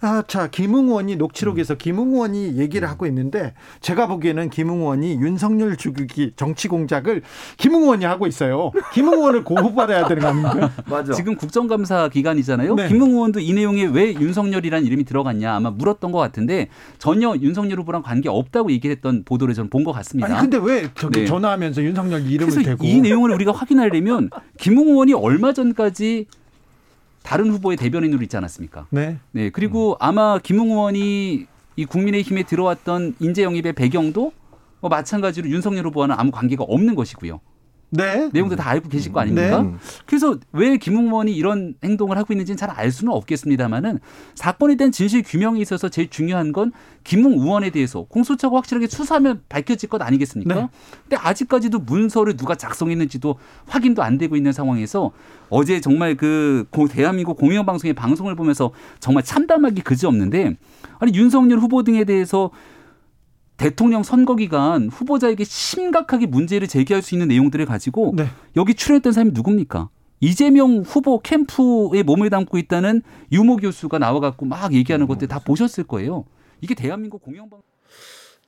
아, 0.00 0.22
자, 0.26 0.48
김웅원이 0.48 1.16
녹취록에서 1.16 1.74
김웅원이 1.76 2.58
얘기를 2.58 2.88
하고 2.88 3.06
있는데 3.06 3.54
제가 3.80 4.06
보기에는 4.06 4.50
김웅원이 4.50 5.14
윤석열 5.14 5.76
죽이기 5.76 6.32
정치 6.36 6.68
공작을 6.68 7.22
김웅원이 7.56 8.04
하고 8.04 8.26
있어요. 8.26 8.72
김웅원을 8.92 9.44
고발해야 9.44 10.06
되는 10.06 10.22
거 10.22 10.28
아닙니까? 10.28 10.70
맞아. 10.86 11.12
지금 11.14 11.34
국정감사 11.36 12.08
기간이잖아요. 12.10 12.74
네. 12.74 12.88
김웅 12.88 13.10
의원도 13.12 13.40
이 13.40 13.52
내용에 13.52 13.84
왜 13.84 14.12
윤석열이라는 14.14 14.86
이름이 14.86 15.04
들어갔냐 15.04 15.54
아마 15.54 15.70
물었던 15.70 16.12
것 16.12 16.18
같은데 16.18 16.68
전혀 16.98 17.34
윤석열 17.40 17.78
후보랑 17.80 18.02
관계 18.02 18.28
없다고 18.28 18.70
얘기했던 18.72 19.22
보도를 19.24 19.54
저는 19.54 19.70
본 19.70 19.86
것 19.86 19.92
같습니다. 19.92 20.28
아니 20.28 20.40
근데 20.50 20.58
왜 20.60 20.88
저기 20.96 21.20
네. 21.20 21.26
전화하면서 21.26 21.80
윤석열 21.80 22.26
이름을 22.28 22.62
대고 22.64 22.84
이 22.84 23.00
내용을 23.00 23.30
우리가 23.30 23.52
확인하려면 23.52 24.30
김웅 24.58 24.88
의원이 24.88 25.12
얼마 25.12 25.52
전까지 25.52 26.26
다른 27.26 27.50
후보의 27.50 27.76
대변인으로 27.76 28.22
있지 28.22 28.36
않았습니까? 28.36 28.86
네. 28.90 29.18
네. 29.32 29.50
그리고 29.50 29.96
아마 29.98 30.38
김웅 30.38 30.70
의원이 30.70 31.46
이 31.74 31.84
국민의힘에 31.84 32.44
들어왔던 32.44 33.16
인재 33.18 33.42
영입의 33.42 33.72
배경도 33.72 34.32
뭐 34.80 34.88
마찬가지로 34.88 35.48
윤석열 35.48 35.86
후보와는 35.86 36.14
아무 36.16 36.30
관계가 36.30 36.62
없는 36.62 36.94
것이고요. 36.94 37.40
네. 37.90 38.28
내용도 38.32 38.56
다 38.56 38.68
알고 38.70 38.88
계실 38.88 39.12
거 39.12 39.20
아닙니까? 39.20 39.62
네. 39.62 39.74
그래서 40.06 40.36
왜 40.52 40.76
김웅 40.76 41.06
의원이 41.06 41.32
이런 41.34 41.74
행동을 41.84 42.18
하고 42.18 42.32
있는지는 42.32 42.56
잘 42.56 42.66
알 42.76 42.90
수는 42.90 43.12
없겠습니다만은 43.12 44.00
사건에 44.34 44.74
대한 44.74 44.90
진실 44.92 45.22
규명에 45.22 45.60
있어서 45.60 45.88
제일 45.88 46.10
중요한 46.10 46.52
건 46.52 46.72
김웅 47.04 47.34
의원에 47.34 47.70
대해서 47.70 48.02
공소차고 48.02 48.56
확실하게 48.56 48.88
수사하면 48.88 49.40
밝혀질 49.48 49.88
것 49.88 50.02
아니겠습니까? 50.02 50.54
네. 50.54 50.68
근데 51.02 51.16
아직까지도 51.16 51.78
문서를 51.78 52.36
누가 52.36 52.54
작성했는지도 52.56 53.38
확인도 53.66 54.02
안 54.02 54.18
되고 54.18 54.36
있는 54.36 54.52
상황에서 54.52 55.12
어제 55.48 55.80
정말 55.80 56.16
그 56.16 56.66
고- 56.70 56.88
대한민국 56.88 57.36
공영방송의 57.38 57.94
방송을 57.94 58.34
보면서 58.34 58.72
정말 58.98 59.22
참담하기 59.22 59.82
그지없는데 59.82 60.56
아니 60.98 61.14
윤석열 61.14 61.60
후보 61.60 61.82
등에 61.84 62.04
대해서 62.04 62.50
대통령 63.56 64.02
선거 64.02 64.36
기간 64.36 64.88
후보자에게 64.88 65.44
심각하게 65.44 66.26
문제를 66.26 66.68
제기할 66.68 67.02
수 67.02 67.14
있는 67.14 67.28
내용들을 67.28 67.64
가지고 67.66 68.12
네. 68.16 68.28
여기 68.56 68.74
출연했던 68.74 69.12
사람이 69.12 69.30
누굽니까? 69.34 69.88
이재명 70.20 70.82
후보 70.86 71.20
캠프에 71.20 72.02
몸을 72.02 72.30
담고 72.30 72.58
있다는 72.58 73.02
유모 73.32 73.56
교수가 73.56 73.98
나와갖고 73.98 74.46
막 74.46 74.72
얘기하는 74.72 75.06
것들 75.06 75.28
다 75.28 75.38
보셨을 75.40 75.84
거예요. 75.84 76.24
이게 76.60 76.74
대한민국 76.74 77.22
공영방 77.22 77.60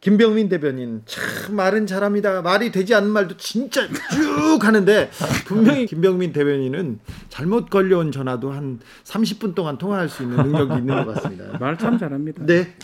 김병민 0.01 0.49
대변인 0.49 1.03
참 1.07 1.57
말은 1.57 1.87
잘합니다. 1.87 2.41
말이 2.41 2.71
되지 2.71 2.95
않는 2.95 3.11
말도 3.11 3.37
진짜 3.37 3.81
쭉 3.89 4.65
하는데 4.65 5.11
분명히 5.45 5.87
김병민 5.87 6.33
대변인은 6.33 7.01
잘못 7.29 7.69
걸려온 7.69 8.13
전화도 8.13 8.53
한 8.53 8.79
30분 9.05 9.55
동안 9.57 9.77
통화할 9.77 10.09
수 10.09 10.23
있는 10.23 10.37
능력이 10.37 10.75
있는 10.79 11.05
것 11.05 11.15
같습니다. 11.15 11.59
말 11.59 11.77
참 11.77 11.99
잘합니다. 11.99 12.47
네. 12.47 12.75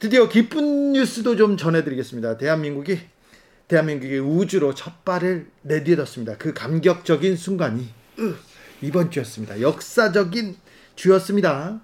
드디어 0.00 0.30
기쁜 0.30 0.92
뉴스도 0.92 1.36
좀 1.36 1.58
전해드리겠습니다. 1.58 2.38
대한민국이 2.38 2.98
대한민국이 3.68 4.18
우주로 4.18 4.74
첫 4.74 5.04
발을 5.04 5.48
내딛었습니다. 5.60 6.36
그 6.38 6.54
감격적인 6.54 7.36
순간이 7.36 7.86
으, 8.18 8.34
이번 8.80 9.10
주였습니다. 9.10 9.60
역사적인 9.60 10.56
주였습니다. 10.96 11.80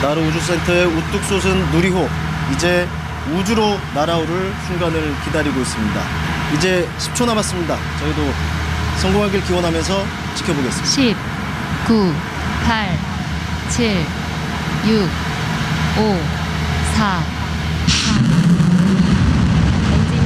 나로 0.00 0.22
우주센터의 0.22 0.86
우뚝 0.86 1.22
솟은 1.24 1.72
누리호 1.72 2.08
이제 2.54 2.88
우주로 3.36 3.76
날아오를 3.94 4.52
순간을 4.66 5.12
기다리고 5.26 5.60
있습니다. 5.60 6.02
이제 6.56 6.88
10초 6.98 7.26
남았습니다. 7.26 7.76
저희도 8.00 8.22
성공하길 9.02 9.44
기원하면서 9.44 10.04
지켜보겠습니다. 10.36 10.90
10, 10.90 11.14
9, 11.86 12.12
8, 12.64 12.98
7, 13.68 14.22
6, 14.84 14.88
5, 14.88 15.06
4, 16.96 17.22
3. 17.86 18.24
엔진. 19.92 20.22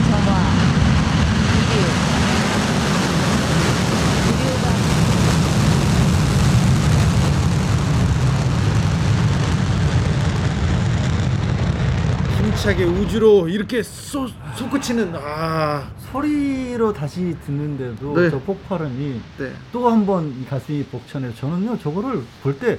6. 12.41 12.47
힘차게 12.47 12.85
우주로 12.85 13.49
이렇게 13.49 13.83
솟, 13.83 14.31
솟구치는 14.57 15.13
아 15.17 15.91
소리로 16.11 16.95
다시 16.95 17.37
듣는데도 17.45 18.15
네. 18.19 18.31
저 18.31 18.39
폭발음이 18.41 19.21
네. 19.39 19.53
또 19.71 19.91
한번이 19.91 20.47
가슴이 20.49 20.85
벅차네요. 20.85 21.35
저는요 21.35 21.79
저거를 21.79 22.23
볼때 22.43 22.79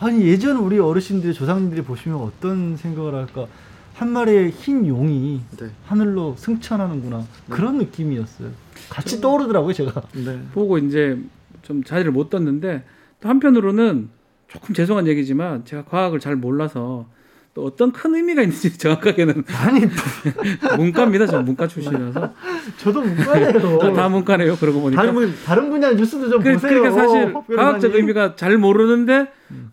아니 0.00 0.24
예전 0.26 0.56
우리 0.58 0.78
어르신들이 0.78 1.34
조상님들이 1.34 1.82
보시면 1.82 2.18
어떤 2.20 2.76
생각을 2.76 3.14
할까 3.14 3.46
한 3.94 4.10
마리의 4.10 4.50
흰 4.50 4.86
용이 4.86 5.40
네. 5.58 5.70
하늘로 5.86 6.36
승천하는구나 6.38 7.24
그런 7.48 7.78
느낌이었어요. 7.78 8.50
같이 8.88 9.20
떠오르더라고요 9.20 9.72
제가. 9.72 10.02
네. 10.14 10.40
보고 10.52 10.78
이제 10.78 11.18
좀 11.62 11.82
자리를 11.82 12.10
못 12.12 12.30
떴는데 12.30 12.84
또 13.20 13.28
한편으로는 13.28 14.08
조금 14.46 14.72
죄송한 14.74 15.08
얘기지만 15.08 15.64
제가 15.64 15.84
과학을 15.84 16.20
잘 16.20 16.36
몰라서 16.36 17.06
또 17.58 17.64
어떤 17.66 17.90
큰 17.90 18.14
의미가 18.14 18.42
있는지 18.42 18.70
정확하게는 18.78 19.42
아니 19.52 19.80
문과입니다. 20.78 21.26
저 21.26 21.42
문과 21.42 21.66
출신이라서 21.66 22.32
저도 22.78 23.02
문과예요. 23.02 23.78
다, 23.80 23.92
다 23.92 24.08
문과네요. 24.08 24.54
그러고 24.56 24.80
보니까 24.82 25.02
다른 25.02 25.14
분 25.14 25.34
다른 25.44 25.68
분야 25.70 25.90
뉴스도 25.92 26.30
좀 26.30 26.40
그, 26.40 26.52
보세요. 26.52 26.80
그러니까 26.80 26.90
사실 27.02 27.34
허 27.34 27.42
과학적. 27.56 27.94
의미가 27.96 28.36
잘 28.36 28.56
모르는데 28.58 29.26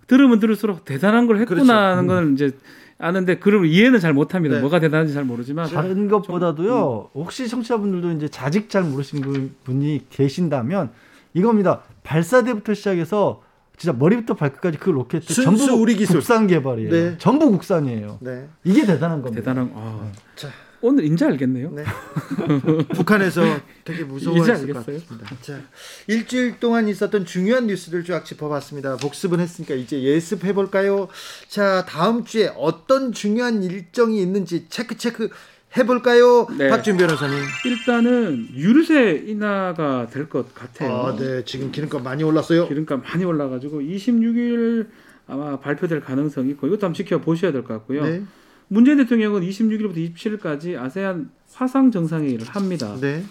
들으면 0.08 0.40
들을수록 0.40 0.84
대단한 0.84 1.28
걸 1.28 1.38
했구나 1.42 1.62
그렇죠. 1.64 1.74
하는 1.74 2.08
걸 2.08 2.34
이제 2.34 2.52
아는데 2.98 3.38
그걸 3.38 3.68
이해는 3.68 4.00
잘 4.00 4.14
못합니다. 4.14 4.56
네. 4.56 4.62
뭐가 4.62 4.80
대단한지 4.80 5.14
잘 5.14 5.24
모르지만 5.24 5.70
다른 5.70 6.08
것보다도요. 6.08 7.12
혹시 7.14 7.48
청취자분들도 7.48 8.12
이제 8.14 8.28
자직 8.30 8.68
잘 8.72 8.82
분- 8.82 9.52
분이 9.64 10.06
계신다면 10.10 10.90
이겁니다. 11.36 11.82
발사대부터 12.04 12.74
시작해서 12.74 13.44
진짜 13.78 13.93
머리부터 13.93 14.34
발끝까지 14.36 14.78
그 14.78 14.89
로켓 14.89 15.21
전부 15.28 15.65
우리 15.73 15.95
기술. 15.95 16.17
국산 16.17 16.47
개발이에요. 16.47 16.89
네. 16.91 17.15
전부 17.17 17.49
국산이에요. 17.51 18.19
네. 18.21 18.47
이게 18.63 18.86
대단한 18.86 19.21
겁니다. 19.21 19.41
대단한 19.41 19.71
아, 19.76 20.11
자. 20.36 20.49
오늘 20.82 21.03
인제 21.05 21.26
알겠네요. 21.26 21.71
네. 21.71 21.84
북한에서 22.93 23.41
되게 23.84 24.03
무서워했을 24.03 24.71
것 24.71 24.78
알겠어요. 24.88 24.99
같습니다. 24.99 25.36
자, 25.41 25.59
일주일 26.07 26.59
동안 26.59 26.88
있었던 26.88 27.26
중요한 27.26 27.65
뉴스들 27.67 28.03
쫙 28.05 28.23
짚어봤습니다. 28.23 28.97
복습은 28.97 29.39
했으니까 29.39 29.73
이제 29.73 29.99
예습해 30.03 30.53
볼까요? 30.53 31.07
자, 31.47 31.86
다음 31.88 32.23
주에 32.23 32.51
어떤 32.55 33.13
중요한 33.13 33.63
일정이 33.63 34.21
있는지 34.21 34.67
체크 34.69 34.95
체크 34.95 35.30
해볼까요? 35.78 36.47
네. 36.57 36.69
박준 36.69 36.97
변호사님. 36.97 37.38
일단은 37.65 38.47
유류세 38.53 39.23
인하가 39.28 40.07
될 40.07 40.30
것 40.30 40.53
같아요. 40.53 40.91
아, 40.91 41.15
네, 41.15 41.43
지금 41.45 41.71
기름값 41.71 42.01
많이 42.01 42.23
올랐어요. 42.23 42.67
기름값 42.67 43.01
많이 43.03 43.26
올라가지고 43.26 43.82
26일 43.82 44.88
아마 45.28 45.59
발표될 45.59 46.01
가능성이 46.01 46.51
있고 46.51 46.67
이것도 46.67 46.86
한번 46.88 46.93
지켜보셔야 46.93 47.51
될 47.51 47.63
것 47.63 47.73
같고요. 47.76 48.03
네. 48.05 48.23
문재인 48.67 48.97
대통령은 48.97 49.41
26일부터 49.41 50.15
27일까지 50.15 50.80
아세안 50.80 51.30
화상 51.53 51.91
정상회의를 51.91 52.47
합니다. 52.47 52.95
네. 52.99 53.23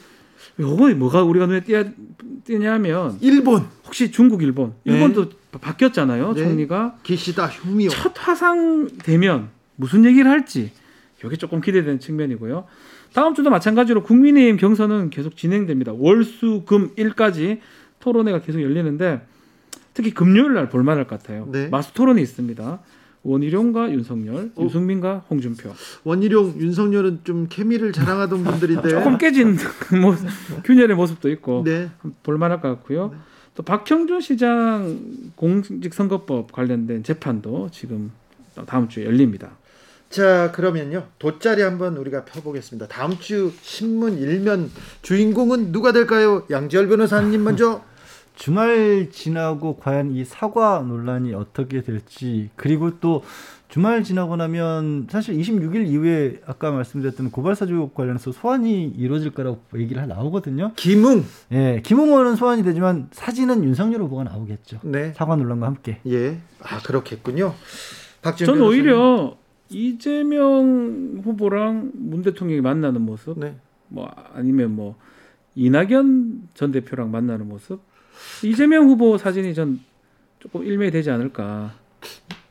요거 0.60 0.90
뭐가 0.94 1.22
우리가 1.22 1.46
눈에 1.46 1.60
띄야, 1.64 1.84
띄냐면 2.44 3.16
일본 3.20 3.64
혹시 3.86 4.10
중국 4.10 4.42
일본 4.42 4.74
네. 4.84 4.92
일본도 4.92 5.30
바- 5.50 5.58
바뀌었잖아요. 5.58 6.34
네. 6.34 6.42
총리가 6.44 6.98
기시다 7.02 7.46
휴미오. 7.46 7.88
첫 7.90 8.12
화상 8.16 8.88
되면 9.02 9.48
무슨 9.76 10.04
얘기를 10.04 10.30
할지 10.30 10.70
이게 11.28 11.36
조금 11.36 11.60
기대되는 11.60 12.00
측면이고요. 12.00 12.64
다음 13.12 13.34
주도 13.34 13.50
마찬가지로 13.50 14.02
국민의힘 14.02 14.56
경선은 14.56 15.10
계속 15.10 15.36
진행됩니다. 15.36 15.92
월수금일까지 15.92 17.60
토론회가 18.00 18.40
계속 18.40 18.60
열리는데 18.60 19.26
특히 19.94 20.12
금요일 20.12 20.54
날 20.54 20.68
볼만할 20.68 21.06
것 21.06 21.20
같아요. 21.20 21.48
네. 21.50 21.68
마스 21.68 21.92
토론이 21.92 22.20
있습니다. 22.20 22.80
원희룡과 23.22 23.90
윤석열, 23.92 24.50
어. 24.54 24.62
유승민과 24.62 25.24
홍준표. 25.30 25.72
원희룡, 26.04 26.56
윤석열은 26.58 27.20
좀 27.24 27.46
케미를 27.48 27.92
자랑하던 27.92 28.44
분들인데 28.44 28.88
조금 28.90 29.16
깨진 29.16 29.56
모 30.02 30.14
균열의 30.64 30.94
모습도 30.94 31.30
있고 31.30 31.62
네. 31.64 31.90
볼만할 32.22 32.60
것 32.60 32.68
같고요. 32.68 33.14
또 33.54 33.62
박형준 33.62 34.20
시장 34.20 34.98
공직선거법 35.36 36.52
관련된 36.52 37.02
재판도 37.02 37.70
지금 37.72 38.10
다음 38.66 38.88
주에 38.88 39.06
열립니다. 39.06 39.52
자 40.14 40.52
그러면요 40.52 41.08
돗자리 41.18 41.60
한번 41.62 41.96
우리가 41.96 42.24
펴보겠습니다. 42.24 42.86
다음 42.86 43.18
주 43.18 43.52
신문 43.62 44.16
일면 44.18 44.70
주인공은 45.02 45.72
누가 45.72 45.90
될까요? 45.90 46.46
양지열 46.48 46.86
변호사님 46.86 47.42
먼저. 47.42 47.82
주말 48.36 49.08
지나고 49.10 49.76
과연 49.76 50.12
이 50.12 50.24
사과 50.24 50.84
논란이 50.86 51.34
어떻게 51.34 51.82
될지 51.82 52.48
그리고 52.54 53.00
또 53.00 53.24
주말 53.68 54.04
지나고 54.04 54.36
나면 54.36 55.08
사실 55.10 55.36
26일 55.36 55.88
이후에 55.88 56.40
아까 56.46 56.70
말씀드렸던 56.70 57.32
고발사주 57.32 57.90
관련해서 57.92 58.30
소환이 58.30 58.84
이루어질 58.96 59.32
거라고 59.32 59.62
얘기를 59.74 60.06
나오거든요. 60.06 60.74
김웅. 60.76 61.24
예, 61.50 61.82
김웅 61.84 62.10
의원은 62.10 62.36
소환이 62.36 62.62
되지만 62.62 63.08
사진은 63.10 63.64
윤석열 63.64 64.00
후보가 64.02 64.22
나오겠죠. 64.22 64.78
네. 64.84 65.12
사과 65.16 65.34
논란과 65.34 65.66
함께. 65.66 65.98
예. 66.06 66.38
아 66.62 66.78
그렇겠군요. 66.84 67.52
박준 68.22 68.46
전 68.46 68.54
변호사님. 68.58 68.80
오히려 68.80 69.43
이재명 69.74 71.20
후보랑 71.24 71.90
문 71.94 72.22
대통령이 72.22 72.60
만나는 72.60 73.00
모습, 73.02 73.38
네. 73.38 73.56
뭐 73.88 74.08
아니면 74.32 74.74
뭐 74.76 74.96
이낙연 75.56 76.48
전 76.54 76.70
대표랑 76.70 77.10
만나는 77.10 77.48
모습, 77.48 77.80
이재명 78.44 78.86
후보 78.86 79.18
사진이 79.18 79.54
전 79.54 79.80
조금 80.38 80.64
일맥이 80.64 80.92
되지 80.92 81.10
않을까. 81.10 81.74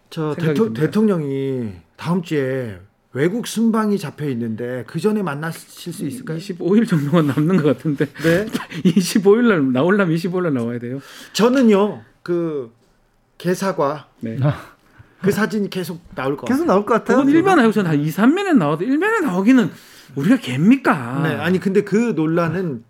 저 0.10 0.36
대토. 0.36 0.74
대통령이 0.74 1.72
다음 1.96 2.22
주에 2.22 2.80
외국 3.14 3.48
순방이 3.48 3.98
잡혀 3.98 4.28
있는데 4.30 4.84
그 4.86 5.00
전에 5.00 5.24
만나실 5.24 5.94
수 5.94 6.06
있을까요? 6.06 6.38
25일 6.40 6.88
정도만 6.88 7.28
남는 7.28 7.58
것 7.58 7.78
같은데. 7.78 8.06
네. 8.06 8.46
25일 8.84 9.48
날 9.48 9.72
나오려면 9.72 10.16
25일 10.16 10.44
날 10.44 10.54
나와야 10.56 10.80
돼요. 10.80 11.00
저는요 11.32 12.02
그 12.22 12.72
개사과 13.38 14.10
네. 14.20 14.38
그 15.24 15.32
사진이 15.32 15.70
계속 15.70 16.02
나올 16.16 16.36
것 16.36 16.46
계속 16.46 16.64
같아요. 16.64 16.68
나올 16.68 16.86
것 16.86 16.94
같아요. 16.96 17.18
그건 17.18 17.34
일면 17.34 17.60
하고서 17.60 17.82
한 17.82 18.00
2, 18.00 18.10
3면에 18.10 18.56
나와도 18.58 18.86
1면에 18.86 19.24
나오기는 19.24 19.72
우리가 20.16 20.36
갭니까? 20.36 21.24
네, 21.24 21.36
아니 21.36 21.60
근데 21.60 21.82
그 21.84 22.14
논란은 22.16 22.84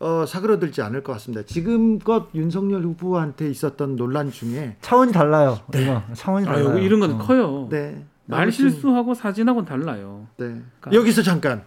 어, 0.00 0.24
사그러들지 0.26 0.82
않을 0.82 1.02
것 1.02 1.12
같습니다. 1.12 1.44
지금껏 1.46 2.28
윤석열 2.34 2.82
후보한테 2.82 3.48
있었던 3.50 3.96
논란 3.96 4.32
중에 4.32 4.76
차원이 4.80 5.12
달라요. 5.12 5.60
이거 5.74 6.02
차원이 6.14 6.46
아, 6.48 6.52
달라요. 6.54 6.70
여기 6.70 6.84
이런 6.84 7.00
건 7.00 7.12
어. 7.12 7.18
커요. 7.18 7.68
네. 7.70 8.04
말 8.26 8.50
실수하고 8.50 9.12
사진하고는 9.14 9.68
달라요. 9.68 10.26
네. 10.38 10.46
그러니까. 10.80 10.92
여기서 10.92 11.22
잠깐 11.22 11.62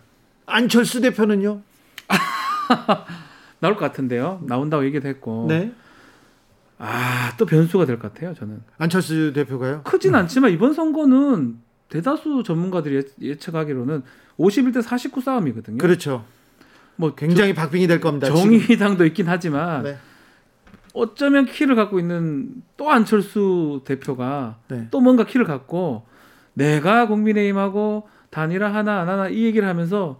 안철수 0.47 0.99
대표는요? 1.01 1.61
나올 3.59 3.76
것 3.76 3.82
같은데요. 3.82 4.41
나온다고 4.43 4.84
얘기도 4.86 5.07
했고. 5.07 5.45
네. 5.47 5.72
아, 6.80 7.34
또 7.38 7.45
변수가 7.45 7.86
될 7.86 7.97
것 7.99 8.13
같아요, 8.13 8.34
저는. 8.36 8.61
안철수 8.78 9.34
대표가요? 9.34 9.82
크진 9.84 10.13
않지만 10.15 10.51
이번 10.51 10.73
선거는 10.73 11.57
대다수 11.89 12.43
전문가들이 12.45 12.97
예- 12.97 13.28
예측하기로는 13.30 14.03
51대 14.38 14.82
49 14.82 15.21
싸움이거든요. 15.21 15.78
그렇죠. 15.78 16.23
뭐 16.95 17.15
굉장히 17.15 17.53
박빙이 17.53 17.88
될 17.88 17.99
겁니다. 17.99 18.28
지금. 18.28 18.41
정의당도 18.41 19.05
있긴 19.05 19.28
하지만 19.28 19.84
네. 19.84 19.97
어쩌면 20.93 21.45
키를 21.45 21.75
갖고 21.75 21.99
있는 21.99 22.49
또 22.75 22.89
안철수 22.91 23.82
대표가 23.86 24.57
네. 24.67 24.88
또 24.91 24.99
뭔가 24.99 25.23
키를 25.25 25.45
갖고 25.45 26.05
내가 26.53 27.07
국민의힘하고 27.07 28.07
단일화 28.32 28.73
하나 28.73 29.01
안 29.01 29.09
하나 29.09 29.30
이 29.30 29.43
얘기를 29.45 29.67
하면서 29.67 30.19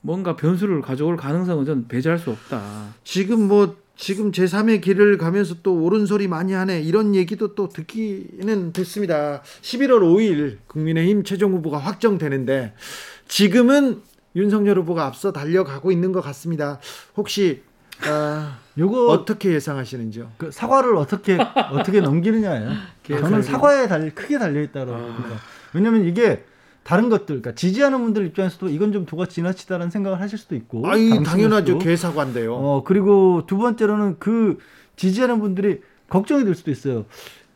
뭔가 0.00 0.34
변수를 0.36 0.80
가져올 0.82 1.16
가능성은 1.16 1.64
전 1.64 1.88
배제할 1.88 2.18
수 2.18 2.30
없다. 2.30 2.62
지금 3.04 3.46
뭐 3.48 3.76
지금 3.98 4.30
제3의 4.30 4.80
길을 4.80 5.18
가면서 5.18 5.56
또 5.64 5.82
옳은 5.82 6.06
소리 6.06 6.28
많이 6.28 6.52
하네 6.52 6.80
이런 6.82 7.16
얘기도 7.16 7.56
또 7.56 7.68
듣기는 7.68 8.72
됐습니다. 8.72 9.42
11월 9.60 10.00
5일 10.00 10.58
국민의힘 10.68 11.24
최종 11.24 11.52
후보가 11.54 11.78
확정되는데 11.78 12.74
지금은 13.26 14.00
윤석열 14.36 14.78
후보가 14.78 15.04
앞서 15.04 15.32
달려가고 15.32 15.90
있는 15.90 16.12
것 16.12 16.20
같습니다. 16.20 16.78
혹시 17.16 17.62
아, 18.04 18.58
요거 18.78 19.08
어떻게 19.08 19.52
예상하시는지요? 19.52 20.30
그 20.38 20.52
사과를 20.52 20.94
어떻게 20.94 21.36
어떻게 21.72 22.00
넘기느냐예요. 22.00 22.70
저는 23.02 23.42
사과에 23.42 23.88
달 23.88 24.14
크게 24.14 24.38
달려 24.38 24.62
있다고 24.62 24.92
봅니다. 24.92 25.40
왜냐하면 25.74 26.04
이게 26.04 26.44
다른 26.88 27.10
것들, 27.10 27.26
그러니까 27.26 27.54
지지하는 27.54 28.00
분들 28.00 28.24
입장에서도 28.28 28.70
이건 28.70 28.92
좀 28.92 29.04
도가 29.04 29.26
지나치다라는 29.26 29.90
생각을 29.90 30.22
하실 30.22 30.38
수도 30.38 30.56
있고. 30.56 30.80
당신으로서도. 30.80 31.22
당연하죠. 31.22 31.78
개사관인데요. 31.80 32.54
어 32.54 32.82
그리고 32.82 33.44
두 33.46 33.58
번째로는 33.58 34.16
그 34.18 34.56
지지하는 34.96 35.38
분들이 35.38 35.82
걱정이 36.08 36.46
될 36.46 36.54
수도 36.54 36.70
있어요. 36.70 37.04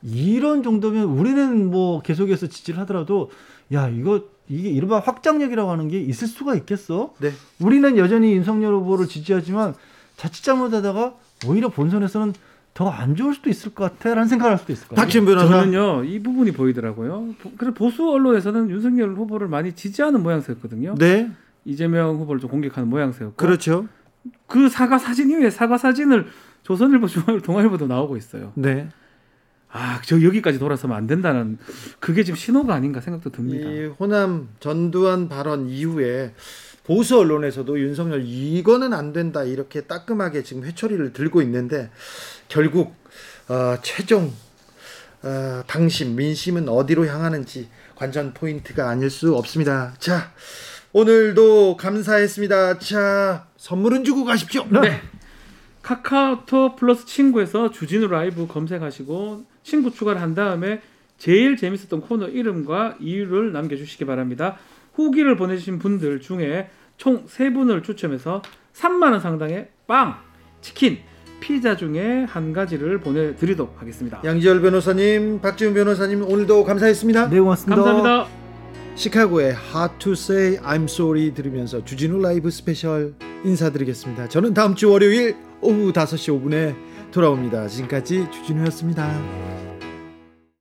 이런 0.02 0.62
정도면 0.62 1.04
우리는 1.04 1.70
뭐 1.70 2.02
계속해서 2.02 2.48
지지를 2.48 2.78
하더라도 2.80 3.30
야 3.72 3.88
이거 3.88 4.24
이게 4.50 4.68
이른바 4.68 4.98
확장력이라고 5.00 5.70
하는 5.70 5.88
게 5.88 5.98
있을 5.98 6.28
수가 6.28 6.54
있겠어? 6.56 7.14
네. 7.18 7.30
우리는 7.58 7.96
여전히 7.96 8.34
윤석열 8.34 8.74
후보를 8.74 9.06
지지하지만 9.06 9.72
자칫 10.18 10.42
잘못하다가 10.42 11.14
오히려 11.46 11.70
본선에서는 11.70 12.34
더 12.74 12.88
안 12.90 13.14
좋을 13.16 13.34
수도 13.34 13.50
있을 13.50 13.74
것 13.74 13.84
같아라는 13.84 14.28
생각을 14.28 14.52
할 14.52 14.58
수도 14.58 14.72
있을 14.72 14.88
것 14.88 14.94
같아요. 14.94 15.08
저는요 15.48 16.04
이 16.04 16.20
부분이 16.22 16.52
보이더라고요. 16.52 17.34
보- 17.40 17.52
그래서 17.58 17.74
보수 17.74 18.08
언론에서는 18.10 18.70
윤석열 18.70 19.10
후보를 19.14 19.46
많이 19.48 19.72
지지하는 19.74 20.22
모양새였거든요. 20.22 20.94
네. 20.98 21.30
이재명 21.66 22.16
후보를 22.16 22.40
좀 22.40 22.50
공격하는 22.50 22.88
모양새였고. 22.88 23.36
그렇죠. 23.36 23.86
그 24.46 24.68
사과 24.68 24.98
사진 24.98 25.30
이후에 25.30 25.50
사과 25.50 25.76
사진을 25.78 26.26
조선일보, 26.62 27.08
중앙일보, 27.08 27.44
동아일보도 27.44 27.86
나오고 27.86 28.16
있어요. 28.16 28.52
네. 28.54 28.88
아, 29.70 30.00
저 30.04 30.22
여기까지 30.22 30.58
돌아서면 30.58 30.96
안 30.96 31.06
된다는 31.06 31.58
그게 31.98 32.24
지금 32.24 32.36
신호가 32.36 32.74
아닌가 32.74 33.00
생각도 33.00 33.30
듭니다. 33.30 33.68
이 33.70 33.86
호남 33.98 34.48
전두환 34.60 35.28
발언 35.28 35.68
이후에 35.68 36.34
보수 36.84 37.18
언론에서도 37.18 37.78
윤석열 37.80 38.22
이거는 38.24 38.92
안 38.92 39.12
된다 39.12 39.44
이렇게 39.44 39.82
따끔하게 39.82 40.42
지금 40.42 40.64
회초리를 40.64 41.12
들고 41.12 41.40
있는데 41.42 41.90
결국 42.52 42.94
어, 43.48 43.78
최종 43.80 44.30
어, 45.22 45.62
당심 45.66 46.16
민심은 46.16 46.68
어디로 46.68 47.06
향하는지 47.06 47.70
관전 47.96 48.34
포인트가 48.34 48.90
아닐 48.90 49.08
수 49.08 49.34
없습니다. 49.36 49.94
자 49.98 50.34
오늘도 50.92 51.78
감사했습니다. 51.78 52.78
자 52.78 53.46
선물은 53.56 54.04
주고 54.04 54.26
가십시오. 54.26 54.66
네. 54.70 55.00
카카오톡 55.80 56.76
플러스 56.76 57.06
친구에서 57.06 57.70
주진우 57.70 58.08
라이브 58.08 58.46
검색하시고 58.46 59.46
친구 59.62 59.90
추가를 59.90 60.20
한 60.20 60.34
다음에 60.34 60.82
제일 61.16 61.56
재밌었던 61.56 62.02
코너 62.02 62.28
이름과 62.28 62.98
이유를 63.00 63.52
남겨주시기 63.52 64.04
바랍니다. 64.04 64.58
후기를 64.92 65.36
보내주신 65.36 65.78
분들 65.78 66.20
중에 66.20 66.68
총 66.98 67.24
세분을 67.26 67.82
추첨해서 67.82 68.42
3만원 68.74 69.20
상당의 69.22 69.70
빵, 69.86 70.18
치킨, 70.60 71.00
피자 71.42 71.76
중에 71.76 72.24
한 72.28 72.52
가지를 72.52 73.00
보내드리도록 73.00 73.74
하겠습니다. 73.80 74.22
양지열 74.24 74.62
변호사님, 74.62 75.40
박지훈 75.40 75.74
변호사님 75.74 76.22
오늘도 76.22 76.62
감사했습니다. 76.62 77.30
네 77.30 77.40
고맙습니다. 77.40 77.82
감사합니다. 77.82 78.26
시카고의 78.94 79.56
Hard 79.74 79.98
to 79.98 80.12
Say 80.12 80.58
I'm 80.58 80.84
Sorry 80.84 81.34
들으면서 81.34 81.84
주진우 81.84 82.22
라이브 82.22 82.48
스페셜 82.50 83.14
인사드리겠습니다. 83.44 84.28
저는 84.28 84.54
다음 84.54 84.76
주 84.76 84.90
월요일 84.92 85.34
오후 85.60 85.92
5시 85.92 86.40
5분에 86.40 86.76
돌아옵니다. 87.10 87.66
지금까지 87.66 88.28
주진우였습니다. 88.30 89.71